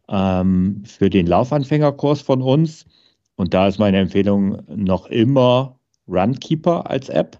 ähm, 0.09 0.83
für 0.85 1.09
den 1.09 1.27
Laufanfängerkurs 1.27 2.21
von 2.21 2.41
uns. 2.41 2.85
Und 3.35 3.53
da 3.53 3.67
ist 3.67 3.79
meine 3.79 3.99
Empfehlung 3.99 4.61
noch 4.67 5.07
immer 5.07 5.79
Runkeeper 6.07 6.89
als 6.89 7.09
App, 7.09 7.39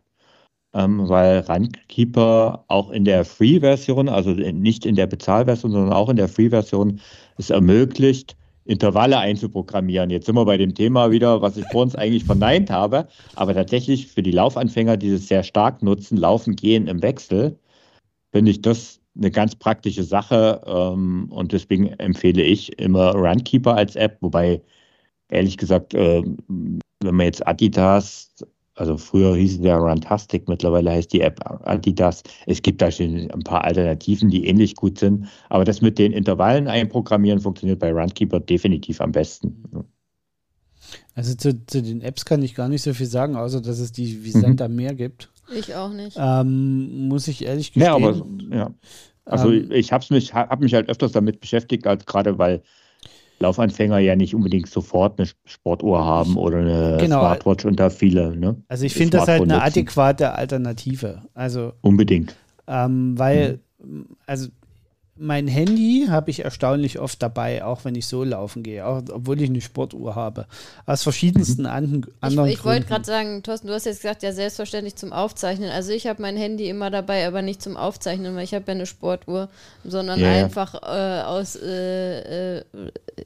ähm, 0.73 1.07
weil 1.09 1.39
Runkeeper 1.39 2.63
auch 2.67 2.89
in 2.91 3.05
der 3.05 3.25
Free-Version, 3.25 4.09
also 4.09 4.31
nicht 4.31 4.85
in 4.85 4.95
der 4.95 5.07
Bezahlversion, 5.07 5.71
sondern 5.71 5.93
auch 5.93 6.09
in 6.09 6.15
der 6.15 6.29
Free-Version, 6.29 6.99
es 7.37 7.49
ermöglicht, 7.49 8.37
Intervalle 8.65 9.17
einzuprogrammieren. 9.17 10.09
Jetzt 10.09 10.25
sind 10.25 10.35
wir 10.35 10.45
bei 10.45 10.57
dem 10.57 10.73
Thema 10.73 11.11
wieder, 11.11 11.41
was 11.41 11.57
ich 11.57 11.65
vor 11.65 11.81
uns 11.83 11.95
eigentlich 11.95 12.23
verneint 12.23 12.69
habe, 12.69 13.07
aber 13.35 13.53
tatsächlich 13.53 14.07
für 14.07 14.23
die 14.23 14.31
Laufanfänger, 14.31 14.97
die 14.97 15.09
es 15.09 15.27
sehr 15.27 15.43
stark 15.43 15.83
nutzen, 15.83 16.17
Laufen, 16.17 16.55
Gehen 16.55 16.87
im 16.87 17.01
Wechsel, 17.01 17.59
finde 18.31 18.51
ich 18.51 18.61
das 18.61 19.01
eine 19.15 19.31
ganz 19.31 19.55
praktische 19.55 20.03
Sache. 20.03 20.61
Ähm, 20.65 21.27
und 21.31 21.51
deswegen 21.51 21.87
empfehle 21.87 22.41
ich 22.43 22.79
immer 22.79 23.13
Runkeeper 23.13 23.75
als 23.75 23.95
App, 23.95 24.17
wobei 24.21 24.61
ehrlich 25.29 25.57
gesagt, 25.57 25.93
äh, 25.93 26.23
wenn 26.47 27.15
man 27.15 27.25
jetzt 27.25 27.45
Adidas, 27.45 28.33
also 28.75 28.97
früher 28.97 29.35
hieß 29.35 29.59
es 29.59 29.65
ja 29.65 29.77
Runtastic, 29.77 30.47
mittlerweile 30.49 30.91
heißt 30.91 31.13
die 31.13 31.21
App 31.21 31.39
Adidas. 31.67 32.23
Es 32.47 32.61
gibt 32.61 32.81
da 32.81 32.91
schon 32.91 33.29
ein 33.31 33.43
paar 33.43 33.63
Alternativen, 33.63 34.29
die 34.29 34.47
ähnlich 34.47 34.75
gut 34.75 34.99
sind, 34.99 35.27
aber 35.49 35.63
das 35.63 35.81
mit 35.81 35.99
den 35.99 36.11
Intervallen 36.11 36.67
einprogrammieren 36.67 37.39
funktioniert 37.39 37.79
bei 37.79 37.91
Runkeeper 37.91 38.39
definitiv 38.39 38.99
am 39.01 39.11
besten. 39.11 39.63
Also 41.15 41.35
zu, 41.35 41.65
zu 41.67 41.81
den 41.81 42.01
Apps 42.01 42.25
kann 42.25 42.41
ich 42.41 42.55
gar 42.55 42.67
nicht 42.67 42.81
so 42.81 42.93
viel 42.93 43.05
sagen, 43.05 43.35
außer 43.35 43.61
dass 43.61 43.79
es 43.79 43.91
die 43.91 44.23
wie 44.23 44.35
Mhm. 44.35 44.41
Sand 44.41 44.61
am 44.61 44.75
Meer 44.75 44.93
gibt. 44.95 45.29
Ich 45.55 45.75
auch 45.75 45.91
nicht. 45.91 46.17
Ähm, 46.19 47.07
muss 47.07 47.27
ich 47.27 47.43
ehrlich 47.45 47.73
gestehen. 47.73 47.83
Ja, 47.83 47.95
aber 47.95 48.25
ja. 48.55 48.73
Also 49.25 49.51
Ähm, 49.51 49.71
ich 49.71 49.91
habe 49.93 50.05
mich, 50.09 50.33
hab 50.33 50.59
mich 50.59 50.73
halt 50.73 50.89
öfters 50.89 51.11
damit 51.11 51.39
beschäftigt, 51.39 51.87
als 51.87 52.05
gerade 52.05 52.37
weil 52.37 52.61
Laufanfänger 53.39 53.99
ja 53.99 54.15
nicht 54.15 54.35
unbedingt 54.35 54.67
sofort 54.69 55.19
eine 55.19 55.27
Sportuhr 55.45 56.03
haben 56.05 56.37
oder 56.37 56.57
eine 56.59 56.97
Genau. 56.99 57.19
Smartwatch 57.19 57.65
und 57.65 57.79
da 57.79 57.89
viele, 57.89 58.35
ne? 58.37 58.55
Also 58.67 58.85
ich 58.85 58.93
finde 58.93 59.17
das 59.17 59.27
halt 59.27 59.41
eine 59.41 59.61
adäquate 59.61 60.33
Alternative. 60.33 61.23
Also, 61.33 61.73
Unbedingt. 61.81 62.35
ähm, 62.67 63.17
weil, 63.17 63.59
also 64.25 64.47
mein 65.15 65.47
Handy 65.47 66.07
habe 66.09 66.31
ich 66.31 66.43
erstaunlich 66.43 66.97
oft 66.97 67.21
dabei, 67.21 67.63
auch 67.63 67.85
wenn 67.85 67.93
ich 67.93 68.07
so 68.07 68.23
laufen 68.23 68.63
gehe, 68.63 68.85
auch, 68.85 69.03
obwohl 69.11 69.39
ich 69.39 69.49
eine 69.49 69.61
Sportuhr 69.61 70.15
habe. 70.15 70.47
Aus 70.87 71.03
verschiedensten 71.03 71.67
an, 71.67 72.07
anderen 72.19 72.49
Ich, 72.49 72.55
ich 72.55 72.65
wollte 72.65 72.87
gerade 72.87 73.05
sagen, 73.05 73.43
Thorsten, 73.43 73.67
du 73.67 73.73
hast 73.73 73.85
jetzt 73.85 74.01
gesagt, 74.01 74.23
ja, 74.23 74.31
selbstverständlich 74.31 74.95
zum 74.95 75.13
Aufzeichnen. 75.13 75.69
Also 75.69 75.91
ich 75.91 76.07
habe 76.07 76.19
mein 76.21 76.35
Handy 76.35 76.67
immer 76.67 76.89
dabei, 76.89 77.27
aber 77.27 77.43
nicht 77.43 77.61
zum 77.61 77.77
Aufzeichnen, 77.77 78.35
weil 78.35 78.43
ich 78.43 78.55
habe 78.55 78.65
ja 78.67 78.73
eine 78.73 78.87
Sportuhr, 78.87 79.49
sondern 79.83 80.19
yeah. 80.19 80.45
einfach 80.45 80.73
äh, 80.81 81.21
aus, 81.21 81.55
äh, 81.57 82.57
äh, 82.57 82.63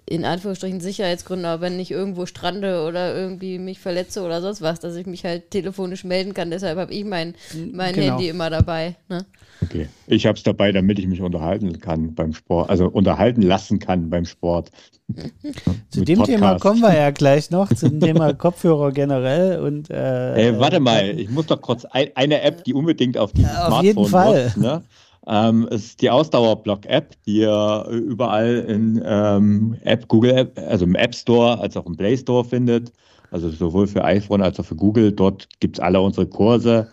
in 0.06 0.26
Anführungsstrichen, 0.26 0.82
Sicherheitsgründen, 0.82 1.46
aber 1.46 1.62
wenn 1.62 1.80
ich 1.80 1.92
irgendwo 1.92 2.26
strande 2.26 2.84
oder 2.86 3.16
irgendwie 3.16 3.60
mich 3.60 3.80
verletze 3.80 4.24
oder 4.24 4.42
sonst 4.42 4.62
was, 4.62 4.82
dass 4.82 4.98
ich 4.98 5.06
mich 5.06 5.24
halt 5.24 5.52
telefonisch 5.52 6.04
melden 6.04 6.34
kann. 6.34 6.52
Deshalb 6.52 6.78
habe 6.78 6.94
ich 6.94 7.06
mein, 7.06 7.34
mein 7.72 7.94
genau. 7.94 8.08
Handy 8.08 8.28
immer 8.28 8.50
dabei. 8.50 8.96
Ne? 9.08 9.26
Okay. 9.62 9.88
Ich 10.06 10.26
habe 10.26 10.38
es 10.38 10.44
dabei, 10.44 10.72
damit 10.72 11.00
ich 11.00 11.08
mich 11.08 11.22
unterhalten 11.22 11.77
kann 11.80 12.16
beim 12.16 12.34
Sport, 12.34 12.70
also 12.70 12.88
unterhalten 12.88 13.42
lassen 13.42 13.80
kann 13.80 14.10
beim 14.10 14.26
Sport. 14.26 14.72
zu 15.90 16.04
dem 16.04 16.20
Podcast. 16.20 16.40
Thema 16.40 16.60
kommen 16.60 16.82
wir 16.82 16.96
ja 16.96 17.12
gleich 17.12 17.50
noch, 17.50 17.74
zum 17.74 18.00
Thema 18.00 18.34
Kopfhörer 18.34 18.92
generell 18.92 19.60
und 19.60 19.90
äh, 19.90 20.50
äh, 20.50 20.60
Warte 20.60 20.80
mal, 20.80 21.18
ich 21.18 21.30
muss 21.30 21.46
doch 21.46 21.62
kurz 21.62 21.86
ein, 21.86 22.10
eine 22.16 22.42
App, 22.42 22.64
die 22.66 22.74
unbedingt 22.74 23.18
auf 23.18 23.32
diesem 23.32 23.50
auf 23.50 23.68
Smartphone 23.68 23.84
jeden 23.84 24.06
Fall. 24.06 24.44
Nutzt, 24.44 24.58
ne? 24.58 24.84
ähm, 25.28 25.68
ist 25.70 26.02
die 26.02 26.10
Ausdauerblock-App, 26.10 27.16
die 27.26 27.40
ihr 27.40 27.86
überall 27.90 28.66
in 28.68 29.02
ähm, 29.06 29.78
App, 29.84 30.08
Google 30.08 30.32
App, 30.32 30.60
also 30.68 30.86
im 30.86 30.96
App 30.96 31.14
Store 31.14 31.60
als 31.60 31.76
auch 31.76 31.86
im 31.86 31.98
Play 31.98 32.18
Store 32.18 32.46
findet. 32.46 32.94
Also 33.30 33.50
sowohl 33.50 33.88
für 33.88 34.06
iPhone 34.06 34.42
als 34.42 34.58
auch 34.60 34.66
für 34.66 34.76
Google. 34.76 35.12
Dort 35.12 35.50
gibt 35.60 35.78
es 35.78 35.84
alle 35.84 36.00
unsere 36.00 36.28
Kurse 36.28 36.88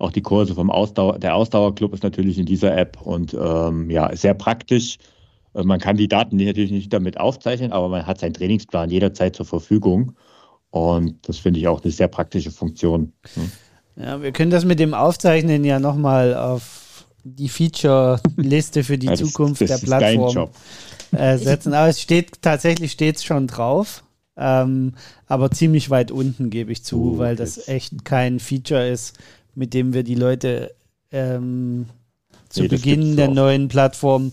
auch 0.00 0.12
die 0.12 0.22
Kurse 0.22 0.54
vom 0.54 0.70
Ausdauer, 0.70 1.18
der 1.18 1.34
Ausdauerclub 1.34 1.92
ist 1.94 2.02
natürlich 2.02 2.38
in 2.38 2.46
dieser 2.46 2.76
App 2.76 3.00
und 3.02 3.34
ähm, 3.34 3.90
ja, 3.90 4.14
sehr 4.16 4.34
praktisch. 4.34 4.98
Äh, 5.54 5.62
man 5.62 5.78
kann 5.78 5.96
die 5.96 6.08
Daten 6.08 6.36
natürlich 6.36 6.70
nicht 6.70 6.92
damit 6.92 7.20
aufzeichnen, 7.20 7.72
aber 7.72 7.88
man 7.88 8.06
hat 8.06 8.20
seinen 8.20 8.34
Trainingsplan 8.34 8.90
jederzeit 8.90 9.36
zur 9.36 9.46
Verfügung. 9.46 10.12
Und 10.70 11.28
das 11.28 11.38
finde 11.38 11.60
ich 11.60 11.68
auch 11.68 11.82
eine 11.82 11.92
sehr 11.92 12.08
praktische 12.08 12.50
Funktion. 12.50 13.12
Hm. 13.34 13.52
Ja, 13.96 14.22
wir 14.22 14.32
können 14.32 14.50
das 14.50 14.64
mit 14.64 14.78
dem 14.78 14.94
Aufzeichnen 14.94 15.64
ja 15.64 15.78
nochmal 15.78 16.34
auf 16.34 17.04
die 17.24 17.48
Feature-Liste 17.48 18.84
für 18.84 18.96
die 18.96 19.06
ja, 19.08 19.12
das, 19.12 19.20
Zukunft 19.20 19.60
das 19.60 19.80
der 19.80 19.86
Plattform 19.86 20.48
äh, 21.12 21.36
setzen. 21.36 21.74
Aber 21.74 21.88
es 21.88 22.00
steht 22.00 22.40
tatsächlich 22.40 22.92
steht's 22.92 23.24
schon 23.24 23.46
drauf. 23.46 24.04
Ähm, 24.36 24.94
aber 25.26 25.50
ziemlich 25.50 25.90
weit 25.90 26.10
unten, 26.10 26.48
gebe 26.48 26.72
ich 26.72 26.82
zu, 26.82 27.14
uh, 27.14 27.18
weil 27.18 27.36
das 27.36 27.68
echt 27.68 28.06
kein 28.06 28.40
Feature 28.40 28.88
ist, 28.88 29.18
mit 29.60 29.74
dem 29.74 29.92
wir 29.92 30.04
die 30.04 30.14
Leute 30.14 30.74
ähm, 31.12 31.84
zu 32.48 32.62
nee, 32.62 32.68
Beginn 32.68 33.16
der 33.16 33.28
auch. 33.28 33.34
neuen 33.34 33.68
Plattform, 33.68 34.32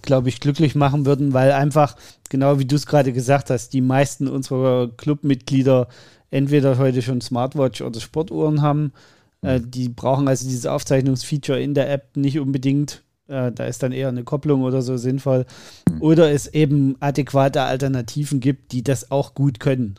glaube 0.00 0.28
ich, 0.28 0.38
glücklich 0.38 0.76
machen 0.76 1.06
würden, 1.06 1.32
weil 1.34 1.50
einfach, 1.50 1.96
genau 2.28 2.60
wie 2.60 2.66
du 2.66 2.76
es 2.76 2.86
gerade 2.86 3.12
gesagt 3.12 3.50
hast, 3.50 3.72
die 3.72 3.80
meisten 3.80 4.28
unserer 4.28 4.88
Clubmitglieder 4.96 5.88
entweder 6.30 6.78
heute 6.78 7.02
schon 7.02 7.20
Smartwatch 7.20 7.82
oder 7.82 7.98
Sportuhren 7.98 8.62
haben. 8.62 8.92
Äh, 9.42 9.58
mhm. 9.58 9.70
die 9.72 9.88
brauchen 9.88 10.28
also 10.28 10.46
dieses 10.46 10.66
Aufzeichnungsfeature 10.66 11.60
in 11.60 11.74
der 11.74 11.90
App 11.90 12.16
nicht 12.16 12.38
unbedingt. 12.38 13.02
Äh, 13.26 13.50
da 13.50 13.64
ist 13.64 13.82
dann 13.82 13.90
eher 13.90 14.08
eine 14.08 14.22
Kopplung 14.22 14.62
oder 14.62 14.82
so 14.82 14.96
sinnvoll. 14.96 15.46
Mhm. 15.90 16.00
Oder 16.00 16.30
es 16.30 16.46
eben 16.46 16.94
adäquate 17.00 17.62
Alternativen 17.62 18.38
gibt, 18.38 18.70
die 18.70 18.84
das 18.84 19.10
auch 19.10 19.34
gut 19.34 19.58
können. 19.58 19.96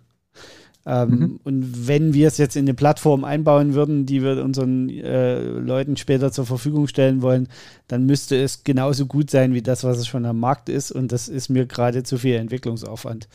Ähm, 0.86 1.10
mhm. 1.10 1.40
Und 1.44 1.88
wenn 1.88 2.14
wir 2.14 2.28
es 2.28 2.38
jetzt 2.38 2.56
in 2.56 2.66
eine 2.66 2.74
Plattform 2.74 3.24
einbauen 3.24 3.76
würden, 3.76 4.06
die 4.06 4.24
wir 4.24 4.44
unseren 4.44 4.90
äh, 4.90 5.40
Leuten 5.40 5.96
später 5.96 6.32
zur 6.32 6.46
Verfügung 6.46 6.88
stellen 6.88 7.22
wollen, 7.22 7.48
dann 7.88 8.06
müsste 8.06 8.36
es 8.42 8.64
genauso 8.64 9.06
gut 9.06 9.30
sein 9.30 9.54
wie 9.54 9.62
das, 9.62 9.84
was 9.84 10.00
es 10.00 10.08
schon 10.08 10.26
am 10.26 10.40
Markt 10.40 10.70
ist. 10.70 10.92
Und 10.92 11.12
das 11.12 11.28
ist 11.28 11.50
mir 11.50 11.68
gerade 11.68 12.04
zu 12.04 12.18
viel 12.18 12.36
Entwicklungsaufwand. 12.36 13.28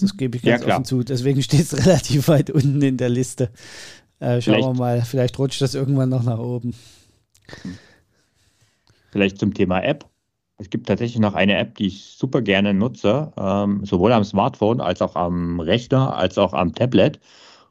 Das 0.00 0.16
gebe 0.16 0.36
ich 0.36 0.42
ganz 0.42 0.64
ja, 0.64 0.74
offen 0.74 0.84
zu. 0.84 1.02
Deswegen 1.02 1.42
steht 1.42 1.60
es 1.60 1.86
relativ 1.86 2.28
weit 2.28 2.50
unten 2.50 2.82
in 2.82 2.98
der 2.98 3.08
Liste. 3.08 3.50
Äh, 4.18 4.42
schauen 4.42 4.54
vielleicht, 4.54 4.68
wir 4.68 4.74
mal, 4.74 5.02
vielleicht 5.02 5.38
rutscht 5.38 5.62
das 5.62 5.74
irgendwann 5.74 6.10
noch 6.10 6.22
nach 6.22 6.38
oben. 6.38 6.74
Vielleicht 9.10 9.38
zum 9.38 9.54
Thema 9.54 9.80
App. 9.80 10.09
Es 10.60 10.68
gibt 10.68 10.88
tatsächlich 10.88 11.18
noch 11.18 11.32
eine 11.32 11.56
App, 11.56 11.76
die 11.76 11.86
ich 11.86 12.04
super 12.18 12.42
gerne 12.42 12.74
nutze, 12.74 13.32
ähm, 13.38 13.82
sowohl 13.86 14.12
am 14.12 14.24
Smartphone 14.24 14.82
als 14.82 15.00
auch 15.00 15.16
am 15.16 15.58
Rechner, 15.58 16.14
als 16.14 16.36
auch 16.36 16.52
am 16.52 16.74
Tablet. 16.74 17.18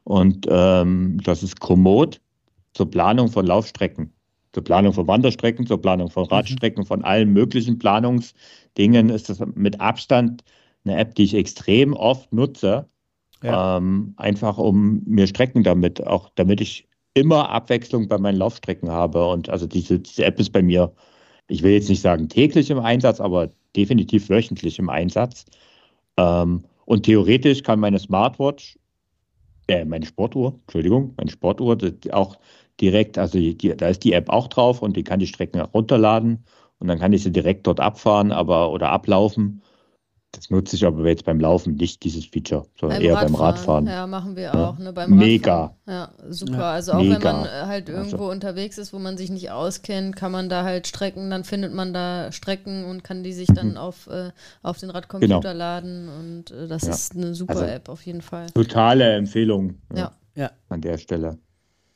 Und 0.02 0.48
ähm, 0.50 1.20
das 1.22 1.44
ist 1.44 1.60
Komoot 1.60 2.20
zur 2.74 2.90
Planung 2.90 3.28
von 3.28 3.46
Laufstrecken, 3.46 4.12
zur 4.52 4.64
Planung 4.64 4.92
von 4.92 5.06
Wanderstrecken, 5.06 5.68
zur 5.68 5.80
Planung 5.80 6.10
von 6.10 6.24
mhm. 6.24 6.30
Radstrecken, 6.30 6.84
von 6.84 7.04
allen 7.04 7.32
möglichen 7.32 7.78
Planungsdingen 7.78 9.08
ist 9.08 9.28
das 9.28 9.38
mit 9.54 9.80
Abstand 9.80 10.42
eine 10.84 10.98
App, 10.98 11.14
die 11.14 11.24
ich 11.24 11.34
extrem 11.34 11.92
oft 11.92 12.32
nutze. 12.32 12.88
Ja. 13.44 13.76
Ähm, 13.76 14.14
einfach 14.16 14.58
um 14.58 15.02
mir 15.06 15.28
Strecken 15.28 15.62
damit, 15.62 16.04
auch 16.04 16.28
damit 16.34 16.60
ich 16.60 16.88
immer 17.14 17.50
Abwechslung 17.50 18.08
bei 18.08 18.18
meinen 18.18 18.38
Laufstrecken 18.38 18.90
habe. 18.90 19.28
Und 19.28 19.48
also 19.48 19.68
diese, 19.68 20.00
diese 20.00 20.24
App 20.24 20.40
ist 20.40 20.50
bei 20.50 20.60
mir 20.60 20.92
ich 21.50 21.62
will 21.62 21.72
jetzt 21.72 21.88
nicht 21.88 22.00
sagen 22.00 22.28
täglich 22.28 22.70
im 22.70 22.78
Einsatz, 22.78 23.20
aber 23.20 23.50
definitiv 23.76 24.28
wöchentlich 24.28 24.78
im 24.78 24.88
Einsatz. 24.88 25.44
Ähm, 26.16 26.64
und 26.84 27.04
theoretisch 27.04 27.62
kann 27.62 27.80
meine 27.80 27.98
Smartwatch, 27.98 28.78
äh, 29.68 29.84
meine 29.84 30.06
Sportuhr, 30.06 30.54
Entschuldigung, 30.62 31.14
meine 31.16 31.30
Sportuhr 31.30 31.76
auch 32.12 32.38
direkt, 32.80 33.18
also 33.18 33.38
die, 33.38 33.56
da 33.56 33.88
ist 33.88 34.04
die 34.04 34.12
App 34.12 34.28
auch 34.28 34.48
drauf 34.48 34.82
und 34.82 34.96
die 34.96 35.04
kann 35.04 35.20
die 35.20 35.26
Strecken 35.26 35.60
runterladen 35.60 36.44
und 36.78 36.88
dann 36.88 36.98
kann 36.98 37.12
ich 37.12 37.22
sie 37.22 37.32
direkt 37.32 37.66
dort 37.66 37.80
abfahren, 37.80 38.32
aber 38.32 38.72
oder 38.72 38.90
ablaufen 38.90 39.62
das 40.32 40.48
nutze 40.48 40.76
ich 40.76 40.86
aber 40.86 41.06
jetzt 41.08 41.24
beim 41.24 41.40
Laufen 41.40 41.74
nicht, 41.74 42.04
dieses 42.04 42.24
Feature, 42.24 42.66
sondern 42.78 42.98
beim 42.98 43.06
eher 43.06 43.14
Radfahren. 43.14 43.32
beim 43.32 43.42
Radfahren. 43.42 43.86
Ja, 43.86 44.06
machen 44.06 44.36
wir 44.36 44.54
auch. 44.54 44.78
Ja. 44.78 44.84
Ne, 44.84 44.92
beim 44.92 45.10
Mega. 45.16 45.74
Ja, 45.88 46.12
super. 46.28 46.52
Ja. 46.52 46.72
Also 46.72 46.92
auch 46.92 47.02
Mega. 47.02 47.14
wenn 47.16 47.22
man 47.22 47.46
äh, 47.46 47.66
halt 47.66 47.88
irgendwo 47.88 48.16
also. 48.16 48.30
unterwegs 48.30 48.78
ist, 48.78 48.92
wo 48.92 49.00
man 49.00 49.16
sich 49.16 49.30
nicht 49.30 49.50
auskennt, 49.50 50.14
kann 50.14 50.30
man 50.30 50.48
da 50.48 50.62
halt 50.62 50.86
Strecken, 50.86 51.30
dann 51.30 51.42
findet 51.42 51.74
man 51.74 51.92
da 51.92 52.30
Strecken 52.30 52.84
und 52.84 53.02
kann 53.02 53.24
die 53.24 53.32
sich 53.32 53.48
dann 53.48 53.72
mhm. 53.72 53.76
auf, 53.76 54.06
äh, 54.06 54.30
auf 54.62 54.78
den 54.78 54.90
Radcomputer 54.90 55.40
genau. 55.40 55.52
laden. 55.52 56.08
Und 56.08 56.52
äh, 56.52 56.68
das 56.68 56.82
ja. 56.82 56.90
ist 56.90 57.16
eine 57.16 57.34
super 57.34 57.54
also, 57.54 57.64
App 57.64 57.88
auf 57.88 58.06
jeden 58.06 58.22
Fall. 58.22 58.46
Totale 58.50 59.12
Empfehlung 59.14 59.78
ja. 59.94 60.12
Ja. 60.36 60.52
an 60.68 60.80
der 60.80 60.98
Stelle. 60.98 61.38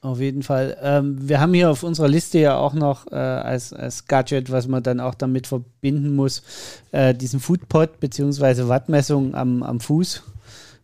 Auf 0.05 0.21
jeden 0.21 0.43
Fall. 0.43 0.77
Ähm, 0.83 1.17
wir 1.19 1.41
haben 1.41 1.55
hier 1.55 1.71
auf 1.71 1.83
unserer 1.83 2.09
Liste 2.09 2.39
ja 2.39 2.59
auch 2.59 2.75
noch 2.75 3.11
äh, 3.11 3.15
als, 3.15 3.73
als 3.73 4.07
Gadget, 4.07 4.53
was 4.53 4.69
man 4.69 4.83
dann 4.83 5.01
auch 5.01 5.15
damit 5.15 5.47
verbinden 5.47 6.15
muss, 6.15 6.43
äh, 6.93 7.15
diesen 7.15 7.41
Foodpot 7.41 8.01
bzw. 8.01 8.69
Wattmessung 8.69 9.35
am, 9.35 9.63
am 9.63 9.81
Fuß 9.81 10.23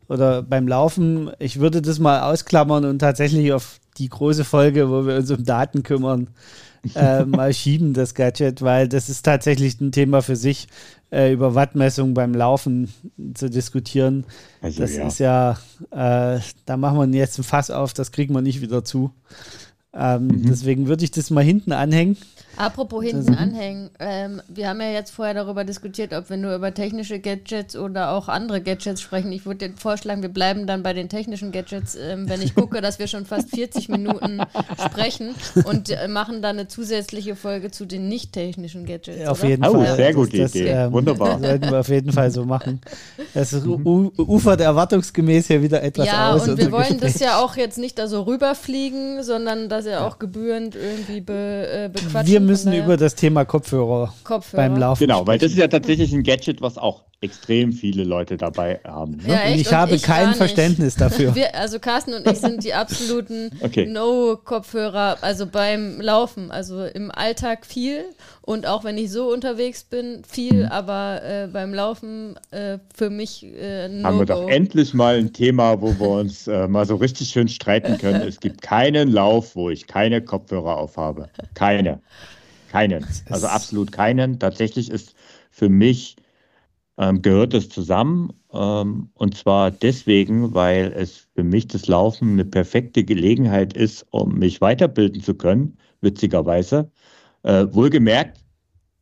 oder 0.08 0.42
beim 0.42 0.66
Laufen. 0.66 1.30
Ich 1.38 1.60
würde 1.60 1.82
das 1.82 1.98
mal 1.98 2.32
ausklammern 2.32 2.86
und 2.86 3.00
tatsächlich 3.00 3.52
auf 3.52 3.80
die 3.98 4.08
große 4.08 4.46
Folge, 4.46 4.88
wo 4.88 5.04
wir 5.04 5.16
uns 5.16 5.30
um 5.30 5.44
Daten 5.44 5.82
kümmern, 5.82 6.28
äh, 6.94 7.22
mal 7.26 7.52
schieben, 7.52 7.92
das 7.92 8.14
Gadget, 8.14 8.62
weil 8.62 8.88
das 8.88 9.10
ist 9.10 9.26
tatsächlich 9.26 9.78
ein 9.82 9.92
Thema 9.92 10.22
für 10.22 10.36
sich 10.36 10.66
äh, 11.10 11.32
über 11.32 11.54
Wattmessung 11.54 12.14
beim 12.14 12.34
Laufen 12.34 12.92
zu 13.34 13.50
diskutieren. 13.50 14.24
Also, 14.62 14.82
das 14.82 14.96
ja. 14.96 15.06
ist 15.06 15.18
ja, 15.18 15.58
äh, 15.90 16.40
da 16.66 16.76
machen 16.76 17.12
wir 17.12 17.18
jetzt 17.18 17.38
ein 17.38 17.44
Fass 17.44 17.70
auf, 17.70 17.92
das 17.92 18.12
kriegen 18.12 18.34
wir 18.34 18.42
nicht 18.42 18.60
wieder 18.60 18.84
zu. 18.84 19.12
Ähm, 19.92 20.28
mhm. 20.28 20.46
Deswegen 20.48 20.86
würde 20.86 21.02
ich 21.04 21.10
das 21.10 21.30
mal 21.30 21.42
hinten 21.42 21.72
anhängen. 21.72 22.16
Apropos 22.56 23.02
hinten 23.02 23.34
anhängen, 23.34 23.90
ähm, 24.00 24.42
wir 24.48 24.68
haben 24.68 24.80
ja 24.80 24.90
jetzt 24.90 25.12
vorher 25.12 25.34
darüber 25.34 25.64
diskutiert, 25.64 26.12
ob 26.12 26.28
wir 26.28 26.36
nur 26.36 26.54
über 26.54 26.74
technische 26.74 27.18
Gadgets 27.18 27.74
oder 27.74 28.10
auch 28.10 28.28
andere 28.28 28.60
Gadgets 28.60 29.00
sprechen. 29.00 29.32
Ich 29.32 29.46
würde 29.46 29.72
vorschlagen, 29.76 30.20
wir 30.20 30.28
bleiben 30.28 30.66
dann 30.66 30.82
bei 30.82 30.92
den 30.92 31.08
technischen 31.08 31.52
Gadgets, 31.52 31.96
ähm, 31.96 32.28
wenn 32.28 32.42
ich 32.42 32.54
gucke, 32.54 32.80
dass 32.80 32.98
wir 32.98 33.06
schon 33.06 33.24
fast 33.24 33.50
40 33.54 33.88
Minuten 33.88 34.42
sprechen 34.84 35.34
und 35.64 35.90
äh, 35.90 36.06
machen 36.06 36.42
dann 36.42 36.58
eine 36.58 36.68
zusätzliche 36.68 37.34
Folge 37.34 37.70
zu 37.70 37.86
den 37.86 38.08
nicht 38.08 38.32
technischen 38.32 38.84
Gadgets. 38.84 39.26
Auf 39.26 39.40
oder? 39.40 39.48
jeden 39.48 39.64
oh, 39.64 39.72
Fall. 39.72 39.96
Sehr 39.96 40.14
gute 40.14 40.36
das, 40.36 40.54
Idee. 40.54 40.68
Ähm, 40.68 40.92
Wunderbar. 40.92 41.40
Sollten 41.40 41.70
wir 41.70 41.80
auf 41.80 41.88
jeden 41.88 42.12
Fall 42.12 42.30
so 42.30 42.44
machen. 42.44 42.80
Es 43.32 43.54
ufert 43.54 44.60
erwartungsgemäß 44.60 45.46
hier 45.46 45.62
wieder 45.62 45.82
etwas 45.82 46.06
ja, 46.06 46.32
aus. 46.32 46.46
Ja, 46.46 46.52
und 46.52 46.58
wir 46.58 46.72
wollen 46.72 46.88
Gespräch. 46.88 47.12
das 47.12 47.20
ja 47.20 47.38
auch 47.38 47.56
jetzt 47.56 47.78
nicht 47.78 47.98
da 47.98 48.06
so 48.06 48.22
rüberfliegen, 48.22 49.22
sondern 49.22 49.68
dass 49.80 49.86
er 49.86 50.06
auch 50.06 50.18
gebührend 50.18 50.74
irgendwie 50.74 51.20
be, 51.20 51.32
äh, 51.32 51.88
bequatschen 51.88 52.26
wir 52.32 52.40
müssen 52.40 52.72
über 52.72 52.96
das 52.96 53.14
Thema 53.14 53.44
Kopfhörer, 53.44 54.12
Kopfhörer. 54.24 54.62
beim 54.68 54.76
Laufen 54.78 55.00
Genau, 55.00 55.16
sprechen. 55.22 55.26
weil 55.28 55.38
das 55.38 55.52
ist 55.52 55.58
ja 55.58 55.68
tatsächlich 55.68 56.12
ein 56.12 56.22
Gadget, 56.22 56.60
was 56.60 56.76
auch 56.76 57.04
extrem 57.22 57.74
viele 57.74 58.04
Leute 58.04 58.38
dabei 58.38 58.80
haben. 58.82 59.16
Ne? 59.16 59.28
Ja, 59.28 59.44
und 59.44 59.60
ich 59.60 59.72
habe 59.74 59.94
ich 59.94 60.02
kein 60.02 60.32
Verständnis 60.32 60.94
dafür. 60.94 61.34
Wir, 61.34 61.54
also 61.54 61.78
Carsten 61.78 62.14
und 62.14 62.26
ich 62.26 62.38
sind 62.38 62.64
die 62.64 62.72
absoluten 62.72 63.50
okay. 63.60 63.86
No-Kopfhörer, 63.86 65.18
also 65.20 65.46
beim 65.46 66.00
Laufen, 66.00 66.50
also 66.50 66.82
im 66.86 67.10
Alltag 67.10 67.66
viel 67.66 68.04
und 68.40 68.66
auch 68.66 68.84
wenn 68.84 68.96
ich 68.96 69.10
so 69.10 69.30
unterwegs 69.30 69.84
bin, 69.84 70.22
viel, 70.26 70.64
mhm. 70.64 70.72
aber 70.72 71.20
äh, 71.22 71.46
beim 71.52 71.74
Laufen 71.74 72.38
äh, 72.52 72.78
für 72.94 73.10
mich 73.10 73.44
äh, 73.44 73.88
no 73.88 74.08
Haben 74.08 74.18
wir 74.20 74.26
doch 74.26 74.48
endlich 74.48 74.94
mal 74.94 75.18
ein 75.18 75.34
Thema, 75.34 75.78
wo 75.82 75.88
wir 76.00 76.08
uns 76.20 76.48
äh, 76.48 76.68
mal 76.68 76.86
so 76.86 76.96
richtig 76.96 77.28
schön 77.28 77.48
streiten 77.48 77.98
können. 77.98 78.22
Es 78.26 78.40
gibt 78.40 78.62
keinen 78.62 79.12
Lauf, 79.12 79.56
wo 79.56 79.68
ich 79.68 79.86
keine 79.86 80.22
Kopfhörer 80.22 80.78
aufhabe. 80.78 81.28
Keine. 81.52 82.00
Keinen. 82.70 83.06
Also 83.28 83.46
absolut 83.46 83.92
keinen. 83.92 84.38
Tatsächlich 84.38 84.90
ist 84.90 85.14
für 85.50 85.68
mich 85.68 86.16
ähm, 87.00 87.22
gehört 87.22 87.54
es 87.54 87.70
zusammen. 87.70 88.30
Ähm, 88.52 89.08
und 89.14 89.34
zwar 89.36 89.70
deswegen, 89.70 90.54
weil 90.54 90.92
es 90.94 91.28
für 91.34 91.42
mich 91.42 91.66
das 91.66 91.88
Laufen 91.88 92.32
eine 92.32 92.44
perfekte 92.44 93.02
Gelegenheit 93.02 93.72
ist, 93.72 94.06
um 94.10 94.38
mich 94.38 94.60
weiterbilden 94.60 95.22
zu 95.22 95.34
können, 95.34 95.78
witzigerweise. 96.02 96.90
Äh, 97.42 97.66
wohlgemerkt, 97.72 98.44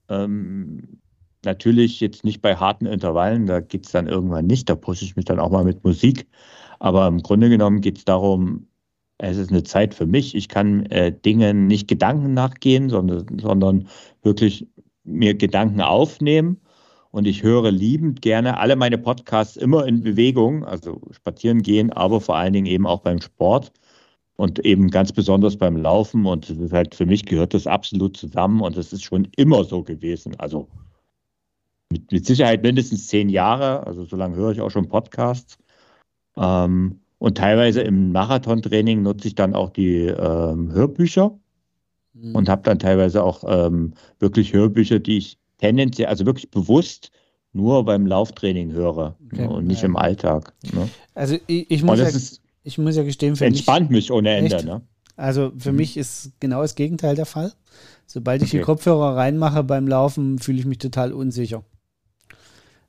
ähm, 0.08 1.00
natürlich 1.44 2.00
jetzt 2.00 2.24
nicht 2.24 2.40
bei 2.40 2.54
harten 2.54 2.86
Intervallen, 2.86 3.46
da 3.46 3.60
geht 3.60 3.86
es 3.86 3.92
dann 3.92 4.06
irgendwann 4.06 4.46
nicht, 4.46 4.68
da 4.68 4.76
pushe 4.76 5.04
ich 5.04 5.16
mich 5.16 5.24
dann 5.24 5.40
auch 5.40 5.50
mal 5.50 5.64
mit 5.64 5.82
Musik. 5.84 6.28
Aber 6.78 7.08
im 7.08 7.18
Grunde 7.22 7.48
genommen 7.48 7.80
geht 7.80 7.98
es 7.98 8.04
darum, 8.04 8.68
es 9.18 9.36
ist 9.36 9.50
eine 9.50 9.64
Zeit 9.64 9.94
für 9.94 10.06
mich. 10.06 10.36
Ich 10.36 10.48
kann 10.48 10.86
äh, 10.86 11.12
Dingen 11.12 11.66
nicht 11.66 11.88
Gedanken 11.88 12.34
nachgehen, 12.34 12.88
sondern, 12.88 13.26
sondern 13.40 13.88
wirklich 14.22 14.68
mir 15.02 15.34
Gedanken 15.34 15.80
aufnehmen. 15.80 16.60
Und 17.10 17.26
ich 17.26 17.42
höre 17.42 17.70
liebend 17.70 18.22
gerne 18.22 18.58
alle 18.58 18.76
meine 18.76 18.98
Podcasts 18.98 19.56
immer 19.56 19.86
in 19.86 20.02
Bewegung, 20.02 20.64
also 20.64 21.00
spazieren 21.10 21.62
gehen, 21.62 21.92
aber 21.92 22.20
vor 22.20 22.36
allen 22.36 22.52
Dingen 22.52 22.66
eben 22.66 22.86
auch 22.86 23.00
beim 23.00 23.20
Sport 23.20 23.72
und 24.36 24.64
eben 24.64 24.90
ganz 24.90 25.12
besonders 25.12 25.56
beim 25.56 25.76
Laufen. 25.76 26.26
Und 26.26 26.54
halt 26.70 26.94
für 26.94 27.06
mich 27.06 27.24
gehört 27.24 27.54
das 27.54 27.66
absolut 27.66 28.16
zusammen 28.16 28.60
und 28.60 28.76
es 28.76 28.92
ist 28.92 29.02
schon 29.02 29.26
immer 29.36 29.64
so 29.64 29.82
gewesen. 29.82 30.38
Also 30.38 30.68
mit, 31.90 32.12
mit 32.12 32.26
Sicherheit 32.26 32.62
mindestens 32.62 33.06
zehn 33.06 33.28
Jahre, 33.28 33.86
also 33.86 34.04
so 34.04 34.16
lange 34.16 34.36
höre 34.36 34.52
ich 34.52 34.60
auch 34.60 34.70
schon 34.70 34.88
Podcasts. 34.88 35.58
Ähm, 36.36 37.00
und 37.18 37.38
teilweise 37.38 37.80
im 37.80 38.12
Marathontraining 38.12 39.02
nutze 39.02 39.28
ich 39.28 39.34
dann 39.34 39.54
auch 39.54 39.70
die 39.70 40.06
ähm, 40.06 40.70
Hörbücher 40.72 41.36
mhm. 42.12 42.34
und 42.34 42.48
habe 42.48 42.62
dann 42.62 42.78
teilweise 42.78 43.24
auch 43.24 43.42
ähm, 43.46 43.94
wirklich 44.20 44.52
Hörbücher, 44.52 45.00
die 45.00 45.18
ich 45.18 45.38
tendenziell, 45.58 46.08
also 46.08 46.26
wirklich 46.26 46.50
bewusst 46.50 47.10
nur 47.52 47.84
beim 47.84 48.06
Lauftraining 48.06 48.72
höre 48.72 49.16
okay. 49.26 49.42
ne, 49.42 49.50
und 49.50 49.66
nicht 49.66 49.82
ja. 49.82 49.86
im 49.86 49.96
Alltag. 49.96 50.52
Ne? 50.72 50.88
Also 51.14 51.36
ich, 51.46 51.70
ich 51.70 51.82
muss, 51.82 51.98
ja, 51.98 52.08
ich 52.62 52.78
muss 52.78 52.96
ja 52.96 53.02
gestehen, 53.02 53.36
für 53.36 53.46
entspannt 53.46 53.90
mich, 53.90 54.10
mich 54.10 54.12
ohne 54.12 54.30
Ende. 54.36 54.64
Ne? 54.64 54.82
Also 55.16 55.52
für 55.58 55.72
mhm. 55.72 55.78
mich 55.78 55.96
ist 55.96 56.32
genau 56.40 56.62
das 56.62 56.74
Gegenteil 56.74 57.16
der 57.16 57.26
Fall. 57.26 57.52
Sobald 58.06 58.42
ich 58.42 58.50
okay. 58.50 58.58
die 58.58 58.64
Kopfhörer 58.64 59.16
reinmache 59.16 59.64
beim 59.64 59.88
Laufen, 59.88 60.38
fühle 60.38 60.58
ich 60.58 60.64
mich 60.64 60.78
total 60.78 61.12
unsicher. 61.12 61.64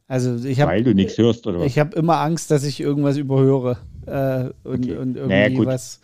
Also 0.08 0.44
ich 0.44 0.60
habe. 0.62 0.72
Weil 0.72 0.84
du 0.84 0.94
nichts 0.94 1.18
hörst, 1.18 1.46
oder 1.46 1.60
was? 1.60 1.68
Ich 1.68 1.78
habe 1.78 1.96
immer 1.96 2.20
Angst, 2.20 2.52
dass 2.52 2.64
ich 2.64 2.80
irgendwas 2.80 3.18
überhöre 3.18 3.78
äh, 4.06 4.52
und, 4.68 4.86
okay. 4.86 4.98
und, 4.98 5.18
irgendwie 5.18 5.28
naja, 5.28 5.66
was 5.66 6.00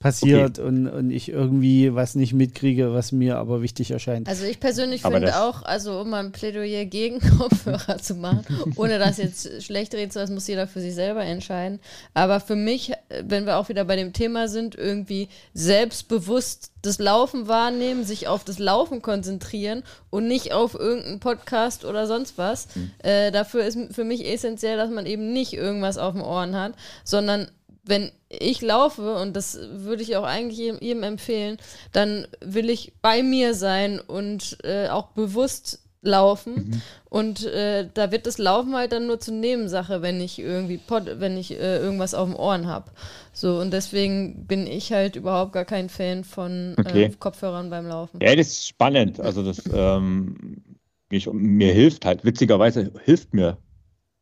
passiert 0.00 0.58
okay. 0.58 0.66
und, 0.66 0.88
und 0.88 1.10
ich 1.10 1.28
irgendwie 1.28 1.94
was 1.94 2.14
nicht 2.14 2.32
mitkriege, 2.32 2.94
was 2.94 3.12
mir 3.12 3.36
aber 3.36 3.60
wichtig 3.60 3.90
erscheint. 3.90 4.28
Also 4.28 4.46
ich 4.46 4.58
persönlich 4.58 5.02
finde 5.02 5.38
auch, 5.42 5.62
also 5.62 6.00
um 6.00 6.14
ein 6.14 6.32
Plädoyer 6.32 6.86
gegen 6.86 7.20
Kopfhörer 7.38 7.98
zu 7.98 8.14
machen, 8.14 8.46
ohne 8.76 8.98
das 8.98 9.18
jetzt 9.18 9.62
schlecht 9.62 9.94
reden 9.94 10.10
zu 10.10 10.18
lassen, 10.18 10.32
muss 10.32 10.46
jeder 10.46 10.66
für 10.66 10.80
sich 10.80 10.94
selber 10.94 11.22
entscheiden. 11.22 11.80
Aber 12.14 12.40
für 12.40 12.56
mich, 12.56 12.92
wenn 13.22 13.44
wir 13.44 13.58
auch 13.58 13.68
wieder 13.68 13.84
bei 13.84 13.96
dem 13.96 14.14
Thema 14.14 14.48
sind, 14.48 14.74
irgendwie 14.74 15.28
selbstbewusst 15.52 16.72
das 16.80 16.98
Laufen 16.98 17.46
wahrnehmen, 17.46 18.04
sich 18.04 18.26
auf 18.26 18.42
das 18.42 18.58
Laufen 18.58 19.02
konzentrieren 19.02 19.82
und 20.08 20.26
nicht 20.26 20.54
auf 20.54 20.74
irgendeinen 20.74 21.20
Podcast 21.20 21.84
oder 21.84 22.06
sonst 22.06 22.38
was. 22.38 22.68
Mhm. 22.74 22.90
Äh, 23.02 23.30
dafür 23.32 23.64
ist 23.66 23.78
für 23.90 24.04
mich 24.04 24.26
essentiell, 24.26 24.78
dass 24.78 24.88
man 24.88 25.04
eben 25.04 25.34
nicht 25.34 25.52
irgendwas 25.52 25.98
auf 25.98 26.14
den 26.14 26.22
Ohren 26.22 26.56
hat, 26.56 26.72
sondern 27.04 27.48
wenn 27.82 28.10
ich 28.28 28.60
laufe, 28.62 29.16
und 29.16 29.34
das 29.34 29.58
würde 29.72 30.02
ich 30.02 30.16
auch 30.16 30.24
eigentlich 30.24 30.58
jedem 30.58 31.02
empfehlen, 31.02 31.58
dann 31.92 32.26
will 32.40 32.70
ich 32.70 32.92
bei 33.02 33.22
mir 33.22 33.54
sein 33.54 34.00
und 34.00 34.58
äh, 34.62 34.88
auch 34.88 35.08
bewusst 35.08 35.80
laufen. 36.02 36.54
Mhm. 36.54 36.82
Und 37.10 37.44
äh, 37.46 37.88
da 37.92 38.12
wird 38.12 38.26
das 38.26 38.38
Laufen 38.38 38.74
halt 38.74 38.92
dann 38.92 39.06
nur 39.06 39.20
zur 39.20 39.34
Nebensache, 39.34 40.00
wenn 40.02 40.20
ich 40.20 40.38
irgendwie 40.38 40.78
Pod, 40.78 41.04
wenn 41.16 41.36
ich 41.36 41.52
äh, 41.52 41.78
irgendwas 41.78 42.14
auf 42.14 42.28
den 42.28 42.36
Ohren 42.36 42.66
habe. 42.66 42.90
So, 43.32 43.58
und 43.58 43.72
deswegen 43.72 44.46
bin 44.46 44.66
ich 44.66 44.92
halt 44.92 45.16
überhaupt 45.16 45.52
gar 45.52 45.64
kein 45.64 45.88
Fan 45.88 46.24
von 46.24 46.74
äh, 46.76 46.80
okay. 46.80 47.12
Kopfhörern 47.18 47.70
beim 47.70 47.86
Laufen. 47.86 48.20
Ja, 48.22 48.34
das 48.34 48.48
ist 48.48 48.68
spannend. 48.68 49.20
Also 49.20 49.42
das 49.42 49.62
ähm, 49.72 50.62
mich, 51.10 51.28
mir 51.32 51.72
hilft 51.72 52.04
halt, 52.04 52.24
witzigerweise 52.24 52.92
hilft 53.04 53.34
mir 53.34 53.58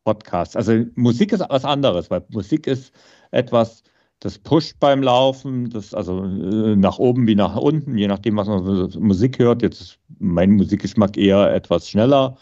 Podcast. 0.03 0.55
Also 0.57 0.85
Musik 0.95 1.31
ist 1.33 1.43
was 1.49 1.65
anderes, 1.65 2.09
weil 2.09 2.23
Musik 2.29 2.67
ist 2.67 2.93
etwas, 3.31 3.83
das 4.19 4.37
pusht 4.37 4.79
beim 4.79 5.01
Laufen, 5.01 5.69
das 5.69 5.93
also 5.93 6.23
äh, 6.23 6.75
nach 6.75 6.99
oben 6.99 7.27
wie 7.27 7.35
nach 7.35 7.55
unten, 7.55 7.97
je 7.97 8.07
nachdem, 8.07 8.37
was 8.37 8.47
man 8.47 8.89
Musik 8.99 9.39
hört. 9.39 9.61
Jetzt 9.61 9.81
ist 9.81 9.99
mein 10.19 10.51
Musikgeschmack 10.51 11.17
eher 11.17 11.53
etwas 11.53 11.89
schneller 11.89 12.37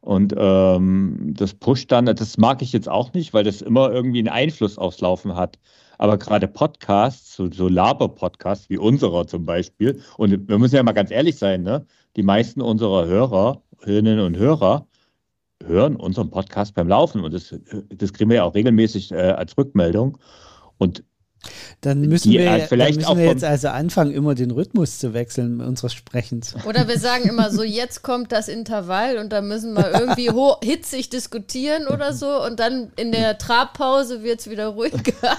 und 0.00 0.34
ähm, 0.36 1.34
das 1.36 1.54
pusht 1.54 1.92
dann. 1.92 2.06
Das 2.06 2.38
mag 2.38 2.62
ich 2.62 2.72
jetzt 2.72 2.88
auch 2.88 3.12
nicht, 3.12 3.34
weil 3.34 3.44
das 3.44 3.60
immer 3.62 3.92
irgendwie 3.92 4.20
einen 4.20 4.28
Einfluss 4.28 4.78
aufs 4.78 5.00
Laufen 5.00 5.36
hat. 5.36 5.58
Aber 5.98 6.16
gerade 6.16 6.48
Podcasts, 6.48 7.36
so, 7.36 7.50
so 7.52 7.68
Laber-Podcasts 7.68 8.70
wie 8.70 8.78
unserer 8.78 9.26
zum 9.26 9.44
Beispiel, 9.44 10.00
und 10.16 10.48
wir 10.48 10.58
müssen 10.58 10.76
ja 10.76 10.82
mal 10.82 10.92
ganz 10.92 11.10
ehrlich 11.10 11.36
sein, 11.36 11.62
ne? 11.62 11.84
die 12.16 12.22
meisten 12.22 12.62
unserer 12.62 13.04
Hörerinnen 13.04 14.20
und 14.20 14.36
Hörer 14.38 14.86
hören 15.64 15.96
unseren 15.96 16.30
Podcast 16.30 16.74
beim 16.74 16.88
Laufen 16.88 17.22
und 17.22 17.34
das, 17.34 17.54
das 17.88 18.12
kriegen 18.12 18.30
wir 18.30 18.36
ja 18.36 18.44
auch 18.44 18.54
regelmäßig 18.54 19.12
äh, 19.12 19.16
als 19.16 19.56
Rückmeldung. 19.56 20.18
Und 20.78 21.04
dann 21.80 22.02
müssen 22.02 22.32
wir, 22.32 22.50
halt 22.50 22.64
vielleicht 22.64 23.02
dann 23.02 23.16
müssen 23.16 23.18
wir 23.18 23.26
jetzt 23.26 23.44
also 23.44 23.68
anfangen, 23.68 24.12
immer 24.12 24.34
den 24.34 24.50
Rhythmus 24.50 24.98
zu 24.98 25.14
wechseln 25.14 25.60
unseres 25.62 25.94
Sprechens. 25.94 26.54
Oder 26.66 26.86
wir 26.88 26.98
sagen 26.98 27.28
immer 27.28 27.50
so, 27.50 27.62
jetzt 27.64 28.02
kommt 28.02 28.32
das 28.32 28.48
Intervall 28.48 29.16
und 29.16 29.32
dann 29.32 29.48
müssen 29.48 29.74
wir 29.74 29.90
irgendwie 29.92 30.30
hitzig 30.62 31.08
diskutieren 31.08 31.86
oder 31.86 32.12
so 32.12 32.44
und 32.44 32.60
dann 32.60 32.92
in 32.96 33.12
der 33.12 33.38
Trabpause 33.38 34.22
wird 34.22 34.40
es 34.40 34.50
wieder 34.50 34.68
ruhiger. 34.68 34.98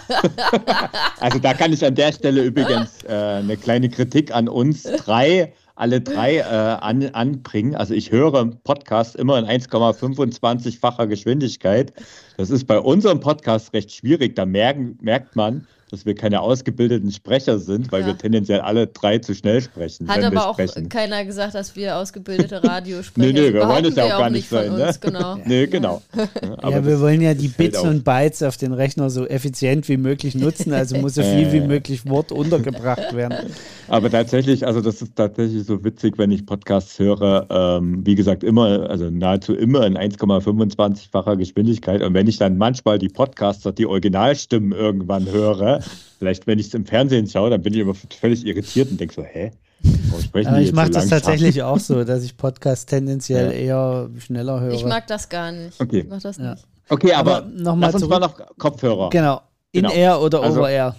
Also 1.20 1.38
da 1.38 1.54
kann 1.54 1.72
ich 1.72 1.86
an 1.86 1.94
der 1.94 2.12
Stelle 2.12 2.44
übrigens 2.44 3.04
äh, 3.08 3.14
eine 3.14 3.56
kleine 3.56 3.90
Kritik 3.90 4.34
an 4.34 4.50
uns 4.50 4.84
drei 4.84 5.54
alle 5.82 6.00
drei 6.00 6.38
äh, 6.38 6.44
an, 6.44 7.04
anbringen. 7.14 7.76
Also 7.76 7.96
ich 7.96 8.12
höre 8.12 8.46
Podcast 8.64 9.16
immer 9.16 9.40
in 9.40 9.46
1,25-facher 9.46 11.08
Geschwindigkeit. 11.08 11.92
Das 12.38 12.52
ist 12.52 12.68
bei 12.68 12.80
unserem 12.80 13.20
Podcast 13.20 13.74
recht 13.74 13.92
schwierig. 13.92 14.36
Da 14.36 14.46
merken, 14.46 15.00
merkt 15.02 15.36
man, 15.36 15.66
dass 15.92 16.06
wir 16.06 16.16
keine 16.16 16.42
ausgebildeten 16.42 17.12
Sprecher 17.12 17.60
sind, 17.60 17.92
weil 17.92 18.02
ja. 18.02 18.08
wir 18.08 18.18
tendenziell 18.18 18.62
alle 18.62 18.88
drei 18.88 19.20
zu 19.20 19.36
schnell 19.36 19.62
sprechen. 19.62 20.08
Hat 20.08 20.24
aber 20.24 20.48
auch 20.48 20.58
keiner 20.90 21.26
gesagt, 21.26 21.54
dass 21.54 21.76
wir 21.76 21.98
ausgebildete 21.98 22.64
Radiosprecher 22.64 23.28
sind. 23.28 23.36
nee, 23.36 23.50
nee, 23.50 23.54
wir 23.54 23.68
wollen 23.68 23.86
es 23.86 23.96
ja 23.96 24.06
auch 24.06 24.20
gar 24.20 24.30
nicht 24.30 24.48
sein. 24.48 24.74
Ne? 24.74 24.94
Genau. 25.02 25.38
nee, 25.46 25.68
genau. 25.68 26.02
Ja, 26.16 26.70
ja 26.70 26.86
wir 26.86 27.02
wollen 27.02 27.22
ja 27.22 27.34
die 27.34 27.50
Bits 27.50 27.82
und 27.82 28.06
Bytes 28.06 28.42
auf 28.42 28.56
den 28.56 28.72
Rechner 28.72 29.10
so 29.10 29.28
effizient 29.28 29.90
wie 29.90 29.98
möglich 29.98 30.34
nutzen, 30.34 30.72
also 30.72 30.98
muss 30.98 31.16
so 31.16 31.22
viel 31.24 31.52
wie 31.52 31.62
möglich 31.62 32.06
Wort 32.06 32.32
untergebracht 32.32 33.14
werden. 33.14 33.52
Aber 33.90 34.10
tatsächlich, 34.10 34.66
also 34.66 34.80
das 34.80 35.02
ist 35.02 35.16
tatsächlich 35.18 35.66
so 35.66 35.84
witzig, 35.84 36.18
wenn 36.18 36.32
ich 36.32 36.46
Podcasts 36.46 36.98
höre, 37.00 37.48
ähm, 37.50 38.06
wie 38.06 38.16
gesagt, 38.16 38.46
immer, 38.46 38.90
also 38.90 39.10
nahezu 39.10 39.54
immer 39.54 39.86
in 39.86 39.98
1,25-facher 39.98 41.36
Geschwindigkeit. 41.36 42.02
Und 42.02 42.14
wenn 42.14 42.28
ich 42.28 42.38
dann 42.38 42.58
manchmal 42.58 42.98
die 42.98 43.10
Podcaster, 43.10 43.74
die 43.74 43.86
Originalstimmen 43.86 44.72
irgendwann 44.72 45.30
höre, 45.30 45.81
Vielleicht, 46.20 46.48
wenn 46.48 46.60
ich 46.60 46.68
es 46.68 46.74
im 46.74 46.86
Fernsehen 46.86 47.28
schaue, 47.28 47.50
dann 47.50 47.62
bin 47.62 47.74
ich 47.74 47.80
immer 47.80 47.96
völlig 48.20 48.46
irritiert 48.46 48.92
und 48.92 49.00
denke 49.00 49.14
so, 49.14 49.24
hä? 49.24 49.52
Aber 50.34 50.62
ich 50.62 50.74
mache 50.74 50.88
so 50.88 50.94
das 50.94 51.08
tatsächlich 51.08 51.64
auch 51.64 51.80
so, 51.80 52.04
dass 52.04 52.24
ich 52.24 52.38
Podcasts 52.38 52.86
tendenziell 52.86 53.48
ja. 53.48 53.52
eher 53.52 54.10
schneller 54.20 54.60
höre. 54.60 54.74
Ich 54.74 54.86
mag 54.86 55.08
das 55.08 55.30
gar 55.30 55.52
nicht. 55.52 55.80
Okay. 55.80 56.02
Ich 56.02 56.08
mag 56.08 56.22
das 56.22 56.38
ja. 56.38 56.52
nicht. 56.52 56.68
Okay, 56.90 57.14
aber, 57.14 57.38
aber 57.38 57.48
noch 57.48 57.76
mal 57.76 57.88
lass 57.88 57.96
uns 57.96 58.04
zurück. 58.04 58.20
mal 58.20 58.28
noch 58.28 58.58
Kopfhörer. 58.58 59.10
Genau. 59.10 59.42
In-Air 59.72 60.14
genau. 60.14 60.24
oder 60.26 60.44
also, 60.44 60.60
Over-Air? 60.60 60.96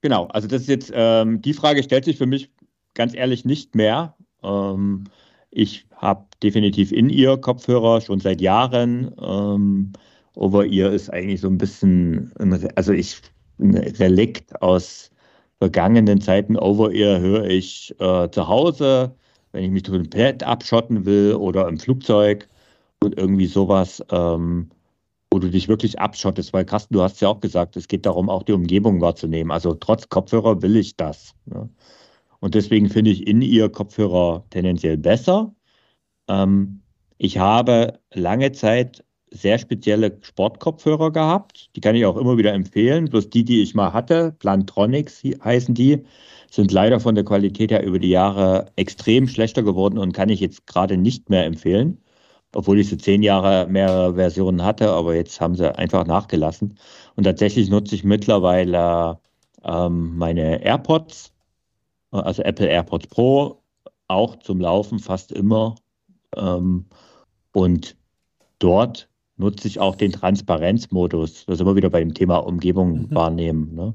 Genau, 0.00 0.26
also 0.26 0.48
das 0.48 0.62
ist 0.62 0.68
jetzt, 0.68 0.92
ähm, 0.94 1.40
die 1.40 1.54
Frage 1.54 1.82
stellt 1.82 2.04
sich 2.04 2.18
für 2.18 2.26
mich 2.26 2.50
ganz 2.94 3.14
ehrlich 3.14 3.44
nicht 3.44 3.74
mehr. 3.74 4.14
Ähm, 4.42 5.04
ich 5.50 5.86
habe 5.96 6.24
definitiv 6.42 6.92
In-Ear-Kopfhörer 6.92 8.00
schon 8.00 8.20
seit 8.20 8.40
Jahren. 8.40 9.12
Ähm, 9.20 9.92
Over-Ear 10.34 10.92
ist 10.92 11.10
eigentlich 11.10 11.40
so 11.40 11.48
ein 11.48 11.58
bisschen, 11.58 12.32
also 12.74 12.92
ich 12.92 13.20
ein 13.58 13.76
Relikt 13.76 14.60
aus 14.62 15.10
vergangenen 15.58 16.20
Zeiten. 16.20 16.56
Over-Ear 16.56 17.20
höre 17.20 17.44
ich 17.46 17.94
äh, 18.00 18.30
zu 18.30 18.48
Hause, 18.48 19.14
wenn 19.52 19.64
ich 19.64 19.70
mich 19.70 19.84
komplett 19.84 20.42
abschotten 20.42 21.04
will 21.04 21.34
oder 21.34 21.68
im 21.68 21.78
Flugzeug 21.78 22.48
und 23.02 23.16
irgendwie 23.18 23.46
sowas, 23.46 24.02
ähm, 24.10 24.70
wo 25.32 25.38
du 25.38 25.50
dich 25.50 25.68
wirklich 25.68 25.98
abschottest. 25.98 26.52
Weil 26.52 26.64
Carsten, 26.64 26.94
du 26.94 27.02
hast 27.02 27.20
ja 27.20 27.28
auch 27.28 27.40
gesagt, 27.40 27.76
es 27.76 27.88
geht 27.88 28.06
darum, 28.06 28.30
auch 28.30 28.42
die 28.42 28.52
Umgebung 28.52 29.00
wahrzunehmen. 29.00 29.50
Also 29.50 29.74
trotz 29.74 30.08
Kopfhörer 30.08 30.62
will 30.62 30.76
ich 30.76 30.96
das. 30.96 31.34
Ne? 31.46 31.68
Und 32.40 32.54
deswegen 32.54 32.88
finde 32.88 33.10
ich 33.10 33.26
in 33.26 33.42
ihr 33.42 33.68
Kopfhörer 33.68 34.44
tendenziell 34.50 34.96
besser. 34.96 35.54
Ähm, 36.28 36.82
ich 37.18 37.38
habe 37.38 37.98
lange 38.14 38.52
Zeit 38.52 39.04
sehr 39.30 39.58
spezielle 39.58 40.18
Sportkopfhörer 40.22 41.12
gehabt. 41.12 41.70
Die 41.76 41.80
kann 41.80 41.94
ich 41.96 42.06
auch 42.06 42.16
immer 42.16 42.36
wieder 42.38 42.52
empfehlen. 42.52 43.06
Bloß 43.06 43.30
die, 43.30 43.44
die 43.44 43.62
ich 43.62 43.74
mal 43.74 43.92
hatte, 43.92 44.32
Plantronics 44.38 45.22
heißen 45.44 45.74
die. 45.74 46.04
sind 46.50 46.72
leider 46.72 47.00
von 47.00 47.14
der 47.14 47.24
Qualität 47.24 47.70
her 47.70 47.84
über 47.84 47.98
die 47.98 48.10
Jahre 48.10 48.72
extrem 48.76 49.28
schlechter 49.28 49.62
geworden 49.62 49.98
und 49.98 50.12
kann 50.12 50.30
ich 50.30 50.40
jetzt 50.40 50.66
gerade 50.66 50.96
nicht 50.96 51.28
mehr 51.30 51.44
empfehlen, 51.44 51.98
obwohl 52.54 52.78
ich 52.80 52.88
so 52.88 52.96
zehn 52.96 53.22
Jahre 53.22 53.66
mehrere 53.68 54.14
Versionen 54.14 54.64
hatte, 54.64 54.90
aber 54.90 55.14
jetzt 55.14 55.40
haben 55.40 55.54
sie 55.56 55.76
einfach 55.76 56.06
nachgelassen. 56.06 56.78
Und 57.16 57.24
tatsächlich 57.24 57.68
nutze 57.70 57.94
ich 57.94 58.04
mittlerweile 58.04 59.18
ähm, 59.64 60.16
meine 60.16 60.62
AirPods, 60.64 61.32
also 62.10 62.42
Apple 62.42 62.68
AirPods 62.68 63.08
Pro, 63.08 63.62
auch 64.08 64.36
zum 64.36 64.60
Laufen 64.60 64.98
fast 64.98 65.32
immer. 65.32 65.76
Ähm, 66.36 66.86
und 67.52 67.96
dort 68.58 69.08
nutze 69.38 69.68
ich 69.68 69.80
auch 69.80 69.96
den 69.96 70.12
Transparenzmodus. 70.12 71.46
Das 71.46 71.54
ist 71.54 71.60
immer 71.60 71.76
wieder 71.76 71.90
bei 71.90 72.00
dem 72.00 72.14
Thema 72.14 72.38
Umgebung 72.38 73.08
mhm. 73.08 73.14
wahrnehmen. 73.14 73.74
Ne? 73.74 73.94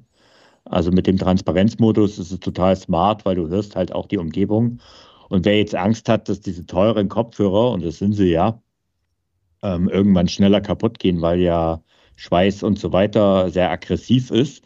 Also 0.66 0.92
mit 0.92 1.08
dem 1.08 1.18
Transparenzmodus 1.18 2.18
ist 2.18 2.32
es 2.32 2.40
total 2.40 2.76
smart, 2.76 3.26
weil 3.26 3.36
du 3.36 3.48
hörst 3.50 3.76
halt 3.76 3.92
auch 3.94 4.08
die 4.08 4.18
Umgebung. 4.18 4.80
Und 5.30 5.46
wer 5.46 5.58
jetzt 5.58 5.76
Angst 5.76 6.10
hat, 6.10 6.30
dass 6.30 6.42
diese 6.42 6.66
teuren 6.66 7.10
Kopfhörer, 7.10 7.72
und 7.72 7.84
das 7.84 8.00
sind 8.00 8.14
sie 8.14 8.32
ja, 8.32 8.62
ähm, 9.62 9.90
irgendwann 9.90 10.28
schneller 10.28 10.62
kaputt 10.62 11.00
gehen, 11.00 11.22
weil 11.22 11.40
ja 11.40 11.82
Schweiß 12.16 12.64
und 12.64 12.80
so 12.80 12.94
weiter 12.94 13.50
sehr 13.50 13.72
aggressiv 13.72 14.32
ist, 14.32 14.64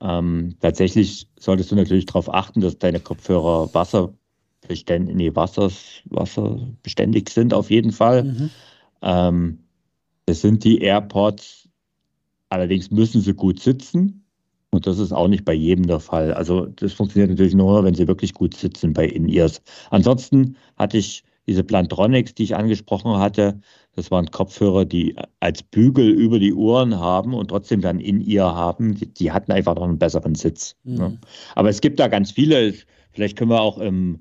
ähm, 0.00 0.56
tatsächlich 0.60 1.28
solltest 1.38 1.70
du 1.70 1.76
natürlich 1.76 2.06
darauf 2.06 2.32
achten, 2.32 2.60
dass 2.60 2.78
deine 2.78 3.00
Kopfhörer 3.00 3.72
wasserbeständig, 3.74 5.14
nee, 5.14 5.34
Wassers, 5.34 6.02
wasserbeständig 6.04 7.28
sind 7.28 7.52
auf 7.52 7.70
jeden 7.70 7.92
Fall. 7.92 8.24
Mhm. 8.24 8.50
Ähm, 9.02 9.58
das 10.30 10.42
sind 10.42 10.62
die 10.62 10.78
AirPods, 10.78 11.68
allerdings 12.50 12.92
müssen 12.92 13.20
sie 13.20 13.34
gut 13.34 13.58
sitzen. 13.58 14.24
Und 14.70 14.86
das 14.86 15.00
ist 15.00 15.10
auch 15.10 15.26
nicht 15.26 15.44
bei 15.44 15.52
jedem 15.52 15.88
der 15.88 15.98
Fall. 15.98 16.32
Also 16.32 16.66
das 16.66 16.92
funktioniert 16.92 17.30
natürlich 17.30 17.56
nur, 17.56 17.82
wenn 17.82 17.94
sie 17.94 18.06
wirklich 18.06 18.32
gut 18.32 18.54
sitzen 18.54 18.92
bei 18.92 19.06
In-Ears. 19.06 19.60
Ansonsten 19.90 20.56
hatte 20.76 20.98
ich 20.98 21.24
diese 21.48 21.64
Plantronics, 21.64 22.34
die 22.34 22.44
ich 22.44 22.54
angesprochen 22.54 23.18
hatte. 23.18 23.60
Das 23.96 24.12
waren 24.12 24.30
Kopfhörer, 24.30 24.84
die 24.84 25.16
als 25.40 25.64
Bügel 25.64 26.08
über 26.08 26.38
die 26.38 26.54
Ohren 26.54 26.96
haben 27.00 27.34
und 27.34 27.48
trotzdem 27.48 27.80
dann 27.80 27.98
In-Ear 27.98 28.54
haben. 28.54 28.94
Die, 28.94 29.12
die, 29.12 29.32
hatten 29.32 29.50
einfach 29.50 29.74
noch 29.74 29.82
einen 29.82 29.98
besseren 29.98 30.36
Sitz. 30.36 30.76
Mhm. 30.84 30.94
Ne? 30.94 31.18
Aber 31.56 31.70
es 31.70 31.80
gibt 31.80 31.98
da 31.98 32.06
ganz 32.06 32.30
viele. 32.30 32.74
Vielleicht 33.10 33.36
können 33.36 33.50
wir 33.50 33.60
auch 33.60 33.78
im, 33.78 34.20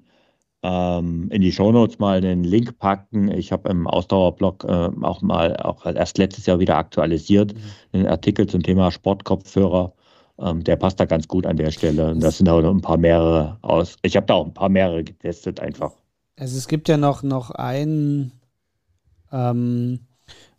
ähm, 0.63 1.29
in 1.31 1.41
die 1.41 1.51
Shownotes 1.51 1.99
mal 1.99 2.17
einen 2.17 2.43
Link 2.43 2.77
packen. 2.77 3.31
Ich 3.31 3.51
habe 3.51 3.69
im 3.69 3.87
Ausdauerblog 3.87 4.65
äh, 4.65 4.89
auch 5.01 5.21
mal, 5.21 5.55
auch 5.57 5.85
erst 5.85 6.17
letztes 6.17 6.45
Jahr 6.45 6.59
wieder 6.59 6.77
aktualisiert, 6.77 7.53
mhm. 7.53 7.59
einen 7.93 8.07
Artikel 8.07 8.47
zum 8.47 8.63
Thema 8.63 8.91
Sportkopfhörer. 8.91 9.93
Ähm, 10.39 10.63
der 10.63 10.75
passt 10.75 10.99
da 10.99 11.05
ganz 11.05 11.27
gut 11.27 11.45
an 11.45 11.57
der 11.57 11.71
Stelle. 11.71 12.11
Und 12.11 12.21
das 12.21 12.37
sind 12.37 12.49
auch 12.49 12.61
noch 12.61 12.71
ein 12.71 12.81
paar 12.81 12.97
mehrere 12.97 13.57
aus. 13.61 13.97
Ich 14.01 14.15
habe 14.15 14.25
da 14.25 14.35
auch 14.35 14.45
ein 14.45 14.53
paar 14.53 14.69
mehrere 14.69 15.03
getestet 15.03 15.59
einfach. 15.59 15.91
Also 16.37 16.57
es 16.57 16.67
gibt 16.67 16.87
ja 16.87 16.97
noch, 16.97 17.23
noch 17.23 17.51
ein, 17.51 18.31
ähm, 19.31 19.99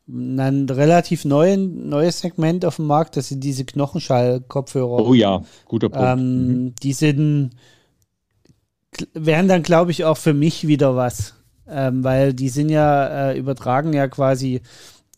ein 0.07 0.69
relativ 0.69 1.25
neuen, 1.25 1.89
neues 1.89 2.21
Segment 2.21 2.65
auf 2.65 2.77
dem 2.77 2.87
Markt, 2.87 3.17
das 3.17 3.29
sind 3.29 3.43
diese 3.43 3.65
Knochenschall-Kopfhörer. 3.65 5.07
Oh 5.07 5.15
ja, 5.15 5.43
guter 5.67 5.89
Punkt. 5.89 6.07
Ähm, 6.07 6.47
mhm. 6.47 6.75
Die 6.83 6.93
sind, 6.93 7.51
wären 9.15 9.49
dann, 9.49 9.63
glaube 9.63 9.91
ich, 9.91 10.05
auch 10.05 10.17
für 10.17 10.35
mich 10.35 10.67
wieder 10.67 10.97
was. 10.97 11.35
Ähm, 11.69 12.03
weil 12.03 12.35
die 12.35 12.49
sind 12.49 12.69
ja, 12.69 13.31
äh, 13.31 13.39
übertragen 13.39 13.93
ja 13.93 14.09
quasi 14.09 14.61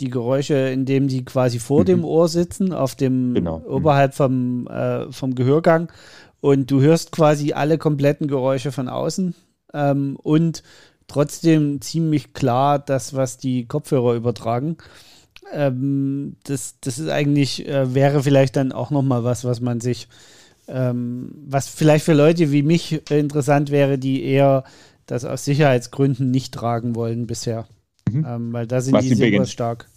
die 0.00 0.10
Geräusche, 0.10 0.54
indem 0.54 1.08
die 1.08 1.24
quasi 1.24 1.58
vor 1.58 1.80
mhm. 1.80 1.86
dem 1.86 2.04
Ohr 2.04 2.28
sitzen, 2.28 2.72
auf 2.72 2.94
dem 2.94 3.34
genau. 3.34 3.60
Mhm. 3.60 3.66
oberhalb 3.66 4.14
vom, 4.14 4.66
äh, 4.66 5.10
vom 5.10 5.34
Gehörgang. 5.34 5.90
Und 6.40 6.70
du 6.70 6.80
hörst 6.80 7.12
quasi 7.12 7.52
alle 7.52 7.78
kompletten 7.78 8.26
Geräusche 8.26 8.72
von 8.72 8.88
außen 8.88 9.34
ähm, 9.72 10.16
und 10.22 10.62
trotzdem 11.06 11.80
ziemlich 11.80 12.32
klar 12.32 12.78
das, 12.78 13.14
was 13.14 13.38
die 13.38 13.66
Kopfhörer 13.66 14.14
übertragen. 14.14 14.76
Ähm, 15.52 16.36
das, 16.44 16.76
das 16.80 16.98
ist 16.98 17.08
eigentlich, 17.08 17.68
äh, 17.68 17.94
wäre 17.94 18.22
vielleicht 18.22 18.56
dann 18.56 18.72
auch 18.72 18.90
nochmal 18.90 19.22
was, 19.22 19.44
was 19.44 19.60
man 19.60 19.80
sich, 19.80 20.08
ähm, 20.72 21.30
was 21.46 21.68
vielleicht 21.68 22.04
für 22.04 22.14
Leute 22.14 22.50
wie 22.52 22.62
mich 22.62 23.10
interessant 23.10 23.70
wäre, 23.70 23.98
die 23.98 24.24
eher 24.24 24.64
das 25.06 25.24
aus 25.24 25.44
Sicherheitsgründen 25.44 26.30
nicht 26.30 26.54
tragen 26.54 26.94
wollen 26.94 27.26
bisher. 27.26 27.66
Mhm. 28.10 28.26
Ähm, 28.28 28.52
weil 28.52 28.66
da 28.66 28.80
sind 28.80 28.94
was 28.94 29.04
die 29.04 29.14
super 29.14 29.46
stark. 29.46 29.88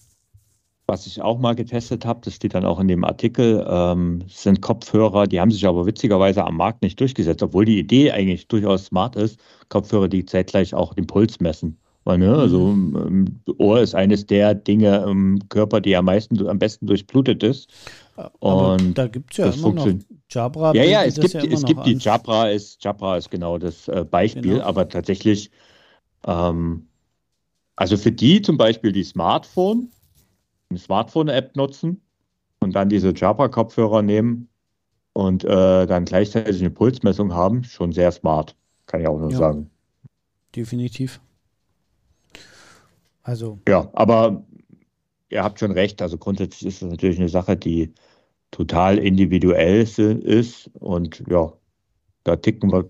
Was 0.88 1.08
ich 1.08 1.20
auch 1.20 1.40
mal 1.40 1.56
getestet 1.56 2.06
habe, 2.06 2.22
das 2.24 2.36
steht 2.36 2.54
dann 2.54 2.66
auch 2.66 2.80
in 2.80 2.88
dem 2.88 3.04
Artikel, 3.04 3.66
ähm, 3.68 4.24
sind 4.28 4.62
Kopfhörer, 4.62 5.26
die 5.26 5.42
haben 5.42 5.50
sich 5.50 5.66
aber 5.66 5.88
witzigerweise 5.88 6.44
am 6.44 6.58
Markt 6.58 6.84
nicht 6.84 7.00
durchgesetzt, 7.00 7.42
obwohl 7.42 7.66
die 7.66 7.80
Idee 7.80 8.12
eigentlich 8.12 8.48
durchaus 8.48 8.86
smart 8.86 9.16
ist. 9.16 9.40
Kopfhörer, 9.70 10.08
die 10.08 10.26
zeitgleich 10.26 10.76
auch 10.76 10.94
den 10.94 11.08
Puls 11.08 11.40
messen. 11.40 11.80
Weil, 12.04 12.20
ne, 12.20 12.36
also 12.36 12.70
ähm, 12.70 13.40
Ohr 13.58 13.82
ist 13.82 13.96
eines 13.96 14.28
der 14.28 14.54
Dinge 14.54 15.04
im 15.10 15.40
Körper, 15.50 15.82
die 15.82 15.96
am 15.96 16.06
meisten, 16.06 16.48
am 16.48 16.60
besten 16.60 16.86
durchblutet 16.86 17.42
ist. 17.42 17.68
Aber 18.16 18.74
Und 18.74 18.98
da 18.98 19.08
gibt 19.08 19.32
es 19.32 19.38
ja 19.38 19.50
immer 19.50 19.74
noch 19.74 19.88
Jabra. 20.30 20.74
Ja, 20.74 20.84
ja, 20.84 21.04
es 21.04 21.20
gibt, 21.20 21.34
ja 21.34 21.44
es 21.44 21.66
gibt 21.66 21.86
die 21.86 21.96
Jabra 21.96 22.50
ist, 22.50 22.84
Jabra 22.84 23.18
ist 23.18 23.30
genau 23.30 23.58
das 23.58 23.88
äh, 23.88 24.06
Beispiel, 24.10 24.54
genau. 24.54 24.64
aber 24.66 24.88
tatsächlich, 24.88 25.52
ähm, 26.26 26.88
also 27.76 27.98
für 27.98 28.12
die 28.12 28.42
zum 28.42 28.58
Beispiel 28.58 28.94
die 28.94 29.04
Smartphone, 29.04 29.92
eine 30.70 30.80
Smartphone-App 30.80 31.56
nutzen 31.58 32.02
und 32.60 32.74
dann 32.74 32.88
diese 32.88 33.14
Jabra-Kopfhörer 33.14 34.02
nehmen 34.02 34.48
und 35.12 35.44
äh, 35.44 35.86
dann 35.86 36.06
gleichzeitig 36.06 36.62
eine 36.62 36.72
Pulsmessung 36.72 37.34
haben, 37.34 37.66
schon 37.66 37.92
sehr 37.92 38.12
smart, 38.12 38.56
kann 38.86 39.02
ich 39.02 39.08
auch 39.08 39.20
nur 39.20 39.32
ja, 39.32 39.38
sagen. 39.38 39.70
Definitiv. 40.56 41.20
Also. 43.24 43.60
Ja, 43.68 43.90
aber 43.94 44.46
ihr 45.36 45.44
habt 45.44 45.60
schon 45.60 45.72
recht. 45.72 46.02
Also 46.02 46.18
grundsätzlich 46.18 46.68
ist 46.68 46.82
das 46.82 46.90
natürlich 46.90 47.20
eine 47.20 47.30
Sache, 47.30 47.56
die 47.58 47.94
total 48.52 48.98
individuell 48.98 49.82
ist 49.82 50.72
und 50.80 51.24
ja, 51.30 51.54
da 52.24 52.36
ticken 52.38 52.72
wir 52.72 52.90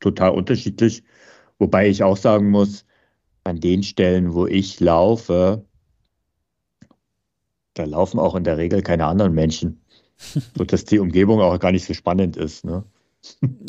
total 0.00 0.30
unterschiedlich. 0.30 1.02
Wobei 1.58 1.88
ich 1.88 2.02
auch 2.02 2.16
sagen 2.16 2.50
muss, 2.50 2.86
an 3.44 3.60
den 3.60 3.82
Stellen, 3.82 4.34
wo 4.34 4.46
ich 4.46 4.80
laufe, 4.80 5.64
da 7.74 7.84
laufen 7.84 8.18
auch 8.18 8.34
in 8.34 8.44
der 8.44 8.58
Regel 8.58 8.82
keine 8.82 9.06
anderen 9.06 9.34
Menschen. 9.34 9.82
sodass 10.56 10.84
die 10.84 10.98
Umgebung 10.98 11.40
auch 11.40 11.58
gar 11.58 11.72
nicht 11.72 11.84
so 11.84 11.94
spannend 11.94 12.36
ist. 12.36 12.64
Ne? 12.64 12.84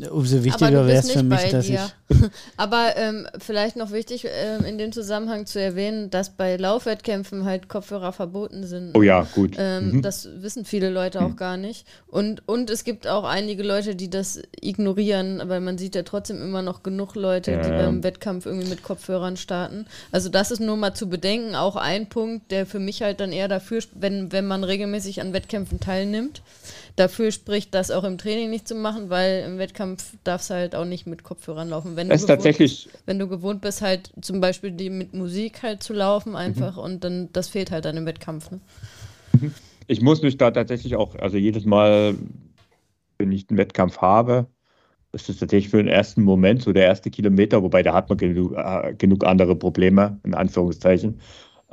Umso 0.09 0.43
wichtiger 0.43 0.87
wäre 0.87 0.99
es 0.99 1.11
für 1.11 1.21
mich, 1.21 1.51
dass 1.51 1.67
dir. 1.67 1.91
ich. 2.09 2.17
Aber 2.57 2.95
ähm, 2.95 3.27
vielleicht 3.37 3.75
noch 3.75 3.91
wichtig, 3.91 4.25
ähm, 4.27 4.65
in 4.65 4.79
dem 4.79 4.91
Zusammenhang 4.91 5.45
zu 5.45 5.61
erwähnen, 5.61 6.09
dass 6.09 6.35
bei 6.35 6.57
Laufwettkämpfen 6.57 7.45
halt 7.45 7.69
Kopfhörer 7.69 8.13
verboten 8.13 8.65
sind. 8.65 8.95
Oh 8.95 9.03
ja, 9.03 9.27
gut. 9.35 9.55
Ähm, 9.57 9.91
mhm. 9.91 10.01
Das 10.01 10.27
wissen 10.37 10.65
viele 10.65 10.89
Leute 10.89 11.21
auch 11.21 11.29
mhm. 11.29 11.35
gar 11.35 11.57
nicht. 11.57 11.85
Und, 12.07 12.47
und 12.47 12.71
es 12.71 12.83
gibt 12.83 13.07
auch 13.07 13.25
einige 13.25 13.61
Leute, 13.61 13.95
die 13.95 14.09
das 14.09 14.41
ignorieren, 14.59 15.41
weil 15.45 15.61
man 15.61 15.77
sieht 15.77 15.93
ja 15.93 16.01
trotzdem 16.01 16.41
immer 16.41 16.63
noch 16.63 16.81
genug 16.81 17.15
Leute, 17.15 17.51
ja. 17.51 17.61
die 17.61 17.69
beim 17.69 18.03
Wettkampf 18.03 18.47
irgendwie 18.47 18.69
mit 18.69 18.81
Kopfhörern 18.81 19.37
starten. 19.37 19.85
Also 20.11 20.29
das 20.29 20.49
ist 20.49 20.61
nur 20.61 20.77
mal 20.77 20.95
zu 20.95 21.09
bedenken. 21.09 21.55
Auch 21.55 21.75
ein 21.75 22.09
Punkt, 22.09 22.49
der 22.49 22.65
für 22.65 22.79
mich 22.79 23.03
halt 23.03 23.19
dann 23.19 23.31
eher 23.31 23.47
dafür, 23.47 23.81
wenn, 23.93 24.31
wenn 24.31 24.47
man 24.47 24.63
regelmäßig 24.63 25.21
an 25.21 25.33
Wettkämpfen 25.33 25.79
teilnimmt, 25.79 26.41
dafür 26.95 27.31
spricht, 27.31 27.73
das 27.73 27.91
auch 27.91 28.03
im 28.03 28.17
Training 28.17 28.49
nicht 28.49 28.67
zu 28.67 28.75
machen, 28.75 29.09
weil 29.09 29.43
im 29.45 29.57
Wettkampf 29.57 30.15
darfst 30.23 30.49
du 30.49 30.53
halt 30.53 30.75
auch 30.75 30.85
nicht 30.85 31.07
mit 31.07 31.23
Kopfhörern 31.23 31.69
laufen. 31.69 31.95
Wenn 31.95 32.09
du, 32.09 32.15
gewohnt, 32.15 32.27
tatsächlich 32.27 32.89
wenn 33.05 33.19
du 33.19 33.27
gewohnt 33.27 33.61
bist, 33.61 33.81
halt 33.81 34.11
zum 34.21 34.41
Beispiel 34.41 34.71
die 34.71 34.89
mit 34.89 35.13
Musik 35.13 35.63
halt 35.63 35.81
zu 35.81 35.93
laufen 35.93 36.35
einfach 36.35 36.77
mhm. 36.77 36.83
und 36.83 37.03
dann, 37.03 37.29
das 37.33 37.49
fehlt 37.49 37.71
halt 37.71 37.85
dann 37.85 37.97
im 37.97 38.05
Wettkampf. 38.05 38.51
Ne? 38.51 38.59
Mhm. 39.39 39.53
Ich 39.87 40.01
muss 40.01 40.21
mich 40.21 40.37
da 40.37 40.51
tatsächlich 40.51 40.95
auch, 40.95 41.15
also 41.15 41.37
jedes 41.37 41.65
Mal, 41.65 42.15
wenn 43.17 43.31
ich 43.31 43.49
einen 43.49 43.57
Wettkampf 43.57 43.97
habe, 43.97 44.47
ist 45.11 45.29
das 45.29 45.37
tatsächlich 45.37 45.69
für 45.69 45.77
den 45.77 45.87
ersten 45.87 46.23
Moment, 46.23 46.63
so 46.63 46.73
der 46.73 46.85
erste 46.85 47.11
Kilometer, 47.11 47.61
wobei 47.61 47.83
da 47.83 47.93
hat 47.93 48.09
man 48.09 48.17
genug, 48.17 48.55
äh, 48.55 48.93
genug 48.97 49.25
andere 49.25 49.55
Probleme, 49.55 50.19
in 50.23 50.33
Anführungszeichen 50.33 51.19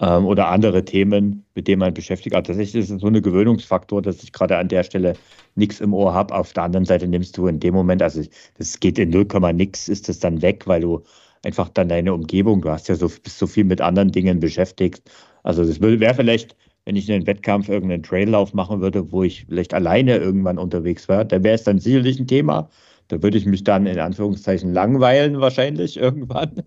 ähm, 0.01 0.27
oder 0.27 0.49
andere 0.49 0.85
Themen, 0.85 1.45
mit 1.55 1.69
denen 1.69 1.81
man 1.81 1.95
beschäftigt. 1.95 2.35
Also 2.35 2.49
tatsächlich 2.49 2.85
ist 2.85 2.91
es 2.91 3.01
so 3.01 3.07
ein 3.07 3.23
Gewöhnungsfaktor, 3.23 4.03
dass 4.03 4.23
ich 4.23 4.33
gerade 4.33 4.57
an 4.57 4.69
der 4.69 4.83
Stelle 4.83 5.15
nichts 5.55 5.81
im 5.81 5.93
Ohr 5.95 6.15
habe. 6.15 6.35
Auf 6.35 6.53
der 6.53 6.65
anderen 6.65 6.87
Seite 6.87 7.07
nimmst 7.07 7.37
du 7.37 7.47
in 7.47 7.61
dem 7.61 7.75
Moment, 7.75 8.03
also 8.03 8.23
das 8.59 8.81
geht 8.81 8.99
in 8.99 9.11
0, 9.11 9.27
nix, 9.53 9.89
ist 9.89 10.09
das 10.09 10.19
dann 10.19 10.43
weg, 10.43 10.67
weil 10.67 10.81
du 10.81 11.03
einfach 11.45 11.69
dann 11.69 11.89
deine 11.89 12.15
Umgebung, 12.15 12.63
du 12.63 12.71
hast 12.71 12.89
ja 12.89 12.95
so, 12.95 13.09
bist 13.09 13.39
so 13.39 13.47
viel 13.47 13.65
mit 13.65 13.81
anderen 13.81 14.11
Dingen 14.13 14.41
beschäftigt. 14.41 15.03
Also 15.43 15.65
das 15.65 15.81
wäre 15.81 16.15
vielleicht, 16.15 16.57
wenn 16.85 16.97
ich 16.97 17.11
einen 17.11 17.27
Wettkampf 17.27 17.69
irgendeinen 17.69 18.03
Traillauf 18.03 18.55
machen 18.55 18.81
würde, 18.81 19.13
wo 19.13 19.23
ich 19.23 19.47
vielleicht 19.47 19.75
alleine 19.75 20.17
irgendwann 20.17 20.59
unterwegs 20.59 21.09
wäre, 21.09 21.27
da 21.27 21.43
wäre 21.43 21.55
es 21.55 21.65
dann 21.65 21.79
sicherlich 21.79 22.19
ein 22.19 22.27
Thema. 22.27 22.71
Da 23.09 23.23
würde 23.23 23.39
ich 23.39 23.47
mich 23.47 23.65
dann 23.65 23.87
in 23.87 23.99
Anführungszeichen 23.99 24.73
langweilen 24.73 25.41
wahrscheinlich 25.41 25.97
irgendwann. 25.99 26.63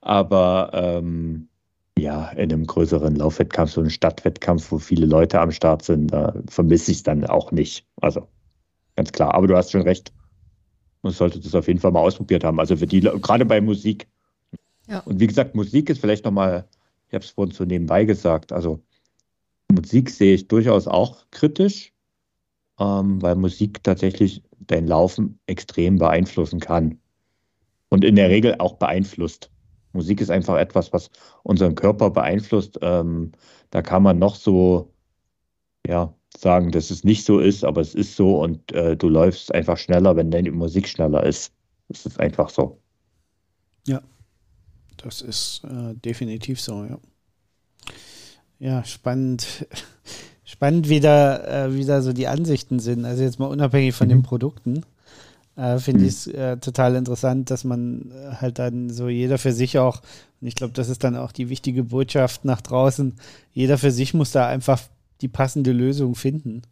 Aber 0.00 0.70
ähm, 0.74 1.47
ja, 1.98 2.30
in 2.30 2.52
einem 2.52 2.66
größeren 2.66 3.16
Laufwettkampf, 3.16 3.72
so 3.72 3.80
einem 3.80 3.90
Stadtwettkampf, 3.90 4.70
wo 4.72 4.78
viele 4.78 5.06
Leute 5.06 5.40
am 5.40 5.52
Start 5.52 5.84
sind, 5.84 6.12
da 6.12 6.34
vermisse 6.48 6.90
ich 6.90 6.98
es 6.98 7.02
dann 7.02 7.24
auch 7.26 7.52
nicht. 7.52 7.86
Also 8.00 8.28
ganz 8.96 9.12
klar. 9.12 9.34
Aber 9.34 9.46
du 9.46 9.56
hast 9.56 9.70
schon 9.70 9.82
recht. 9.82 10.12
Man 11.02 11.12
sollte 11.12 11.40
das 11.40 11.54
auf 11.54 11.68
jeden 11.68 11.80
Fall 11.80 11.92
mal 11.92 12.00
ausprobiert 12.00 12.44
haben. 12.44 12.58
Also 12.58 12.76
für 12.76 12.86
die, 12.86 13.00
gerade 13.00 13.44
bei 13.44 13.60
Musik. 13.60 14.08
Ja. 14.88 15.00
Und 15.00 15.20
wie 15.20 15.26
gesagt, 15.26 15.54
Musik 15.54 15.90
ist 15.90 16.00
vielleicht 16.00 16.24
nochmal, 16.24 16.66
ich 17.08 17.14
habe 17.14 17.24
es 17.24 17.30
vorhin 17.30 17.54
so 17.54 17.64
nebenbei 17.64 18.04
gesagt, 18.04 18.52
also 18.52 18.82
Musik 19.70 20.10
sehe 20.10 20.34
ich 20.34 20.48
durchaus 20.48 20.88
auch 20.88 21.26
kritisch, 21.30 21.92
ähm, 22.80 23.20
weil 23.20 23.36
Musik 23.36 23.82
tatsächlich 23.84 24.42
dein 24.58 24.86
Laufen 24.86 25.38
extrem 25.46 25.98
beeinflussen 25.98 26.60
kann. 26.60 26.98
Und 27.90 28.04
in 28.04 28.16
der 28.16 28.28
Regel 28.28 28.56
auch 28.58 28.74
beeinflusst. 28.74 29.50
Musik 29.92 30.20
ist 30.20 30.30
einfach 30.30 30.56
etwas, 30.56 30.92
was 30.92 31.10
unseren 31.42 31.74
Körper 31.74 32.10
beeinflusst. 32.10 32.78
Ähm, 32.82 33.32
da 33.70 33.82
kann 33.82 34.02
man 34.02 34.18
noch 34.18 34.34
so, 34.34 34.92
ja, 35.86 36.14
sagen, 36.36 36.70
dass 36.70 36.90
es 36.90 37.04
nicht 37.04 37.24
so 37.24 37.38
ist, 37.38 37.64
aber 37.64 37.80
es 37.80 37.94
ist 37.94 38.16
so 38.16 38.42
und 38.42 38.72
äh, 38.72 38.96
du 38.96 39.08
läufst 39.08 39.54
einfach 39.54 39.78
schneller, 39.78 40.16
wenn 40.16 40.30
deine 40.30 40.50
Musik 40.52 40.88
schneller 40.88 41.24
ist. 41.24 41.52
Das 41.88 42.06
ist 42.06 42.20
einfach 42.20 42.50
so. 42.50 42.78
Ja, 43.86 44.02
das 44.98 45.22
ist 45.22 45.62
äh, 45.64 45.94
definitiv 45.94 46.60
so, 46.60 46.84
ja. 46.84 46.98
Ja, 48.58 48.84
spannend. 48.84 49.66
Spannend, 50.44 50.88
wie 50.88 51.00
da, 51.00 51.66
äh, 51.66 51.74
wie 51.74 51.84
da 51.84 52.00
so 52.00 52.14
die 52.14 52.26
Ansichten 52.26 52.78
sind. 52.78 53.04
Also 53.04 53.22
jetzt 53.22 53.38
mal 53.38 53.48
unabhängig 53.48 53.94
von 53.94 54.06
mhm. 54.06 54.12
den 54.12 54.22
Produkten. 54.22 54.82
Äh, 55.58 55.78
Finde 55.80 56.02
mhm. 56.02 56.06
ich 56.06 56.14
es 56.14 56.26
äh, 56.28 56.56
total 56.58 56.94
interessant, 56.94 57.50
dass 57.50 57.64
man 57.64 58.12
äh, 58.12 58.36
halt 58.36 58.60
dann 58.60 58.90
so 58.90 59.08
jeder 59.08 59.38
für 59.38 59.52
sich 59.52 59.76
auch, 59.78 60.00
und 60.40 60.46
ich 60.46 60.54
glaube, 60.54 60.72
das 60.72 60.88
ist 60.88 61.02
dann 61.02 61.16
auch 61.16 61.32
die 61.32 61.48
wichtige 61.48 61.82
Botschaft 61.82 62.44
nach 62.44 62.60
draußen, 62.60 63.14
jeder 63.52 63.76
für 63.76 63.90
sich 63.90 64.14
muss 64.14 64.30
da 64.30 64.46
einfach 64.46 64.80
die 65.20 65.26
passende 65.26 65.72
Lösung 65.72 66.14
finden 66.14 66.62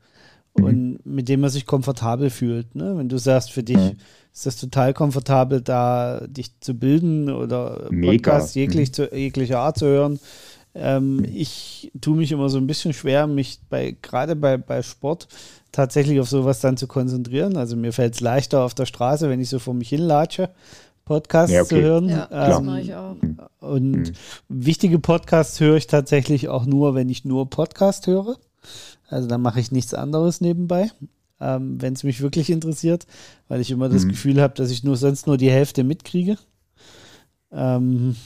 mhm. 0.56 0.64
und 0.64 0.98
mit 1.04 1.28
dem 1.28 1.40
man 1.40 1.50
sich 1.50 1.66
komfortabel 1.66 2.30
fühlt. 2.30 2.76
Ne? 2.76 2.96
Wenn 2.96 3.08
du 3.08 3.18
sagst, 3.18 3.50
für 3.50 3.64
dich 3.64 3.76
mhm. 3.76 3.96
ist 4.32 4.46
das 4.46 4.56
total 4.56 4.94
komfortabel, 4.94 5.62
da 5.62 6.24
dich 6.28 6.52
zu 6.60 6.74
bilden 6.74 7.28
oder 7.28 7.88
Podcasts 7.90 8.54
jeglich, 8.54 8.90
mhm. 8.90 8.92
zu, 8.92 9.14
jeglicher 9.16 9.58
Art 9.58 9.78
zu 9.78 9.86
hören. 9.86 10.20
Ähm, 10.78 11.24
ich 11.32 11.90
tue 12.00 12.16
mich 12.16 12.32
immer 12.32 12.48
so 12.48 12.58
ein 12.58 12.66
bisschen 12.66 12.92
schwer, 12.92 13.26
mich 13.26 13.60
bei 13.68 13.96
gerade 14.02 14.36
bei, 14.36 14.56
bei 14.58 14.82
Sport 14.82 15.28
tatsächlich 15.72 16.20
auf 16.20 16.28
sowas 16.28 16.60
dann 16.60 16.76
zu 16.76 16.86
konzentrieren. 16.86 17.56
Also 17.56 17.76
mir 17.76 17.92
fällt 17.92 18.14
es 18.14 18.20
leichter 18.20 18.62
auf 18.62 18.74
der 18.74 18.86
Straße, 18.86 19.28
wenn 19.28 19.40
ich 19.40 19.48
so 19.48 19.58
vor 19.58 19.74
mich 19.74 19.88
hinlatsche. 19.88 20.50
Podcasts 21.04 21.52
ja, 21.52 21.62
okay. 21.62 21.76
zu 21.76 21.80
hören. 21.80 22.08
Ja, 22.08 22.26
das 22.26 22.58
ähm, 22.58 22.64
mache 22.64 22.80
ich 22.80 22.94
auch. 22.94 23.16
Und 23.60 23.92
mhm. 23.92 24.12
wichtige 24.48 24.98
Podcasts 24.98 25.60
höre 25.60 25.76
ich 25.76 25.86
tatsächlich 25.86 26.48
auch 26.48 26.66
nur, 26.66 26.94
wenn 26.94 27.08
ich 27.08 27.24
nur 27.24 27.48
Podcast 27.48 28.06
höre. 28.08 28.36
Also 29.08 29.28
da 29.28 29.38
mache 29.38 29.60
ich 29.60 29.70
nichts 29.70 29.94
anderes 29.94 30.40
nebenbei, 30.40 30.90
ähm, 31.40 31.80
wenn 31.80 31.92
es 31.92 32.02
mich 32.02 32.20
wirklich 32.20 32.50
interessiert, 32.50 33.06
weil 33.46 33.60
ich 33.60 33.70
immer 33.70 33.88
das 33.88 34.04
mhm. 34.04 34.10
Gefühl 34.10 34.42
habe, 34.42 34.54
dass 34.54 34.70
ich 34.70 34.82
nur 34.82 34.96
sonst 34.96 35.28
nur 35.28 35.36
die 35.36 35.50
Hälfte 35.50 35.84
mitkriege. 35.84 36.38
Ähm, 37.52 38.16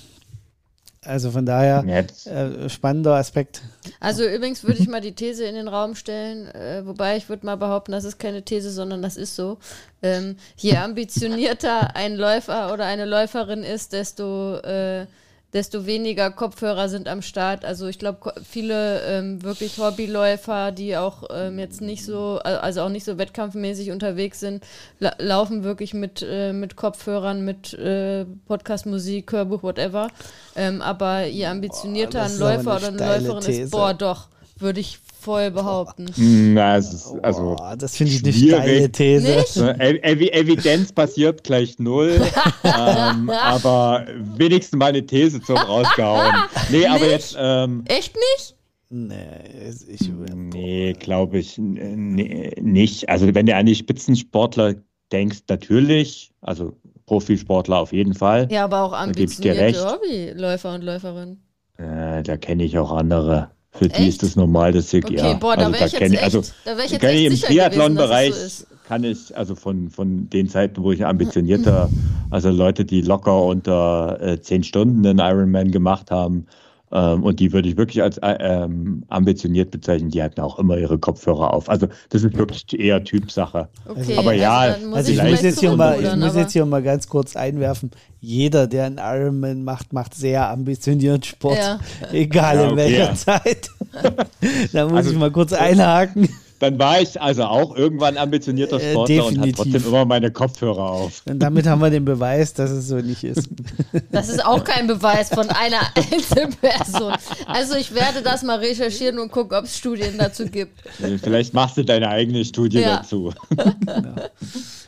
also 1.02 1.30
von 1.30 1.46
daher 1.46 1.82
äh, 1.86 2.68
spannender 2.68 3.14
Aspekt. 3.14 3.62
Also 4.00 4.22
übrigens 4.26 4.64
würde 4.64 4.80
ich 4.80 4.88
mal 4.88 5.00
die 5.00 5.14
These 5.14 5.44
in 5.44 5.54
den 5.54 5.68
Raum 5.68 5.94
stellen, 5.94 6.46
äh, 6.48 6.82
wobei 6.84 7.16
ich 7.16 7.28
würde 7.30 7.46
mal 7.46 7.56
behaupten, 7.56 7.92
das 7.92 8.04
ist 8.04 8.18
keine 8.18 8.42
These, 8.42 8.70
sondern 8.70 9.00
das 9.00 9.16
ist 9.16 9.34
so. 9.34 9.58
Ähm, 10.02 10.36
je 10.56 10.76
ambitionierter 10.76 11.96
ein 11.96 12.16
Läufer 12.16 12.72
oder 12.74 12.84
eine 12.84 13.06
Läuferin 13.06 13.62
ist, 13.62 13.94
desto 13.94 14.56
äh, 14.58 15.06
desto 15.52 15.86
weniger 15.86 16.30
Kopfhörer 16.30 16.88
sind 16.88 17.08
am 17.08 17.22
Start. 17.22 17.64
Also 17.64 17.86
ich 17.88 17.98
glaube, 17.98 18.32
viele 18.48 19.02
ähm, 19.02 19.42
wirklich 19.42 19.78
Hobbyläufer, 19.78 20.70
die 20.72 20.96
auch 20.96 21.24
ähm, 21.32 21.58
jetzt 21.58 21.80
nicht 21.80 22.04
so, 22.04 22.38
also 22.42 22.82
auch 22.82 22.88
nicht 22.88 23.04
so 23.04 23.18
wettkampfmäßig 23.18 23.90
unterwegs 23.90 24.40
sind, 24.40 24.64
la 25.00 25.14
laufen 25.18 25.64
wirklich 25.64 25.92
mit, 25.92 26.24
äh, 26.28 26.52
mit 26.52 26.76
Kopfhörern, 26.76 27.44
mit 27.44 27.74
äh, 27.74 28.24
Podcastmusik, 28.46 29.32
Hörbuch, 29.32 29.62
whatever. 29.62 30.08
Ähm, 30.54 30.82
aber 30.82 31.26
je 31.26 31.46
ambitionierter 31.46 32.20
boah, 32.20 32.26
ein 32.26 32.38
Läufer 32.38 32.76
oder 32.76 32.88
eine 32.88 32.98
Läuferin 32.98 33.44
These. 33.44 33.62
ist, 33.62 33.70
boah, 33.70 33.94
doch, 33.94 34.28
würde 34.58 34.80
ich 34.80 35.00
voll 35.20 35.50
behaupten. 35.50 36.06
Na, 36.54 36.76
es 36.76 36.92
ist, 36.92 37.14
also 37.22 37.56
oh, 37.60 37.74
das 37.76 37.96
finde 37.96 38.12
ich 38.12 38.24
eine 38.24 38.32
steile 38.32 38.90
These. 38.90 39.78
Ev 39.78 40.20
Evidenz 40.32 40.92
passiert 40.92 41.44
gleich 41.44 41.78
null. 41.78 42.20
ähm, 42.64 43.30
aber 43.30 44.06
wenigstens 44.36 44.78
mal 44.78 44.86
eine 44.86 45.04
These 45.04 45.40
zum 45.42 45.56
rausgehauen. 45.56 46.34
Nee, 46.70 46.86
aber 46.86 47.08
jetzt. 47.08 47.36
Ähm, 47.38 47.84
Echt 47.86 48.14
nicht? 48.14 48.56
Nee, 48.88 49.70
ich, 49.88 50.10
nee 50.34 50.94
glaube 50.94 51.38
ich 51.38 51.58
nee, 51.58 52.52
nicht. 52.60 53.08
Also, 53.08 53.32
wenn 53.34 53.46
du 53.46 53.54
an 53.54 53.66
die 53.66 53.76
Spitzensportler 53.76 54.74
denkst, 55.12 55.42
natürlich. 55.48 56.32
Also, 56.40 56.76
Profisportler 57.06 57.78
auf 57.78 57.92
jeden 57.92 58.14
Fall. 58.14 58.48
Ja, 58.50 58.64
aber 58.64 58.82
auch 58.82 58.92
ambitionierte 58.92 59.84
Hobbyläufer 59.84 60.74
und 60.74 60.82
Läuferinnen. 60.82 61.42
Äh, 61.76 62.22
da 62.22 62.36
kenne 62.36 62.64
ich 62.64 62.78
auch 62.78 62.92
andere. 62.92 63.50
Für 63.72 63.88
die 63.88 64.08
ist 64.08 64.22
das 64.22 64.34
normal, 64.36 64.72
dass 64.72 64.92
ich, 64.92 65.04
okay, 65.04 65.16
ja. 65.16 65.34
Boah, 65.34 65.56
da 65.56 65.66
also, 65.66 65.72
wäre 65.74 65.86
ich, 65.86 65.92
jetzt 65.92 66.12
echt, 66.12 66.22
also, 66.22 66.42
da 66.64 66.76
wär 66.76 66.84
ich 66.84 66.90
jetzt 66.90 67.04
echt 67.04 67.26
Im 67.26 67.48
Triathlon-Bereich 67.48 68.34
so 68.34 68.64
kann 68.90 69.04
ich, 69.04 69.36
also 69.36 69.54
von, 69.54 69.88
von 69.88 70.28
den 70.30 70.48
Zeiten, 70.48 70.82
wo 70.82 70.90
ich 70.90 71.06
ambitionierter, 71.06 71.88
also 72.30 72.50
Leute, 72.50 72.84
die 72.84 73.02
locker 73.02 73.44
unter 73.44 74.20
äh, 74.20 74.40
zehn 74.40 74.64
Stunden 74.64 75.04
den 75.04 75.20
Ironman 75.20 75.70
gemacht 75.70 76.10
haben, 76.10 76.46
ähm, 76.92 77.22
und 77.22 77.40
die 77.40 77.52
würde 77.52 77.68
ich 77.68 77.76
wirklich 77.76 78.02
als 78.02 78.18
äh, 78.18 78.36
ähm, 78.40 79.04
ambitioniert 79.08 79.70
bezeichnen. 79.70 80.10
Die 80.10 80.22
hatten 80.22 80.40
auch 80.40 80.58
immer 80.58 80.76
ihre 80.76 80.98
Kopfhörer 80.98 81.54
auf. 81.54 81.68
Also 81.68 81.86
das 82.08 82.24
ist 82.24 82.36
wirklich 82.36 82.78
eher 82.78 83.04
Typsache. 83.04 83.68
Okay, 83.86 84.16
aber 84.16 84.32
ja, 84.32 84.58
also, 84.58 84.92
also 84.94 85.12
ich, 85.12 85.22
muss 85.22 85.42
jetzt, 85.42 85.60
hier 85.60 85.76
mal, 85.76 86.02
ich 86.02 86.16
muss 86.16 86.34
jetzt 86.34 86.52
hier 86.52 86.66
mal 86.66 86.82
ganz 86.82 87.08
kurz 87.08 87.36
einwerfen. 87.36 87.90
Jeder, 88.20 88.66
der 88.66 88.86
einen 88.86 88.98
Ironman 88.98 89.62
macht, 89.62 89.92
macht 89.92 90.14
sehr 90.14 90.50
ambitioniert 90.50 91.26
Sport. 91.26 91.58
Ja. 91.58 91.78
Egal 92.12 92.56
ja, 92.56 92.62
okay, 92.62 92.70
in 92.70 92.76
welcher. 92.76 93.14
Zeit. 93.14 93.70
da 94.72 94.84
muss 94.84 94.96
also, 94.96 95.10
ich 95.12 95.18
mal 95.18 95.30
kurz 95.30 95.52
einhaken 95.52 96.28
dann 96.60 96.78
war 96.78 97.00
ich 97.00 97.20
also 97.20 97.44
auch 97.44 97.74
irgendwann 97.74 98.18
ambitionierter 98.18 98.80
äh, 98.80 98.92
Sportler 98.92 99.16
äh, 99.16 99.20
und 99.20 99.40
hatte 99.40 99.52
trotzdem 99.52 99.84
immer 99.86 100.04
meine 100.04 100.30
Kopfhörer 100.30 100.90
auf. 100.90 101.22
Und 101.26 101.38
damit 101.38 101.66
haben 101.66 101.80
wir 101.80 101.88
den 101.88 102.04
Beweis, 102.04 102.52
dass 102.52 102.70
es 102.70 102.86
so 102.86 102.96
nicht 102.96 103.24
ist. 103.24 103.48
Das 104.12 104.28
ist 104.28 104.44
auch 104.44 104.62
kein 104.64 104.86
Beweis 104.86 105.28
von 105.30 105.48
einer 105.48 105.80
Einzelperson. 105.94 107.14
Also 107.46 107.76
ich 107.76 107.94
werde 107.94 108.22
das 108.22 108.42
mal 108.42 108.58
recherchieren 108.58 109.18
und 109.18 109.30
gucken, 109.30 109.56
ob 109.56 109.64
es 109.64 109.78
Studien 109.78 110.18
dazu 110.18 110.46
gibt. 110.46 110.82
Vielleicht 111.22 111.54
machst 111.54 111.76
du 111.76 111.84
deine 111.84 112.08
eigene 112.08 112.44
Studie 112.44 112.80
ja. 112.80 112.98
dazu. 112.98 113.32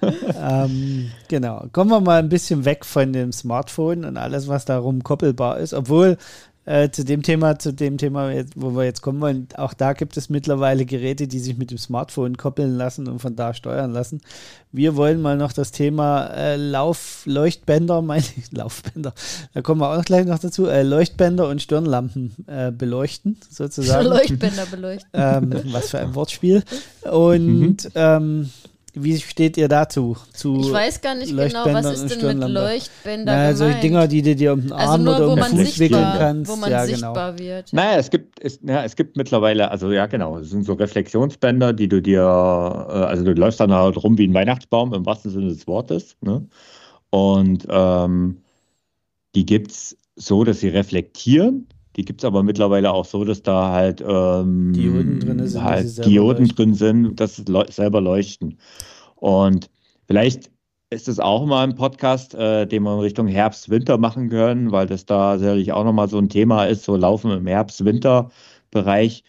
Genau. 0.03 0.65
ähm, 0.65 1.13
genau. 1.29 1.65
Kommen 1.73 1.91
wir 1.91 2.01
mal 2.01 2.19
ein 2.19 2.29
bisschen 2.29 2.65
weg 2.65 2.85
von 2.85 3.13
dem 3.13 3.31
Smartphone 3.33 4.05
und 4.05 4.17
alles, 4.17 4.49
was 4.49 4.65
darum 4.65 5.05
koppelbar 5.05 5.59
ist. 5.59 5.75
Obwohl 5.75 6.19
äh, 6.65 6.91
zu 6.91 7.05
dem 7.05 7.23
Thema, 7.23 7.59
zu 7.59 7.73
dem 7.73 7.99
Thema, 7.99 8.33
wo 8.55 8.77
wir 8.77 8.85
jetzt 8.85 9.03
kommen 9.03 9.21
wollen, 9.21 9.49
auch 9.57 9.75
da 9.75 9.95
gibt 9.95 10.17
es 10.17 10.29
mittlerweile 10.29 10.85
Geräte, 10.85 11.27
die 11.27 11.41
sich 11.41 11.57
mit 11.59 11.71
dem 11.71 11.79
Smartphone 11.79 12.37
koppeln 12.37 12.77
lassen 12.77 13.09
und 13.09 13.19
von 13.19 13.35
da 13.35 13.53
steuern 13.53 13.93
lassen. 13.93 14.21
Wir 14.71 14.97
wollen 14.97 15.21
mal 15.21 15.37
noch 15.37 15.53
das 15.53 15.73
Thema 15.73 16.27
äh, 16.27 16.57
Laufleuchtbänder, 16.57 18.01
meine 18.03 18.25
ich, 18.37 18.53
Laufbänder, 18.53 19.13
da 19.55 19.63
kommen 19.63 19.81
wir 19.81 19.91
auch 19.91 20.05
gleich 20.05 20.25
noch 20.25 20.39
dazu, 20.39 20.67
äh, 20.67 20.83
Leuchtbänder 20.83 21.49
und 21.49 21.61
Stirnlampen 21.61 22.35
äh, 22.47 22.71
beleuchten, 22.71 23.39
sozusagen. 23.51 24.07
Leuchtbänder 24.09 24.67
beleuchten. 24.67 25.11
Ähm, 25.13 25.53
was 25.73 25.91
für 25.91 25.99
ein 25.99 26.15
Wortspiel. 26.15 26.63
Und 27.11 27.85
mhm. 27.85 27.91
ähm, 27.95 28.51
wie 28.95 29.19
steht 29.19 29.57
ihr 29.57 29.69
dazu? 29.69 30.17
Zu 30.33 30.61
ich 30.61 30.73
weiß 30.73 31.01
gar 31.01 31.15
nicht 31.15 31.35
genau, 31.35 31.65
was 31.67 32.03
ist 32.03 32.23
denn 32.23 32.39
mit 32.39 32.49
Leuchtbändern 32.49 33.37
naja, 33.37 33.55
so 33.55 33.71
Dinger, 33.71 34.07
die 34.07 34.23
du 34.23 34.37
dir 34.37 34.53
um 34.53 34.61
den 34.61 34.73
also 34.73 34.93
Arm 34.93 35.01
also 35.01 35.05
nur, 35.05 35.17
oder 35.17 35.29
um 35.33 35.57
den 35.57 35.67
Fuß 35.67 35.79
wickeln 35.79 36.09
kannst. 36.19 36.51
Wo 36.51 36.57
man 36.57 36.71
ja, 36.71 36.85
genau. 36.85 36.97
sichtbar 36.97 37.33
genau. 37.33 37.51
wird. 37.51 37.73
Naja, 37.73 37.99
es 37.99 38.11
gibt, 38.11 38.45
es, 38.45 38.61
ja, 38.63 38.85
es 38.85 38.95
gibt 38.95 39.17
mittlerweile, 39.17 39.71
also 39.71 39.93
ja 39.93 40.07
genau, 40.07 40.39
es 40.39 40.51
sind 40.51 40.65
so 40.65 40.75
Reflexionsbänder, 40.75 41.73
die 41.73 41.89
du 41.89 42.03
dir, 42.03 42.21
äh, 42.21 42.93
also 42.93 43.25
du 43.25 43.33
läufst 43.33 43.61
dann 43.61 43.73
halt 43.73 43.97
rum 44.03 44.19
wie 44.19 44.27
ein 44.27 44.35
Weihnachtsbaum 44.35 44.93
im 44.93 45.07
wahrsten 45.07 45.31
Sinne 45.31 45.49
des 45.49 45.67
Wortes. 45.67 46.17
Ne? 46.21 46.47
Und 47.11 47.67
ähm, 47.71 48.43
die 49.35 49.47
gibt 49.47 49.71
es 49.71 49.97
so, 50.17 50.45
dass 50.45 50.61
sie 50.61 50.69
reflektieren. 50.69 51.67
Die 51.97 52.05
gibt 52.05 52.23
es 52.23 52.25
aber 52.25 52.43
mittlerweile 52.43 52.93
auch 52.93 53.05
so, 53.05 53.25
dass 53.25 53.43
da 53.43 53.71
halt 53.71 54.03
ähm, 54.07 54.73
Dioden 54.73 55.21
drin 55.21 55.47
sind, 55.47 55.63
halt 55.63 56.05
Dioden 56.07 56.49
drin 56.49 56.75
sind, 56.75 57.21
dass 57.21 57.37
sie 57.37 57.45
selber 57.71 58.01
leuchten. 58.01 58.59
Und 59.17 59.69
vielleicht 60.07 60.51
ist 60.93 61.09
es 61.09 61.19
auch 61.19 61.47
mal 61.47 61.65
ein 61.65 61.75
Podcast, 61.75 62.35
äh, 62.35 62.67
den 62.67 62.83
wir 62.83 62.95
in 62.95 63.01
Richtung 63.01 63.27
Herbst, 63.27 63.71
Winter 63.71 63.99
machen 63.99 64.29
können, 64.29 64.73
weil 64.73 64.87
das 64.87 65.07
da 65.07 65.39
sicherlich 65.39 65.73
auch 65.73 65.85
nochmal 65.85 66.09
so 66.09 66.19
ein 66.19 66.29
Thema 66.29 66.65
ist, 66.65 66.85
so 66.85 66.97
Laufen 66.97 67.31
im 67.31 67.47
Herbst-Winter-Bereich. 67.47 69.25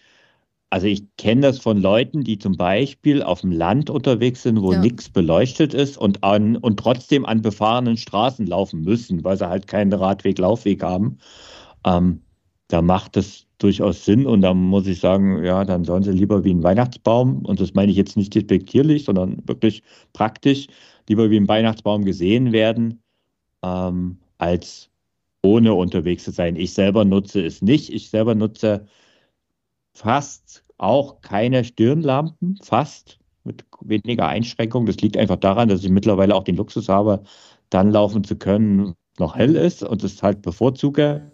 Also 0.69 0.87
ich 0.87 1.03
kenne 1.17 1.41
das 1.41 1.59
von 1.59 1.81
Leuten, 1.81 2.23
die 2.23 2.39
zum 2.39 2.57
Beispiel 2.57 3.21
auf 3.21 3.41
dem 3.41 3.51
Land 3.51 3.89
unterwegs 3.89 4.43
sind, 4.43 4.61
wo 4.61 4.73
ja. 4.73 4.79
nichts 4.79 5.07
beleuchtet 5.07 5.73
ist 5.73 5.97
und, 5.97 6.23
an, 6.23 6.57
und 6.57 6.79
trotzdem 6.79 7.25
an 7.25 7.41
befahrenen 7.41 7.95
Straßen 7.95 8.47
laufen 8.47 8.81
müssen, 8.81 9.23
weil 9.23 9.37
sie 9.37 9.47
halt 9.47 9.67
keinen 9.67 9.93
Radweg, 9.93 10.39
Laufweg 10.39 10.81
haben. 10.81 11.19
Ähm, 11.85 12.23
da 12.67 12.81
macht 12.81 13.17
es 13.17 13.45
durchaus 13.57 14.05
Sinn 14.05 14.25
und 14.25 14.41
da 14.41 14.53
muss 14.53 14.87
ich 14.87 14.99
sagen, 14.99 15.43
ja, 15.43 15.63
dann 15.63 15.85
sollen 15.85 16.03
sie 16.03 16.11
lieber 16.11 16.43
wie 16.43 16.53
ein 16.53 16.63
Weihnachtsbaum, 16.63 17.45
und 17.45 17.59
das 17.59 17.73
meine 17.73 17.91
ich 17.91 17.97
jetzt 17.97 18.17
nicht 18.17 18.35
despektierlich, 18.35 19.05
sondern 19.05 19.37
wirklich 19.47 19.83
praktisch, 20.13 20.67
lieber 21.07 21.29
wie 21.29 21.37
ein 21.37 21.47
Weihnachtsbaum 21.47 22.05
gesehen 22.05 22.51
werden, 22.51 23.01
ähm, 23.63 24.17
als 24.37 24.89
ohne 25.43 25.73
unterwegs 25.73 26.23
zu 26.23 26.31
sein. 26.31 26.55
Ich 26.55 26.73
selber 26.73 27.05
nutze 27.05 27.45
es 27.45 27.61
nicht. 27.61 27.91
Ich 27.93 28.09
selber 28.09 28.35
nutze 28.35 28.87
fast 29.93 30.63
auch 30.77 31.21
keine 31.21 31.63
Stirnlampen, 31.63 32.57
fast 32.61 33.19
mit 33.43 33.65
weniger 33.81 34.27
Einschränkungen. 34.27 34.87
Das 34.87 34.97
liegt 34.97 35.17
einfach 35.17 35.37
daran, 35.37 35.69
dass 35.69 35.83
ich 35.83 35.89
mittlerweile 35.89 36.35
auch 36.35 36.43
den 36.43 36.55
Luxus 36.55 36.89
habe, 36.89 37.23
dann 37.69 37.91
laufen 37.91 38.23
zu 38.23 38.37
können, 38.37 38.93
noch 39.19 39.35
hell 39.35 39.55
ist 39.55 39.83
und 39.83 40.03
das 40.03 40.23
halt 40.23 40.41
bevorzuge. 40.41 41.31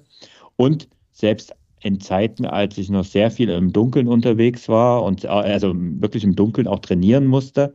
Und 0.55 0.89
selbst 1.19 1.53
in 1.81 1.99
Zeiten, 1.99 2.45
als 2.45 2.77
ich 2.77 2.89
noch 2.89 3.05
sehr 3.05 3.31
viel 3.31 3.49
im 3.49 3.71
Dunkeln 3.71 4.07
unterwegs 4.07 4.67
war 4.67 5.03
und 5.03 5.25
also 5.25 5.73
wirklich 5.75 6.23
im 6.23 6.35
Dunkeln 6.35 6.67
auch 6.67 6.79
trainieren 6.79 7.25
musste, 7.25 7.73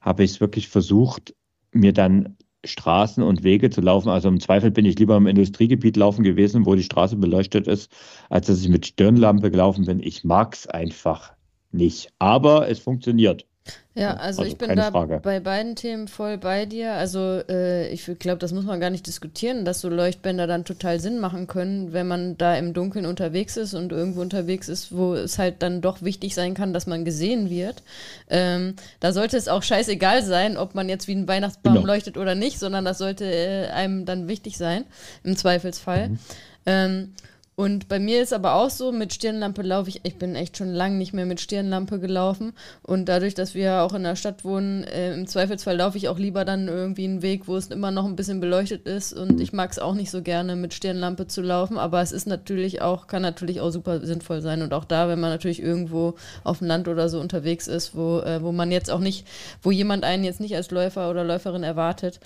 habe 0.00 0.24
ich 0.24 0.32
es 0.32 0.40
wirklich 0.40 0.68
versucht, 0.68 1.34
mir 1.72 1.92
dann 1.92 2.36
Straßen 2.64 3.22
und 3.22 3.44
Wege 3.44 3.70
zu 3.70 3.80
laufen. 3.80 4.08
Also 4.08 4.28
im 4.28 4.40
Zweifel 4.40 4.70
bin 4.70 4.84
ich 4.84 4.98
lieber 4.98 5.16
im 5.16 5.26
Industriegebiet 5.26 5.96
laufen 5.96 6.24
gewesen, 6.24 6.66
wo 6.66 6.74
die 6.74 6.82
Straße 6.82 7.16
beleuchtet 7.16 7.66
ist, 7.66 7.90
als 8.28 8.48
dass 8.48 8.60
ich 8.60 8.68
mit 8.68 8.86
Stirnlampe 8.86 9.50
gelaufen 9.50 9.84
bin. 9.86 10.00
Ich 10.00 10.24
mag 10.24 10.54
es 10.54 10.66
einfach 10.66 11.32
nicht. 11.70 12.12
Aber 12.18 12.68
es 12.68 12.80
funktioniert. 12.80 13.46
Ja, 13.94 14.14
also, 14.14 14.42
also 14.42 14.44
ich 14.44 14.56
bin 14.56 14.76
da 14.76 14.92
Frage. 14.92 15.18
bei 15.22 15.40
beiden 15.40 15.74
Themen 15.74 16.06
voll 16.06 16.38
bei 16.38 16.66
dir. 16.66 16.92
Also 16.92 17.40
äh, 17.48 17.88
ich 17.88 18.04
glaube, 18.20 18.38
das 18.38 18.52
muss 18.52 18.64
man 18.64 18.78
gar 18.78 18.90
nicht 18.90 19.06
diskutieren, 19.06 19.64
dass 19.64 19.80
so 19.80 19.88
Leuchtbänder 19.88 20.46
dann 20.46 20.64
total 20.64 21.00
Sinn 21.00 21.18
machen 21.18 21.48
können, 21.48 21.92
wenn 21.92 22.06
man 22.06 22.38
da 22.38 22.54
im 22.54 22.74
Dunkeln 22.74 23.06
unterwegs 23.06 23.56
ist 23.56 23.74
und 23.74 23.90
irgendwo 23.90 24.20
unterwegs 24.20 24.68
ist, 24.68 24.94
wo 24.94 25.14
es 25.14 25.38
halt 25.38 25.62
dann 25.62 25.80
doch 25.80 26.02
wichtig 26.02 26.34
sein 26.36 26.54
kann, 26.54 26.72
dass 26.72 26.86
man 26.86 27.04
gesehen 27.04 27.50
wird. 27.50 27.82
Ähm, 28.30 28.76
da 29.00 29.12
sollte 29.12 29.36
es 29.36 29.48
auch 29.48 29.64
scheißegal 29.64 30.22
sein, 30.22 30.56
ob 30.56 30.76
man 30.76 30.88
jetzt 30.88 31.08
wie 31.08 31.14
ein 31.16 31.26
Weihnachtsbaum 31.26 31.74
genau. 31.74 31.86
leuchtet 31.86 32.16
oder 32.16 32.36
nicht, 32.36 32.60
sondern 32.60 32.84
das 32.84 32.98
sollte 32.98 33.24
äh, 33.24 33.68
einem 33.70 34.04
dann 34.04 34.28
wichtig 34.28 34.58
sein, 34.58 34.84
im 35.24 35.36
Zweifelsfall. 35.36 36.10
Mhm. 36.10 36.18
Ähm, 36.66 37.12
und 37.58 37.88
bei 37.88 37.98
mir 37.98 38.22
ist 38.22 38.32
aber 38.32 38.54
auch 38.54 38.70
so, 38.70 38.92
mit 38.92 39.12
Stirnlampe 39.12 39.62
laufe 39.62 39.88
ich, 39.88 40.02
ich 40.04 40.14
bin 40.14 40.36
echt 40.36 40.56
schon 40.56 40.72
lange 40.72 40.94
nicht 40.94 41.12
mehr 41.12 41.26
mit 41.26 41.40
Stirnlampe 41.40 41.98
gelaufen. 41.98 42.52
Und 42.84 43.06
dadurch, 43.08 43.34
dass 43.34 43.56
wir 43.56 43.82
auch 43.82 43.94
in 43.94 44.04
der 44.04 44.14
Stadt 44.14 44.44
wohnen, 44.44 44.84
äh, 44.84 45.12
im 45.12 45.26
Zweifelsfall 45.26 45.76
laufe 45.76 45.98
ich 45.98 46.08
auch 46.08 46.20
lieber 46.20 46.44
dann 46.44 46.68
irgendwie 46.68 47.02
einen 47.02 47.20
Weg, 47.20 47.48
wo 47.48 47.56
es 47.56 47.66
immer 47.66 47.90
noch 47.90 48.04
ein 48.04 48.14
bisschen 48.14 48.38
beleuchtet 48.38 48.86
ist. 48.86 49.12
Und 49.12 49.40
ich 49.40 49.52
mag 49.52 49.72
es 49.72 49.80
auch 49.80 49.94
nicht 49.94 50.12
so 50.12 50.22
gerne, 50.22 50.54
mit 50.54 50.72
Stirnlampe 50.72 51.26
zu 51.26 51.42
laufen. 51.42 51.78
Aber 51.78 52.00
es 52.00 52.12
ist 52.12 52.28
natürlich 52.28 52.80
auch, 52.80 53.08
kann 53.08 53.22
natürlich 53.22 53.60
auch 53.60 53.70
super 53.70 54.06
sinnvoll 54.06 54.40
sein. 54.40 54.62
Und 54.62 54.72
auch 54.72 54.84
da, 54.84 55.08
wenn 55.08 55.18
man 55.18 55.30
natürlich 55.30 55.60
irgendwo 55.60 56.14
auf 56.44 56.58
dem 56.58 56.68
Land 56.68 56.86
oder 56.86 57.08
so 57.08 57.18
unterwegs 57.18 57.66
ist, 57.66 57.96
wo, 57.96 58.20
äh, 58.20 58.40
wo 58.40 58.52
man 58.52 58.70
jetzt 58.70 58.88
auch 58.88 59.00
nicht, 59.00 59.26
wo 59.62 59.72
jemand 59.72 60.04
einen 60.04 60.22
jetzt 60.22 60.38
nicht 60.38 60.54
als 60.54 60.70
Läufer 60.70 61.10
oder 61.10 61.24
Läuferin 61.24 61.64
erwartet, 61.64 62.20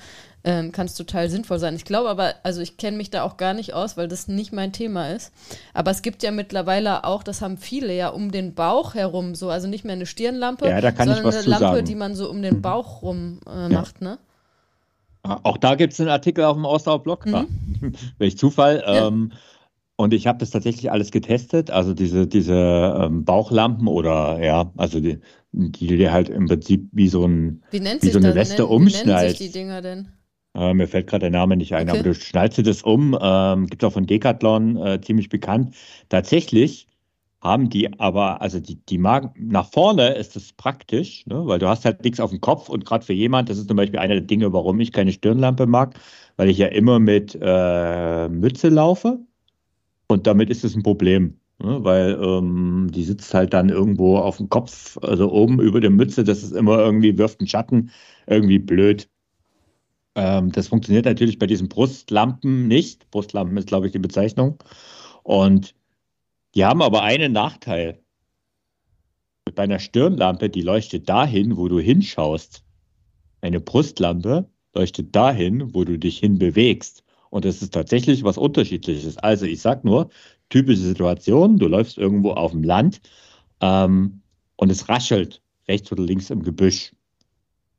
ähm, 0.44 0.72
kann 0.72 0.86
es 0.86 0.94
total 0.94 1.30
sinnvoll 1.30 1.58
sein. 1.58 1.76
Ich 1.76 1.84
glaube 1.84 2.08
aber, 2.08 2.34
also 2.42 2.60
ich 2.60 2.76
kenne 2.76 2.96
mich 2.96 3.10
da 3.10 3.22
auch 3.22 3.36
gar 3.36 3.54
nicht 3.54 3.74
aus, 3.74 3.96
weil 3.96 4.08
das 4.08 4.28
nicht 4.28 4.52
mein 4.52 4.72
Thema 4.72 5.10
ist. 5.10 5.32
Aber 5.72 5.90
es 5.90 6.02
gibt 6.02 6.22
ja 6.22 6.30
mittlerweile 6.30 7.04
auch, 7.04 7.22
das 7.22 7.42
haben 7.42 7.56
viele 7.56 7.94
ja 7.94 8.08
um 8.08 8.32
den 8.32 8.54
Bauch 8.54 8.94
herum 8.94 9.34
so, 9.34 9.50
also 9.50 9.68
nicht 9.68 9.84
mehr 9.84 9.94
eine 9.94 10.06
Stirnlampe, 10.06 10.68
ja, 10.68 10.80
sondern 10.80 11.18
eine 11.18 11.42
Lampe, 11.42 11.58
sagen. 11.58 11.84
die 11.84 11.94
man 11.94 12.14
so 12.14 12.28
um 12.28 12.42
den 12.42 12.56
mhm. 12.56 12.62
Bauch 12.62 13.02
rum 13.02 13.40
äh, 13.46 13.68
macht, 13.68 14.00
ne? 14.00 14.18
Auch 15.22 15.56
da 15.56 15.76
gibt 15.76 15.92
es 15.92 16.00
einen 16.00 16.08
Artikel 16.08 16.44
auf 16.44 16.56
dem 16.56 16.66
Ausdauerblog, 16.66 17.26
mhm. 17.26 17.46
welch 18.18 18.36
Zufall. 18.36 18.82
Ja. 18.84 19.06
Ähm, 19.06 19.32
und 19.94 20.12
ich 20.12 20.26
habe 20.26 20.38
das 20.38 20.50
tatsächlich 20.50 20.90
alles 20.90 21.12
getestet, 21.12 21.70
also 21.70 21.94
diese, 21.94 22.26
diese 22.26 22.54
ähm, 22.54 23.24
Bauchlampen 23.24 23.86
oder 23.86 24.42
ja, 24.42 24.72
also 24.76 24.98
die, 24.98 25.20
die 25.52 25.86
dir 25.86 26.10
halt 26.10 26.28
im 26.28 26.46
Prinzip 26.46 26.88
wie 26.90 27.06
so, 27.06 27.24
ein, 27.24 27.62
wie, 27.70 27.80
wie 27.80 28.10
so 28.10 28.18
eine 28.18 28.34
Weste 28.34 28.66
umschnallst. 28.66 29.04
Wie 29.04 29.10
nennen 29.10 29.28
sich 29.28 29.38
die 29.38 29.52
Dinger 29.52 29.80
denn? 29.80 30.08
Äh, 30.54 30.74
mir 30.74 30.86
fällt 30.86 31.06
gerade 31.06 31.30
der 31.30 31.30
Name 31.30 31.56
nicht 31.56 31.74
ein, 31.74 31.88
okay. 31.88 31.98
aber 31.98 32.08
du 32.08 32.14
schnallst 32.14 32.64
das 32.66 32.82
um. 32.82 33.16
Ähm, 33.20 33.66
Gibt 33.66 33.82
es 33.82 33.86
auch 33.86 33.92
von 33.92 34.06
Decathlon 34.06 34.76
äh, 34.76 35.00
ziemlich 35.00 35.28
bekannt. 35.28 35.74
Tatsächlich 36.08 36.88
haben 37.42 37.70
die 37.70 37.98
aber, 37.98 38.40
also 38.40 38.60
die, 38.60 38.76
die 38.86 38.98
mag, 38.98 39.34
nach 39.36 39.68
vorne 39.70 40.14
ist 40.14 40.36
das 40.36 40.52
praktisch, 40.52 41.26
ne? 41.26 41.44
weil 41.46 41.58
du 41.58 41.68
hast 41.68 41.84
halt 41.84 42.04
nichts 42.04 42.20
auf 42.20 42.30
dem 42.30 42.40
Kopf 42.40 42.68
und 42.68 42.84
gerade 42.84 43.04
für 43.04 43.12
jemand, 43.14 43.48
das 43.48 43.58
ist 43.58 43.66
zum 43.66 43.76
Beispiel 43.76 43.98
einer 43.98 44.14
der 44.14 44.22
Dinge, 44.22 44.52
warum 44.52 44.78
ich 44.78 44.92
keine 44.92 45.10
Stirnlampe 45.10 45.66
mag, 45.66 45.98
weil 46.36 46.48
ich 46.48 46.58
ja 46.58 46.68
immer 46.68 47.00
mit 47.00 47.36
äh, 47.40 48.28
Mütze 48.28 48.68
laufe 48.68 49.18
und 50.08 50.26
damit 50.28 50.50
ist 50.50 50.64
es 50.64 50.76
ein 50.76 50.84
Problem. 50.84 51.40
Ne? 51.58 51.82
Weil 51.82 52.16
ähm, 52.22 52.88
die 52.92 53.02
sitzt 53.02 53.34
halt 53.34 53.52
dann 53.52 53.70
irgendwo 53.70 54.18
auf 54.18 54.36
dem 54.36 54.48
Kopf, 54.48 54.96
also 55.02 55.32
oben 55.32 55.60
über 55.60 55.80
der 55.80 55.90
Mütze, 55.90 56.22
das 56.22 56.44
ist 56.44 56.52
immer 56.52 56.78
irgendwie, 56.78 57.18
wirft 57.18 57.40
einen 57.40 57.48
Schatten, 57.48 57.90
irgendwie 58.26 58.60
blöd. 58.60 59.08
Ähm, 60.14 60.52
das 60.52 60.68
funktioniert 60.68 61.04
natürlich 61.04 61.38
bei 61.38 61.46
diesen 61.46 61.68
Brustlampen 61.68 62.68
nicht. 62.68 63.10
Brustlampen 63.10 63.56
ist, 63.56 63.68
glaube 63.68 63.86
ich, 63.86 63.92
die 63.92 63.98
Bezeichnung. 63.98 64.62
Und 65.22 65.74
die 66.54 66.64
haben 66.64 66.82
aber 66.82 67.02
einen 67.02 67.32
Nachteil. 67.32 67.98
Bei 69.54 69.64
einer 69.64 69.78
Stirnlampe, 69.78 70.48
die 70.48 70.62
leuchtet 70.62 71.08
dahin, 71.08 71.56
wo 71.56 71.68
du 71.68 71.78
hinschaust. 71.78 72.62
Eine 73.40 73.60
Brustlampe 73.60 74.48
leuchtet 74.74 75.14
dahin, 75.14 75.74
wo 75.74 75.84
du 75.84 75.98
dich 75.98 76.18
hinbewegst. 76.18 77.02
Und 77.30 77.44
das 77.44 77.62
ist 77.62 77.72
tatsächlich 77.72 78.24
was 78.24 78.38
Unterschiedliches. 78.38 79.16
Also 79.18 79.46
ich 79.46 79.60
sage 79.60 79.86
nur, 79.86 80.10
typische 80.50 80.82
Situation, 80.82 81.58
du 81.58 81.66
läufst 81.66 81.98
irgendwo 81.98 82.32
auf 82.32 82.52
dem 82.52 82.62
Land 82.62 83.00
ähm, 83.60 84.20
und 84.56 84.70
es 84.70 84.88
raschelt 84.88 85.42
rechts 85.66 85.90
oder 85.90 86.02
links 86.02 86.30
im 86.30 86.42
Gebüsch. 86.42 86.94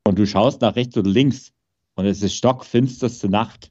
Und 0.06 0.18
du 0.18 0.26
schaust 0.26 0.60
nach 0.60 0.76
rechts 0.76 0.96
oder 0.96 1.08
links 1.08 1.53
und 1.96 2.06
es 2.06 2.22
ist 2.22 2.34
stockfinsterste 2.34 3.28
Nacht, 3.28 3.70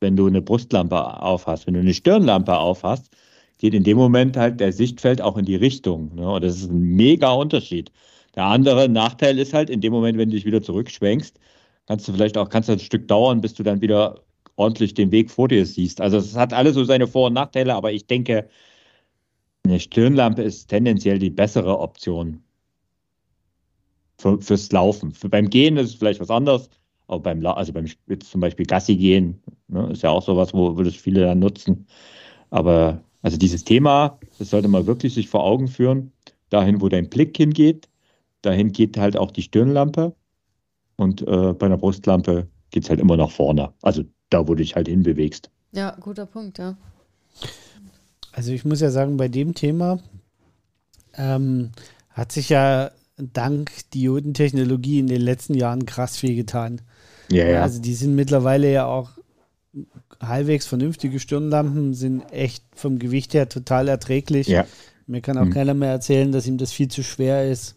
wenn 0.00 0.16
du 0.16 0.26
eine 0.26 0.42
Brustlampe 0.42 1.22
aufhast. 1.22 1.66
Wenn 1.66 1.74
du 1.74 1.80
eine 1.80 1.94
Stirnlampe 1.94 2.56
aufhast, 2.58 3.10
geht 3.58 3.74
in 3.74 3.84
dem 3.84 3.96
Moment 3.96 4.36
halt 4.36 4.60
der 4.60 4.72
Sichtfeld 4.72 5.22
auch 5.22 5.36
in 5.36 5.44
die 5.44 5.56
Richtung. 5.56 6.14
Ne? 6.14 6.30
Und 6.30 6.44
das 6.44 6.56
ist 6.56 6.70
ein 6.70 6.80
mega 6.80 7.30
Unterschied. 7.32 7.92
Der 8.34 8.44
andere 8.44 8.88
Nachteil 8.88 9.38
ist 9.38 9.54
halt, 9.54 9.70
in 9.70 9.80
dem 9.80 9.92
Moment, 9.92 10.18
wenn 10.18 10.30
du 10.30 10.36
dich 10.36 10.44
wieder 10.44 10.62
zurückschwenkst, 10.62 11.38
kannst 11.86 12.08
du 12.08 12.12
vielleicht 12.12 12.36
auch, 12.38 12.48
kannst 12.48 12.68
du 12.68 12.72
ein 12.74 12.78
Stück 12.78 13.08
dauern, 13.08 13.40
bis 13.40 13.54
du 13.54 13.62
dann 13.62 13.80
wieder 13.80 14.22
ordentlich 14.56 14.94
den 14.94 15.10
Weg 15.12 15.30
vor 15.30 15.48
dir 15.48 15.64
siehst. 15.66 16.00
Also 16.00 16.18
es 16.18 16.36
hat 16.36 16.52
alles 16.52 16.74
so 16.74 16.84
seine 16.84 17.06
Vor- 17.06 17.28
und 17.28 17.34
Nachteile, 17.34 17.74
aber 17.74 17.92
ich 17.92 18.06
denke, 18.06 18.48
eine 19.64 19.80
Stirnlampe 19.80 20.42
ist 20.42 20.68
tendenziell 20.68 21.18
die 21.18 21.30
bessere 21.30 21.78
Option 21.78 22.42
für, 24.18 24.40
fürs 24.40 24.72
Laufen. 24.72 25.12
Für, 25.12 25.28
beim 25.28 25.48
Gehen 25.50 25.76
ist 25.76 25.90
es 25.90 25.94
vielleicht 25.96 26.20
was 26.20 26.30
anderes, 26.30 26.68
auch 27.06 27.20
beim, 27.20 27.44
also 27.44 27.72
beim 27.72 27.86
jetzt 28.08 28.30
zum 28.30 28.40
Beispiel 28.40 28.66
Gassi 28.66 28.96
gehen, 28.96 29.42
ne, 29.68 29.90
ist 29.92 30.02
ja 30.02 30.10
auch 30.10 30.22
sowas, 30.22 30.54
wo, 30.54 30.76
wo 30.76 30.82
das 30.82 30.94
viele 30.94 31.22
dann 31.22 31.38
nutzen. 31.38 31.86
Aber 32.50 33.02
also 33.22 33.36
dieses 33.36 33.64
Thema, 33.64 34.18
das 34.38 34.50
sollte 34.50 34.68
man 34.68 34.86
wirklich 34.86 35.14
sich 35.14 35.28
vor 35.28 35.44
Augen 35.44 35.68
führen. 35.68 36.12
Dahin, 36.50 36.80
wo 36.80 36.88
dein 36.88 37.08
Blick 37.08 37.36
hingeht, 37.36 37.88
dahin 38.42 38.72
geht 38.72 38.98
halt 38.98 39.16
auch 39.16 39.30
die 39.30 39.42
Stirnlampe. 39.42 40.14
Und 40.96 41.22
äh, 41.22 41.52
bei 41.54 41.66
einer 41.66 41.78
Brustlampe 41.78 42.48
geht 42.70 42.84
es 42.84 42.90
halt 42.90 43.00
immer 43.00 43.16
nach 43.16 43.30
vorne. 43.30 43.72
Also 43.82 44.04
da, 44.30 44.40
wo 44.40 44.54
du 44.54 44.56
dich 44.56 44.74
halt 44.74 44.88
hinbewegst. 44.88 45.50
Ja, 45.72 45.96
guter 46.00 46.26
Punkt, 46.26 46.58
ja. 46.58 46.76
Also 48.32 48.52
ich 48.52 48.64
muss 48.64 48.80
ja 48.80 48.90
sagen, 48.90 49.16
bei 49.16 49.28
dem 49.28 49.54
Thema 49.54 49.98
ähm, 51.14 51.70
hat 52.10 52.32
sich 52.32 52.48
ja 52.48 52.90
dank 53.32 53.70
Diodentechnologie 53.94 54.98
in 54.98 55.06
den 55.06 55.20
letzten 55.20 55.54
Jahren 55.54 55.86
krass 55.86 56.16
viel 56.16 56.34
getan. 56.34 56.80
Ja, 57.30 57.46
ja. 57.46 57.62
Also 57.62 57.80
die 57.80 57.94
sind 57.94 58.14
mittlerweile 58.14 58.70
ja 58.70 58.86
auch 58.86 59.10
halbwegs 60.20 60.66
vernünftige 60.66 61.18
Stirnlampen, 61.18 61.94
sind 61.94 62.22
echt 62.32 62.64
vom 62.74 62.98
Gewicht 62.98 63.34
her 63.34 63.48
total 63.48 63.88
erträglich. 63.88 64.46
Ja. 64.46 64.66
Mir 65.06 65.20
kann 65.20 65.38
auch 65.38 65.46
mhm. 65.46 65.52
keiner 65.52 65.74
mehr 65.74 65.90
erzählen, 65.90 66.32
dass 66.32 66.46
ihm 66.46 66.58
das 66.58 66.72
viel 66.72 66.88
zu 66.88 67.02
schwer 67.02 67.50
ist. 67.50 67.74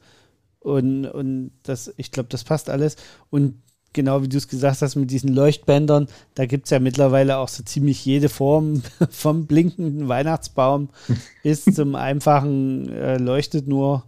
Und, 0.59 1.05
und 1.05 1.51
das, 1.63 1.93
ich 1.97 2.11
glaube, 2.11 2.29
das 2.29 2.43
passt 2.43 2.69
alles. 2.69 2.95
Und 3.29 3.61
genau 3.93 4.21
wie 4.21 4.27
du 4.27 4.37
es 4.37 4.47
gesagt 4.47 4.81
hast, 4.81 4.95
mit 4.95 5.09
diesen 5.09 5.33
Leuchtbändern, 5.33 6.07
da 6.35 6.45
gibt 6.45 6.65
es 6.65 6.71
ja 6.71 6.79
mittlerweile 6.79 7.37
auch 7.37 7.47
so 7.47 7.63
ziemlich 7.63 8.05
jede 8.05 8.29
Form 8.29 8.83
vom 9.09 9.47
blinkenden 9.47 10.07
Weihnachtsbaum 10.07 10.89
bis 11.43 11.65
zum 11.65 11.95
einfachen 11.95 12.89
äh, 12.89 13.17
Leuchtet 13.17 13.67
nur. 13.67 14.03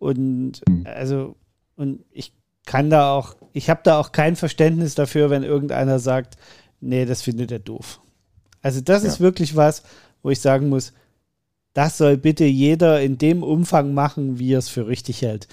Und 0.00 0.62
mhm. 0.68 0.84
also, 0.86 1.36
und 1.76 2.04
ich 2.10 2.32
kann 2.66 2.90
da 2.90 3.12
auch, 3.12 3.36
ich 3.52 3.70
habe 3.70 3.82
da 3.84 4.00
auch 4.00 4.10
kein 4.10 4.34
Verständnis 4.34 4.96
dafür, 4.96 5.30
wenn 5.30 5.44
irgendeiner 5.44 6.00
sagt, 6.00 6.36
nee, 6.80 7.04
das 7.04 7.22
findet 7.22 7.52
er 7.52 7.60
doof. 7.60 8.00
Also 8.62 8.80
das 8.80 9.04
ja. 9.04 9.08
ist 9.08 9.20
wirklich 9.20 9.54
was, 9.54 9.84
wo 10.22 10.30
ich 10.30 10.40
sagen 10.40 10.68
muss, 10.68 10.92
das 11.74 11.98
soll 11.98 12.16
bitte 12.16 12.44
jeder 12.44 13.00
in 13.00 13.18
dem 13.18 13.42
Umfang 13.42 13.94
machen, 13.94 14.38
wie 14.38 14.54
er 14.54 14.58
es 14.58 14.68
für 14.68 14.88
richtig 14.88 15.22
hält. 15.22 15.46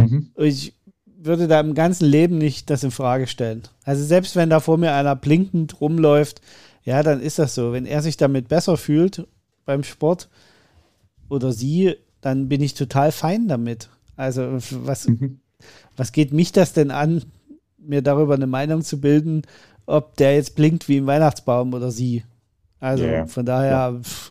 Mhm. 0.00 0.30
Ich 0.36 0.74
würde 1.04 1.48
da 1.48 1.60
im 1.60 1.74
ganzen 1.74 2.06
Leben 2.06 2.38
nicht 2.38 2.70
das 2.70 2.84
in 2.84 2.90
Frage 2.92 3.26
stellen. 3.26 3.62
Also 3.84 4.04
selbst 4.04 4.36
wenn 4.36 4.48
da 4.48 4.60
vor 4.60 4.78
mir 4.78 4.92
einer 4.94 5.16
blinkend 5.16 5.80
rumläuft, 5.80 6.40
ja, 6.84 7.02
dann 7.02 7.20
ist 7.20 7.38
das 7.38 7.54
so. 7.54 7.72
Wenn 7.72 7.84
er 7.84 8.00
sich 8.00 8.16
damit 8.16 8.48
besser 8.48 8.76
fühlt, 8.76 9.26
beim 9.64 9.82
Sport 9.82 10.28
oder 11.28 11.52
sie, 11.52 11.96
dann 12.20 12.48
bin 12.48 12.60
ich 12.62 12.74
total 12.74 13.12
fein 13.12 13.48
damit. 13.48 13.88
Also 14.16 14.58
was, 14.70 15.08
mhm. 15.08 15.40
was 15.96 16.12
geht 16.12 16.32
mich 16.32 16.52
das 16.52 16.72
denn 16.72 16.90
an, 16.90 17.22
mir 17.78 18.02
darüber 18.02 18.34
eine 18.34 18.46
Meinung 18.46 18.82
zu 18.82 19.00
bilden, 19.00 19.42
ob 19.86 20.16
der 20.16 20.34
jetzt 20.34 20.56
blinkt 20.56 20.88
wie 20.88 20.98
ein 20.98 21.06
Weihnachtsbaum 21.06 21.72
oder 21.74 21.90
sie. 21.90 22.24
Also 22.80 23.04
yeah. 23.04 23.26
von 23.26 23.46
daher, 23.46 23.70
ja. 23.70 24.00
pff, 24.02 24.30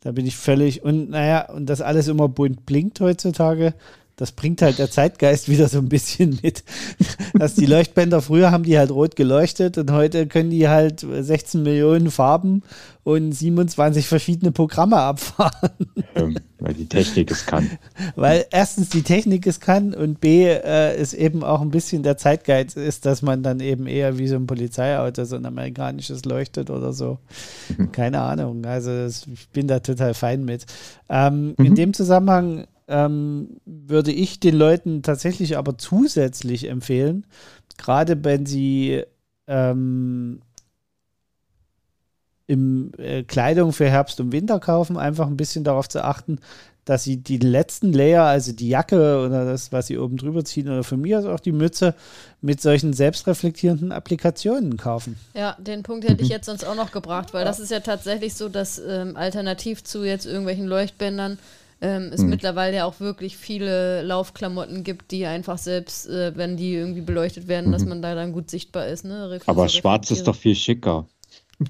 da 0.00 0.12
bin 0.12 0.26
ich 0.26 0.36
völlig, 0.36 0.82
und 0.82 1.10
naja, 1.10 1.50
und 1.50 1.66
das 1.66 1.80
alles 1.80 2.08
immer 2.08 2.28
bunt 2.28 2.66
blinkt 2.66 3.00
heutzutage, 3.00 3.74
das 4.16 4.32
bringt 4.32 4.62
halt 4.62 4.78
der 4.78 4.90
Zeitgeist 4.90 5.48
wieder 5.50 5.68
so 5.68 5.78
ein 5.78 5.88
bisschen 5.88 6.38
mit. 6.42 6.64
Dass 7.34 7.54
die 7.54 7.66
Leuchtbänder 7.66 8.22
früher 8.22 8.50
haben 8.50 8.64
die 8.64 8.78
halt 8.78 8.90
rot 8.90 9.14
geleuchtet 9.16 9.78
und 9.78 9.90
heute 9.92 10.26
können 10.26 10.50
die 10.50 10.68
halt 10.68 11.00
16 11.00 11.62
Millionen 11.62 12.10
Farben 12.10 12.62
und 13.04 13.30
27 13.32 14.08
verschiedene 14.08 14.50
Programme 14.50 14.96
abfahren. 14.96 15.70
Ähm, 16.16 16.36
weil 16.58 16.74
die 16.74 16.88
Technik 16.88 17.30
es 17.30 17.46
kann. 17.46 17.70
Weil 18.16 18.46
erstens 18.50 18.88
die 18.88 19.02
Technik 19.02 19.46
es 19.46 19.60
kann 19.60 19.94
und 19.94 20.20
B 20.20 20.46
äh, 20.46 21.00
ist 21.00 21.12
eben 21.12 21.44
auch 21.44 21.60
ein 21.60 21.70
bisschen 21.70 22.02
der 22.02 22.16
Zeitgeist 22.16 22.76
ist, 22.76 23.06
dass 23.06 23.22
man 23.22 23.42
dann 23.42 23.60
eben 23.60 23.86
eher 23.86 24.18
wie 24.18 24.26
so 24.26 24.34
ein 24.34 24.46
Polizeiauto, 24.46 25.24
so 25.24 25.36
ein 25.36 25.46
amerikanisches 25.46 26.24
leuchtet 26.24 26.70
oder 26.70 26.92
so. 26.92 27.18
Mhm. 27.76 27.92
Keine 27.92 28.22
Ahnung. 28.22 28.64
Also 28.64 28.90
das, 28.90 29.26
ich 29.32 29.48
bin 29.50 29.68
da 29.68 29.80
total 29.80 30.14
fein 30.14 30.44
mit. 30.44 30.66
Ähm, 31.08 31.54
mhm. 31.56 31.64
In 31.64 31.74
dem 31.74 31.94
Zusammenhang 31.94 32.66
ähm, 32.88 33.60
würde 33.64 34.12
ich 34.12 34.40
den 34.40 34.56
Leuten 34.56 35.02
tatsächlich 35.02 35.56
aber 35.56 35.78
zusätzlich 35.78 36.68
empfehlen, 36.68 37.26
gerade 37.78 38.24
wenn 38.24 38.46
sie 38.46 39.02
ähm, 39.46 40.40
im 42.46 42.92
äh, 42.98 43.24
Kleidung 43.24 43.72
für 43.72 43.88
Herbst 43.88 44.20
und 44.20 44.32
Winter 44.32 44.60
kaufen, 44.60 44.96
einfach 44.96 45.26
ein 45.26 45.36
bisschen 45.36 45.64
darauf 45.64 45.88
zu 45.88 46.04
achten, 46.04 46.38
dass 46.84 47.02
sie 47.02 47.16
die 47.16 47.38
letzten 47.38 47.92
Layer, 47.92 48.22
also 48.22 48.52
die 48.52 48.68
Jacke 48.68 49.20
oder 49.26 49.44
das, 49.44 49.72
was 49.72 49.88
sie 49.88 49.98
oben 49.98 50.16
drüber 50.16 50.44
ziehen 50.44 50.68
oder 50.68 50.84
für 50.84 50.96
mich 50.96 51.16
auch 51.16 51.40
die 51.40 51.50
Mütze, 51.50 51.96
mit 52.40 52.60
solchen 52.60 52.92
selbstreflektierenden 52.92 53.90
Applikationen 53.90 54.76
kaufen. 54.76 55.18
Ja, 55.34 55.56
den 55.58 55.82
Punkt 55.82 56.08
hätte 56.08 56.22
ich 56.22 56.28
jetzt 56.28 56.46
sonst 56.46 56.64
auch 56.64 56.76
noch 56.76 56.92
gebracht, 56.92 57.34
weil 57.34 57.44
das 57.44 57.58
ist 57.58 57.72
ja 57.72 57.80
tatsächlich 57.80 58.34
so, 58.34 58.48
dass 58.48 58.78
ähm, 58.78 59.16
alternativ 59.16 59.82
zu 59.82 60.04
jetzt 60.04 60.26
irgendwelchen 60.26 60.68
Leuchtbändern 60.68 61.38
ähm, 61.80 62.10
es 62.12 62.22
hm. 62.22 62.30
mittlerweile 62.30 62.76
ja 62.76 62.84
auch 62.86 63.00
wirklich 63.00 63.36
viele 63.36 64.02
Laufklamotten 64.02 64.82
gibt, 64.82 65.10
die 65.10 65.26
einfach 65.26 65.58
selbst, 65.58 66.08
äh, 66.08 66.36
wenn 66.36 66.56
die 66.56 66.74
irgendwie 66.74 67.02
beleuchtet 67.02 67.48
werden, 67.48 67.68
mhm. 67.68 67.72
dass 67.72 67.84
man 67.84 68.00
da 68.00 68.14
dann 68.14 68.32
gut 68.32 68.50
sichtbar 68.50 68.86
ist. 68.86 69.04
Ne? 69.04 69.38
Aber 69.46 69.68
schwarz 69.68 70.10
ist 70.10 70.26
doch 70.26 70.36
viel 70.36 70.54
schicker. 70.54 71.06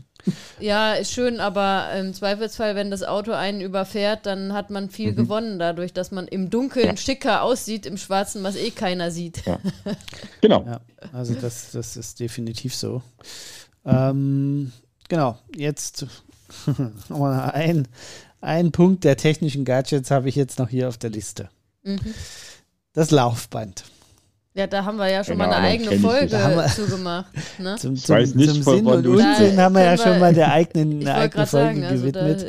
Ja, 0.58 0.94
ist 0.94 1.12
schön, 1.12 1.38
aber 1.38 1.92
im 1.96 2.12
Zweifelsfall, 2.12 2.74
wenn 2.74 2.90
das 2.90 3.04
Auto 3.04 3.30
einen 3.30 3.60
überfährt, 3.60 4.26
dann 4.26 4.54
hat 4.54 4.70
man 4.70 4.90
viel 4.90 5.12
mhm. 5.12 5.16
gewonnen 5.16 5.58
dadurch, 5.60 5.92
dass 5.92 6.10
man 6.10 6.26
im 6.26 6.50
Dunkeln 6.50 6.86
ja. 6.86 6.96
schicker 6.96 7.42
aussieht, 7.42 7.86
im 7.86 7.96
Schwarzen, 7.96 8.42
was 8.42 8.56
eh 8.56 8.72
keiner 8.72 9.12
sieht. 9.12 9.46
Ja. 9.46 9.60
Genau. 10.40 10.64
Ja, 10.64 10.80
also 11.12 11.34
das, 11.34 11.70
das 11.70 11.96
ist 11.96 12.18
definitiv 12.18 12.74
so. 12.74 13.02
Ähm, 13.84 14.72
genau, 15.08 15.38
jetzt 15.54 16.06
nochmal 17.08 17.50
ein, 17.52 17.88
ein 18.40 18.72
Punkt 18.72 19.04
der 19.04 19.16
technischen 19.16 19.64
Gadgets 19.64 20.10
habe 20.10 20.28
ich 20.28 20.36
jetzt 20.36 20.58
noch 20.58 20.68
hier 20.68 20.88
auf 20.88 20.98
der 20.98 21.10
Liste. 21.10 21.48
Mhm. 21.82 22.00
Das 22.92 23.10
Laufband. 23.10 23.84
Ja, 24.56 24.66
da 24.66 24.82
haben 24.86 24.96
wir 24.96 25.10
ja 25.10 25.22
schon 25.22 25.36
genau, 25.36 25.50
mal 25.50 25.56
eine 25.56 25.66
eigene 25.66 25.98
Folge 25.98 26.28
zugemacht. 26.74 27.26
Ne? 27.58 27.76
Zum, 27.78 27.94
zum, 27.94 28.24
zum 28.24 28.62
Sinn 28.62 28.86
und 28.86 29.06
Unsinn 29.06 29.60
haben 29.60 29.74
wir 29.74 29.84
ja 29.84 29.98
schon 29.98 30.18
mal 30.18 30.32
der 30.32 30.50
eigenen, 30.50 31.02
eine 31.02 31.14
eigene 31.14 31.46
Folge 31.46 31.80
sagen, 31.80 31.84
also 31.84 32.06
gewidmet. 32.06 32.46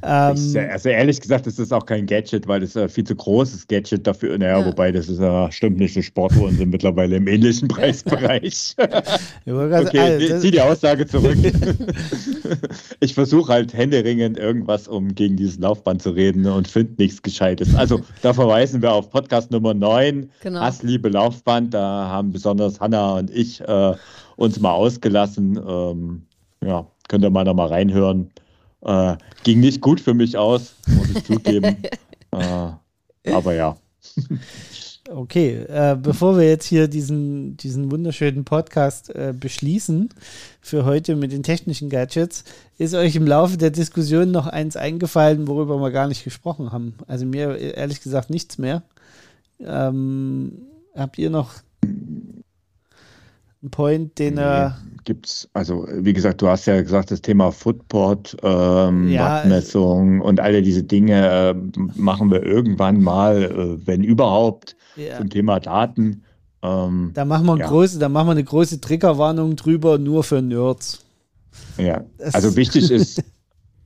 Da, 0.00 0.30
ähm, 0.30 0.70
also 0.70 0.88
ehrlich 0.88 1.20
gesagt, 1.20 1.46
das 1.46 1.58
ist 1.58 1.70
auch 1.70 1.84
kein 1.84 2.06
Gadget, 2.06 2.48
weil 2.48 2.60
das 2.60 2.70
ist 2.70 2.76
ein 2.78 2.88
viel 2.88 3.04
zu 3.04 3.14
großes 3.14 3.68
Gadget 3.68 4.06
dafür. 4.06 4.38
Naja, 4.38 4.60
ja. 4.60 4.66
wobei 4.66 4.90
das 4.90 5.10
ist 5.10 5.20
ja 5.20 5.52
stimmt 5.52 5.76
nicht, 5.76 5.94
die 5.94 6.02
Sportuhren 6.02 6.56
sind 6.56 6.70
mittlerweile 6.70 7.16
im 7.16 7.28
ähnlichen 7.28 7.68
Preisbereich. 7.68 8.74
okay, 9.46 9.98
also, 9.98 10.38
zieh 10.38 10.52
die 10.52 10.62
Aussage 10.62 11.06
zurück. 11.06 11.36
ich 13.00 13.12
versuche 13.12 13.52
halt 13.52 13.74
händeringend 13.74 14.38
irgendwas, 14.38 14.88
um 14.88 15.14
gegen 15.14 15.36
dieses 15.36 15.58
Laufband 15.58 16.00
zu 16.00 16.12
reden 16.12 16.46
und 16.46 16.68
finde 16.68 16.94
nichts 16.96 17.20
Gescheites. 17.20 17.74
Also 17.74 18.00
da 18.22 18.32
verweisen 18.32 18.80
wir 18.80 18.94
auf 18.94 19.10
Podcast 19.10 19.50
Nummer 19.50 19.74
9, 19.74 20.30
genau. 20.40 20.60
Hassliebe 20.60 21.10
Laufband. 21.10 21.49
Laufband. 21.50 21.74
Da 21.74 22.08
haben 22.08 22.32
besonders 22.32 22.80
Hanna 22.80 23.14
und 23.14 23.30
ich 23.30 23.60
äh, 23.60 23.94
uns 24.36 24.60
mal 24.60 24.72
ausgelassen. 24.72 25.56
Ähm, 25.56 26.22
ja, 26.64 26.86
könnt 27.08 27.24
ihr 27.24 27.30
mal 27.30 27.44
noch 27.44 27.54
mal 27.54 27.68
reinhören. 27.68 28.30
Äh, 28.82 29.16
ging 29.44 29.60
nicht 29.60 29.80
gut 29.80 30.00
für 30.00 30.14
mich 30.14 30.36
aus, 30.36 30.74
muss 30.86 31.10
ich 31.10 31.24
zugeben. 31.24 31.76
äh, 32.32 33.32
aber 33.32 33.54
ja. 33.54 33.76
Okay, 35.08 35.64
äh, 35.68 35.96
bevor 36.00 36.38
wir 36.38 36.48
jetzt 36.48 36.66
hier 36.66 36.86
diesen, 36.86 37.56
diesen 37.56 37.90
wunderschönen 37.90 38.44
Podcast 38.44 39.14
äh, 39.14 39.34
beschließen 39.38 40.10
für 40.60 40.84
heute 40.84 41.16
mit 41.16 41.32
den 41.32 41.42
technischen 41.42 41.90
Gadgets, 41.90 42.44
ist 42.78 42.94
euch 42.94 43.16
im 43.16 43.26
Laufe 43.26 43.56
der 43.56 43.70
Diskussion 43.70 44.30
noch 44.30 44.46
eins 44.46 44.76
eingefallen, 44.76 45.48
worüber 45.48 45.80
wir 45.80 45.90
gar 45.90 46.06
nicht 46.06 46.22
gesprochen 46.22 46.70
haben. 46.70 46.94
Also 47.08 47.26
mir 47.26 47.56
ehrlich 47.58 48.02
gesagt 48.02 48.30
nichts 48.30 48.56
mehr. 48.56 48.82
Ähm, 49.58 50.69
Habt 50.94 51.18
ihr 51.18 51.30
noch 51.30 51.54
einen 53.62 53.70
Point, 53.70 54.18
den 54.18 54.38
er. 54.38 54.76
Nee, 54.84 54.90
gibt's, 55.04 55.48
also 55.54 55.86
wie 55.90 56.12
gesagt, 56.12 56.42
du 56.42 56.48
hast 56.48 56.66
ja 56.66 56.80
gesagt, 56.80 57.10
das 57.10 57.22
Thema 57.22 57.50
Footport, 57.52 58.36
ähm, 58.42 59.08
ja, 59.08 59.38
Wattmessung 59.38 60.20
und 60.20 60.40
alle 60.40 60.62
diese 60.62 60.82
Dinge 60.82 61.28
äh, 61.28 61.54
machen 61.94 62.30
wir 62.30 62.42
irgendwann 62.42 63.02
mal, 63.02 63.42
äh, 63.42 63.86
wenn 63.86 64.02
überhaupt, 64.02 64.76
ja. 64.96 65.18
zum 65.18 65.30
Thema 65.30 65.60
Daten. 65.60 66.22
Ähm, 66.62 67.12
da 67.14 67.24
machen 67.24 67.46
wir, 67.46 67.58
ja. 67.58 67.66
große, 67.66 67.98
da 67.98 68.08
machen 68.08 68.28
wir 68.28 68.32
eine 68.32 68.44
große 68.44 68.80
Triggerwarnung 68.80 69.56
drüber, 69.56 69.98
nur 69.98 70.24
für 70.24 70.42
Nerds. 70.42 71.04
Ja, 71.78 72.04
das 72.18 72.34
also 72.34 72.56
wichtig 72.56 72.90
ist, 72.90 73.22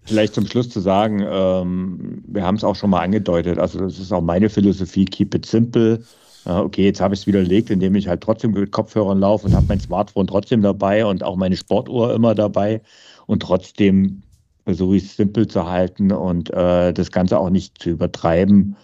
vielleicht 0.02 0.34
zum 0.34 0.46
Schluss 0.46 0.68
zu 0.68 0.80
sagen, 0.80 1.24
ähm, 1.26 2.22
wir 2.26 2.44
haben 2.44 2.56
es 2.56 2.64
auch 2.64 2.76
schon 2.76 2.90
mal 2.90 3.00
angedeutet, 3.00 3.58
also 3.58 3.78
das 3.78 3.98
ist 3.98 4.12
auch 4.12 4.20
meine 4.22 4.48
Philosophie, 4.48 5.04
keep 5.04 5.34
it 5.34 5.46
simple 5.46 6.00
okay, 6.44 6.84
jetzt 6.84 7.00
habe 7.00 7.14
ich 7.14 7.20
es 7.20 7.26
widerlegt, 7.26 7.70
indem 7.70 7.94
ich 7.94 8.08
halt 8.08 8.22
trotzdem 8.22 8.52
mit 8.52 8.70
Kopfhörern 8.72 9.18
laufe 9.20 9.46
und 9.46 9.54
habe 9.54 9.66
mein 9.68 9.80
Smartphone 9.80 10.26
trotzdem 10.26 10.62
dabei 10.62 11.06
und 11.06 11.22
auch 11.22 11.36
meine 11.36 11.56
Sportuhr 11.56 12.14
immer 12.14 12.34
dabei 12.34 12.82
und 13.26 13.42
trotzdem 13.42 14.22
versuche 14.64 14.96
ich 14.96 15.04
es 15.04 15.16
simpel 15.16 15.46
zu 15.46 15.66
halten 15.68 16.12
und 16.12 16.50
äh, 16.50 16.92
das 16.92 17.10
Ganze 17.10 17.38
auch 17.38 17.50
nicht 17.50 17.78
zu 17.82 17.90
übertreiben. 17.90 18.76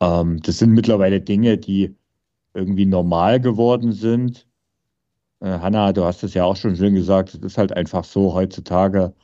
Ähm, 0.00 0.40
das 0.42 0.58
sind 0.58 0.72
mittlerweile 0.72 1.20
Dinge, 1.20 1.58
die 1.58 1.94
irgendwie 2.54 2.86
normal 2.86 3.40
geworden 3.40 3.92
sind. 3.92 4.46
Äh, 5.40 5.58
Hanna, 5.60 5.92
du 5.92 6.04
hast 6.04 6.22
es 6.24 6.34
ja 6.34 6.44
auch 6.44 6.56
schon 6.56 6.76
schön 6.76 6.94
gesagt, 6.94 7.34
es 7.34 7.40
ist 7.40 7.58
halt 7.58 7.72
einfach 7.76 8.04
so 8.04 8.34
heutzutage. 8.34 9.14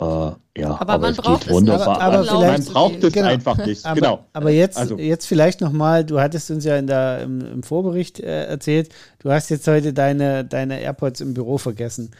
Äh, 0.00 0.04
ja, 0.04 0.80
aber, 0.80 0.92
aber 0.92 0.98
man 0.98 1.16
braucht 1.16 1.46
es 1.46 1.52
wunderbar. 1.52 2.00
Aber, 2.00 2.18
aber 2.30 2.46
man 2.46 2.64
braucht 2.64 3.02
es 3.02 3.12
genau. 3.12 3.28
einfach 3.28 3.64
nicht. 3.66 3.84
Aber, 3.84 3.94
genau. 3.96 4.24
aber 4.32 4.50
jetzt, 4.50 4.78
also. 4.78 4.96
jetzt 4.96 5.26
vielleicht 5.26 5.60
nochmal, 5.60 6.04
du 6.04 6.20
hattest 6.20 6.50
uns 6.50 6.64
ja 6.64 6.76
in 6.76 6.86
der, 6.86 7.22
im, 7.22 7.40
im 7.40 7.62
Vorbericht 7.62 8.20
äh, 8.20 8.44
erzählt, 8.46 8.90
du 9.18 9.30
hast 9.30 9.50
jetzt 9.50 9.66
heute 9.66 9.92
deine, 9.92 10.44
deine 10.44 10.80
AirPods 10.80 11.20
im 11.20 11.34
Büro 11.34 11.58
vergessen. 11.58 12.12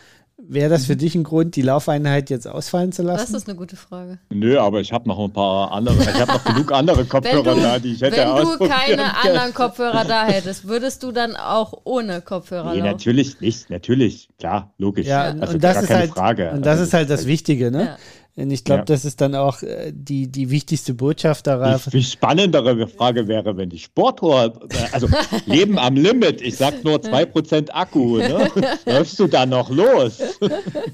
Wäre 0.51 0.71
das 0.71 0.87
für 0.87 0.97
dich 0.97 1.15
ein 1.15 1.25
Grund, 1.25 1.57
die 1.57 1.63
Laufeinheit 1.63 2.31
jetzt 2.31 2.49
ausfallen 2.49 2.91
zu 2.91 3.03
lassen? 3.03 3.33
Das 3.33 3.43
ist 3.43 3.49
eine 3.49 3.57
gute 3.59 3.77
Frage. 3.77 4.19
Nö, 4.31 4.59
aber 4.59 4.81
ich 4.81 4.91
habe 4.95 5.07
noch 5.07 5.19
ein 5.19 5.31
paar 5.31 5.73
andere, 5.73 5.95
ich 6.01 6.21
habe 6.21 6.33
noch 6.33 6.43
genug 6.43 6.73
andere 6.73 7.05
Kopfhörer 7.05 7.55
du, 7.55 7.61
da, 7.61 7.79
die 7.79 7.93
ich 7.93 8.01
hätte 8.01 8.17
Wenn 8.17 8.59
du 8.59 8.67
keine 8.67 9.15
anderen 9.23 9.53
Kopfhörer 9.53 10.07
da 10.07 10.25
hättest, 10.25 10.67
würdest 10.67 11.03
du 11.03 11.13
dann 11.13 11.37
auch 11.37 11.75
ohne 11.85 12.23
Kopfhörer 12.23 12.73
Nee, 12.73 12.79
laufen? 12.79 12.93
natürlich 12.93 13.43
nicht, 13.43 13.69
natürlich, 13.69 14.31
klar, 14.39 14.73
logisch. 14.79 15.07
Ja, 15.07 15.35
also 15.39 15.53
und 15.53 15.63
das 15.63 15.83
ist 15.83 15.91
halt, 15.91 16.13
Frage. 16.13 16.53
Und 16.53 16.65
das 16.65 16.79
also, 16.79 16.85
ist 16.85 16.95
halt 16.95 17.11
das 17.11 17.27
Wichtige, 17.27 17.71
ne? 17.71 17.85
Ja. 17.85 17.97
Und 18.39 18.53
ich 18.53 18.63
glaube, 18.63 18.81
ja. 18.81 18.85
das 18.85 19.05
ist 19.05 19.21
dann 19.21 19.35
auch 19.35 19.63
äh, 19.63 19.93
die, 19.93 20.29
die 20.29 20.51
wichtigste 20.51 20.95
Botschaft 20.95 21.49
darauf. 21.49 21.87
Die, 21.87 21.91
die 21.91 22.05
spannendere 22.05 22.87
Frage 22.87 23.27
wäre, 23.27 23.57
wenn 23.57 23.69
die 23.69 23.81
Sportuhr, 23.81 24.61
äh, 24.71 24.77
also 24.93 25.09
Leben 25.47 25.77
am 25.77 25.97
Limit, 25.97 26.41
ich 26.41 26.57
sag 26.57 26.85
nur 26.85 26.99
2% 26.99 27.71
Akku, 27.73 28.19
ne? 28.19 28.49
läufst 28.87 29.19
du 29.19 29.27
da 29.27 29.45
noch 29.45 29.71
los? 29.71 30.21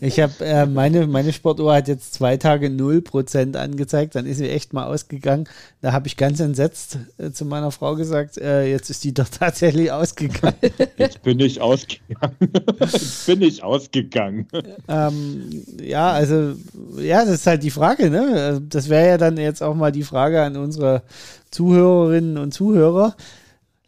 Ich 0.00 0.20
habe, 0.20 0.32
äh, 0.40 0.64
meine, 0.64 1.06
meine 1.06 1.34
Sportuhr 1.34 1.74
hat 1.74 1.86
jetzt 1.86 2.14
zwei 2.14 2.38
Tage 2.38 2.68
0% 2.68 3.56
angezeigt, 3.56 4.14
dann 4.14 4.24
ist 4.24 4.38
sie 4.38 4.48
echt 4.48 4.72
mal 4.72 4.86
ausgegangen. 4.86 5.46
Da 5.82 5.92
habe 5.92 6.06
ich 6.06 6.16
ganz 6.16 6.40
entsetzt 6.40 6.98
äh, 7.18 7.30
zu 7.30 7.44
meiner 7.44 7.70
Frau 7.70 7.94
gesagt, 7.94 8.38
äh, 8.38 8.64
jetzt 8.70 8.88
ist 8.88 9.04
die 9.04 9.12
doch 9.12 9.28
tatsächlich 9.30 9.92
ausgegangen. 9.92 10.56
Jetzt 10.96 11.22
bin 11.22 11.40
ich 11.40 11.60
ausgegangen. 11.60 12.36
jetzt 12.80 13.26
bin 13.26 13.42
ich 13.42 13.62
ausgegangen. 13.62 14.48
Ähm, 14.88 15.62
ja, 15.78 16.10
also, 16.10 16.54
ja, 16.96 17.26
das 17.26 17.33
ist 17.40 17.46
halt 17.46 17.62
die 17.62 17.70
Frage, 17.70 18.10
ne? 18.10 18.62
Das 18.68 18.88
wäre 18.88 19.08
ja 19.08 19.18
dann 19.18 19.36
jetzt 19.36 19.62
auch 19.62 19.74
mal 19.74 19.92
die 19.92 20.02
Frage 20.02 20.42
an 20.42 20.56
unsere 20.56 21.02
Zuhörerinnen 21.50 22.38
und 22.38 22.52
Zuhörer. 22.52 23.16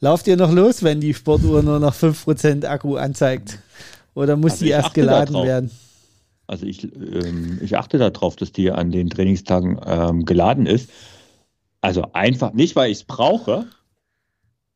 Lauft 0.01 0.26
ihr 0.26 0.36
noch 0.36 0.53
los, 0.53 0.82
wenn 0.82 1.01
die 1.01 1.14
Sportuhr 1.14 1.62
nur 1.62 1.80
noch 1.80 1.94
5% 1.94 2.66
Akku 2.66 2.97
anzeigt? 2.97 3.59
Oder 4.14 4.36
muss 4.36 4.53
also 4.53 4.64
die 4.64 4.70
erst 4.70 4.94
geladen 4.94 5.34
werden? 5.42 5.70
Also 6.47 6.66
ich, 6.66 6.84
ähm, 6.94 7.59
ich 7.62 7.76
achte 7.76 7.99
darauf, 7.99 8.36
dass 8.36 8.53
die 8.53 8.70
an 8.70 8.90
den 8.90 9.11
Trainingstagen 9.11 9.80
ähm, 9.84 10.24
geladen 10.24 10.66
ist. 10.66 10.90
Also 11.80 12.05
einfach 12.12 12.53
nicht, 12.53 12.76
weil 12.76 12.90
ich 12.90 12.99
es 12.99 13.05
brauche, 13.05 13.66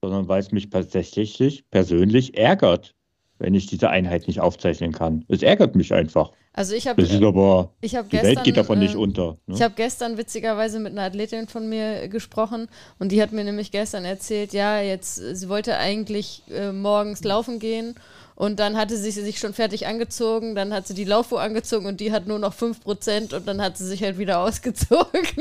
sondern 0.02 0.28
weil 0.28 0.40
es 0.40 0.52
mich 0.52 0.70
tatsächlich 0.70 1.64
persönlich 1.70 2.36
ärgert, 2.36 2.94
wenn 3.38 3.54
ich 3.54 3.66
diese 3.66 3.90
Einheit 3.90 4.26
nicht 4.26 4.40
aufzeichnen 4.40 4.92
kann. 4.92 5.24
Es 5.28 5.42
ärgert 5.42 5.74
mich 5.74 5.92
einfach. 5.92 6.32
Also 6.52 6.74
ich 6.74 6.88
habe, 6.88 7.00
Das 7.00 7.12
ist 7.12 7.22
aber, 7.22 7.72
ich 7.80 7.94
habe 7.94 8.08
die 8.08 8.16
gestern, 8.16 8.36
Welt 8.36 8.44
geht 8.44 8.56
davon 8.56 8.78
äh, 8.78 8.82
nicht 8.82 8.96
unter. 8.96 9.38
Ne? 9.46 9.54
Ich 9.54 9.62
habe 9.62 9.74
gestern 9.76 10.18
witzigerweise 10.18 10.80
mit 10.80 10.92
einer 10.92 11.02
Athletin 11.02 11.46
von 11.46 11.68
mir 11.68 12.08
gesprochen 12.08 12.68
und 12.98 13.12
die 13.12 13.22
hat 13.22 13.30
mir 13.32 13.44
nämlich 13.44 13.70
gestern 13.70 14.04
erzählt, 14.04 14.52
ja, 14.52 14.80
jetzt, 14.80 15.14
sie 15.14 15.48
wollte 15.48 15.76
eigentlich 15.76 16.42
äh, 16.50 16.72
morgens 16.72 17.22
laufen 17.22 17.60
gehen 17.60 17.94
und 18.34 18.58
dann 18.58 18.76
hatte 18.76 18.96
sie 18.96 19.12
sich 19.12 19.38
schon 19.38 19.54
fertig 19.54 19.86
angezogen, 19.86 20.56
dann 20.56 20.74
hat 20.74 20.88
sie 20.88 20.94
die 20.94 21.04
Laufuhr 21.04 21.40
angezogen 21.40 21.86
und 21.86 22.00
die 22.00 22.10
hat 22.10 22.26
nur 22.26 22.40
noch 22.40 22.54
5% 22.54 23.34
und 23.34 23.46
dann 23.46 23.62
hat 23.62 23.78
sie 23.78 23.86
sich 23.86 24.02
halt 24.02 24.18
wieder 24.18 24.40
ausgezogen. 24.44 25.22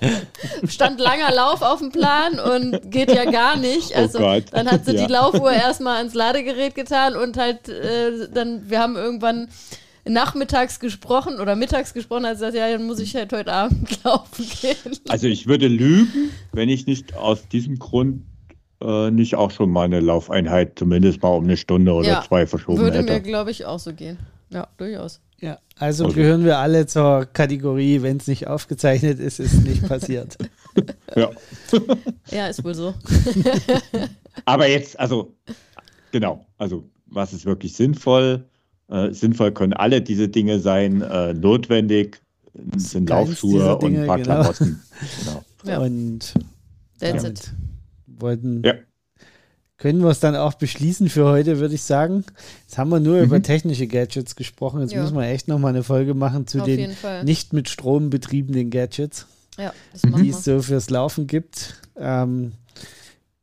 Stand 0.68 1.00
langer 1.00 1.32
Lauf 1.34 1.62
auf 1.62 1.78
dem 1.78 1.90
Plan 1.90 2.38
und 2.40 2.90
geht 2.90 3.12
ja 3.12 3.30
gar 3.30 3.56
nicht. 3.56 3.92
Oh 3.94 3.98
Also 3.98 4.18
Gott. 4.18 4.44
dann 4.52 4.70
hat 4.70 4.84
sie 4.84 4.94
Ja. 4.94 5.06
die 5.06 5.12
Laufuhr 5.12 5.50
erstmal 5.52 5.96
ans 5.98 6.14
Ladegerät 6.14 6.74
getan 6.74 7.16
und 7.16 7.36
halt 7.36 7.68
äh, 7.68 8.28
dann, 8.32 8.68
wir 8.70 8.80
haben 8.80 8.96
irgendwann 8.96 9.48
nachmittags 10.04 10.80
gesprochen 10.80 11.38
oder 11.40 11.54
mittags 11.54 11.92
gesprochen, 11.92 12.24
hat 12.26 12.38
sie 12.38 12.46
gesagt, 12.46 12.56
ja, 12.56 12.70
dann 12.76 12.86
muss 12.86 12.98
ich 13.00 13.14
halt 13.14 13.32
heute 13.32 13.52
Abend 13.52 13.98
laufen 14.04 14.46
gehen. 14.60 14.98
Also 15.08 15.26
ich 15.26 15.46
würde 15.46 15.68
lügen, 15.68 16.30
wenn 16.52 16.68
ich 16.68 16.86
nicht 16.86 17.14
aus 17.16 17.46
diesem 17.48 17.78
Grund 17.78 18.22
äh, 18.80 19.10
nicht 19.10 19.34
auch 19.34 19.50
schon 19.50 19.70
mal 19.70 19.84
eine 19.84 20.00
Laufeinheit 20.00 20.78
zumindest 20.78 21.22
mal 21.22 21.30
um 21.30 21.44
eine 21.44 21.56
Stunde 21.56 21.92
oder 21.92 22.08
Ja, 22.08 22.22
zwei 22.26 22.46
verschoben 22.46 22.78
Würde 22.78 23.02
mir, 23.02 23.12
hätte. 23.14 23.22
glaube 23.22 23.50
ich, 23.50 23.66
auch 23.66 23.78
so 23.80 23.92
gehen. 23.92 24.18
Ja, 24.50 24.68
durchaus. 24.78 25.20
Ja, 25.40 25.58
also 25.78 26.06
Okay. 26.06 26.14
gehören 26.14 26.44
wir 26.44 26.58
alle 26.58 26.86
zur 26.86 27.26
Kategorie, 27.26 28.02
wenn 28.02 28.16
es 28.16 28.26
nicht 28.26 28.48
aufgezeichnet 28.48 29.20
ist, 29.20 29.38
ist 29.40 29.62
nicht 29.64 29.86
passiert. 29.86 30.36
Ja. 31.16 31.30
Ja, 32.30 32.46
ist 32.46 32.62
wohl 32.62 32.74
so. 32.74 32.94
Aber 34.44 34.68
jetzt, 34.68 34.98
also, 35.00 35.34
genau, 36.12 36.46
also 36.56 36.88
was 37.06 37.32
ist 37.32 37.46
wirklich 37.46 37.72
sinnvoll? 37.74 38.44
Äh, 38.88 39.12
sinnvoll 39.12 39.50
können 39.52 39.72
alle 39.72 40.00
diese 40.00 40.28
Dinge 40.28 40.60
sein. 40.60 41.02
Äh, 41.02 41.34
notwendig 41.34 42.20
sind 42.76 43.08
keins 43.08 43.30
Laufschuhe 43.30 43.76
und 43.78 43.96
ein 43.96 44.06
paar 44.06 44.18
genau. 44.18 44.34
Klamotten. 44.40 44.82
Genau. 45.24 45.44
Ja. 45.64 45.78
Und 45.80 46.34
That's 47.00 47.22
damit 47.22 47.38
it. 47.40 47.52
wollten, 48.06 48.62
Ja. 48.64 48.74
Können 49.78 50.00
wir 50.02 50.10
es 50.10 50.18
dann 50.20 50.34
auch 50.36 50.54
beschließen 50.54 51.08
für 51.08 51.24
heute, 51.26 51.60
würde 51.60 51.74
ich 51.76 51.82
sagen. 51.82 52.24
Jetzt 52.66 52.78
haben 52.78 52.90
wir 52.90 52.98
nur 53.00 53.18
Mhm. 53.18 53.22
über 53.24 53.42
technische 53.42 53.86
Gadgets 53.86 54.34
gesprochen. 54.36 54.80
Jetzt 54.82 54.92
Ja. 54.92 55.02
müssen 55.02 55.16
wir 55.16 55.24
echt 55.26 55.46
nochmal 55.48 55.70
eine 55.70 55.84
Folge 55.84 56.14
machen 56.14 56.46
zu 56.48 56.58
Auf 56.60 56.64
den 56.66 56.90
nicht 57.24 57.52
mit 57.52 57.68
Strom 57.68 58.10
betriebenen 58.10 58.70
Gadgets, 58.70 59.26
Ja, 59.56 59.72
machen 60.08 60.22
die 60.24 60.30
es 60.30 60.42
so 60.44 60.60
fürs 60.62 60.90
Laufen 60.90 61.26
gibt. 61.28 61.80
Ähm, 61.96 62.52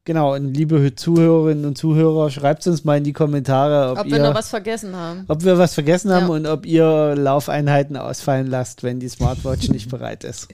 genau, 0.03 0.35
und 0.35 0.53
liebe 0.53 0.93
Zuhörerinnen 0.95 1.63
und 1.65 1.77
Zuhörer, 1.77 2.29
schreibt 2.29 2.67
uns 2.67 2.83
mal 2.83 2.97
in 2.97 3.05
die 3.05 3.13
Kommentare, 3.13 3.91
ob, 3.93 3.99
Ob 3.99 4.05
ihr 4.07 4.11
wir 4.17 4.19
noch 4.23 4.35
was 4.35 4.49
vergessen 4.49 4.93
haben. 4.95 5.23
ob 5.29 5.43
wir 5.45 5.57
was 5.57 5.73
vergessen 5.73 6.11
haben 6.11 6.27
Ja. 6.27 6.33
und 6.33 6.45
ob 6.47 6.65
ihr 6.65 7.15
Laufeinheiten 7.15 7.95
ausfallen 7.95 8.47
lasst, 8.47 8.83
wenn 8.83 8.99
die 8.99 9.07
Smartwatch 9.09 9.69
nicht 9.69 9.89
bereit 9.89 10.25
ist. 10.25 10.49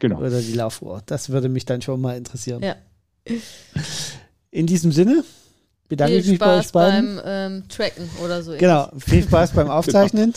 genau. 0.00 0.18
Oder 0.18 0.40
die 0.40 0.54
Laufuhr. 0.54 1.02
Das 1.06 1.30
würde 1.30 1.48
mich 1.48 1.66
dann 1.66 1.82
schon 1.82 2.00
mal 2.00 2.16
interessieren. 2.16 2.62
Ja. 2.64 2.74
In 4.52 4.66
diesem 4.66 4.92
Sinne 4.92 5.24
bedanke 5.88 6.14
ich 6.14 6.26
mich 6.26 6.38
bei 6.38 6.58
euch 6.58 6.70
beiden. 6.72 7.14
Viel 7.14 7.18
Spaß 7.18 7.24
beim 7.24 7.52
ähm, 7.54 7.68
Tracken 7.68 8.10
oder 8.22 8.42
so. 8.42 8.52
Genau, 8.58 8.90
viel 8.98 9.22
Spaß 9.22 9.52
beim 9.52 9.64
genau. 9.64 9.78
Aufzeichnen. 9.78 10.34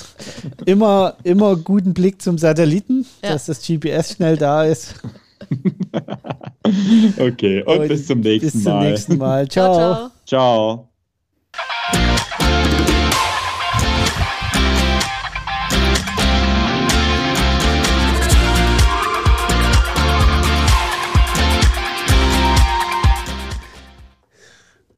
Immer, 0.66 1.18
immer 1.24 1.58
guten 1.58 1.94
Blick 1.94 2.22
zum 2.22 2.38
Satelliten, 2.38 3.06
ja. 3.22 3.34
dass 3.34 3.48
das 3.48 3.62
GPS 3.62 4.14
schnell 4.14 4.38
da 4.38 4.64
ist. 4.64 4.96
okay, 7.20 7.62
und, 7.64 7.80
und, 7.80 7.88
bis 7.90 8.08
zum 8.08 8.22
nächsten 8.22 8.64
Mal. 8.64 8.92
Bis 8.92 9.04
zum 9.04 9.18
nächsten 9.18 9.18
Mal. 9.18 9.48
Ciao. 9.50 9.76
ciao. 9.76 10.12
ciao. 10.26 10.90
ciao. 11.92 12.95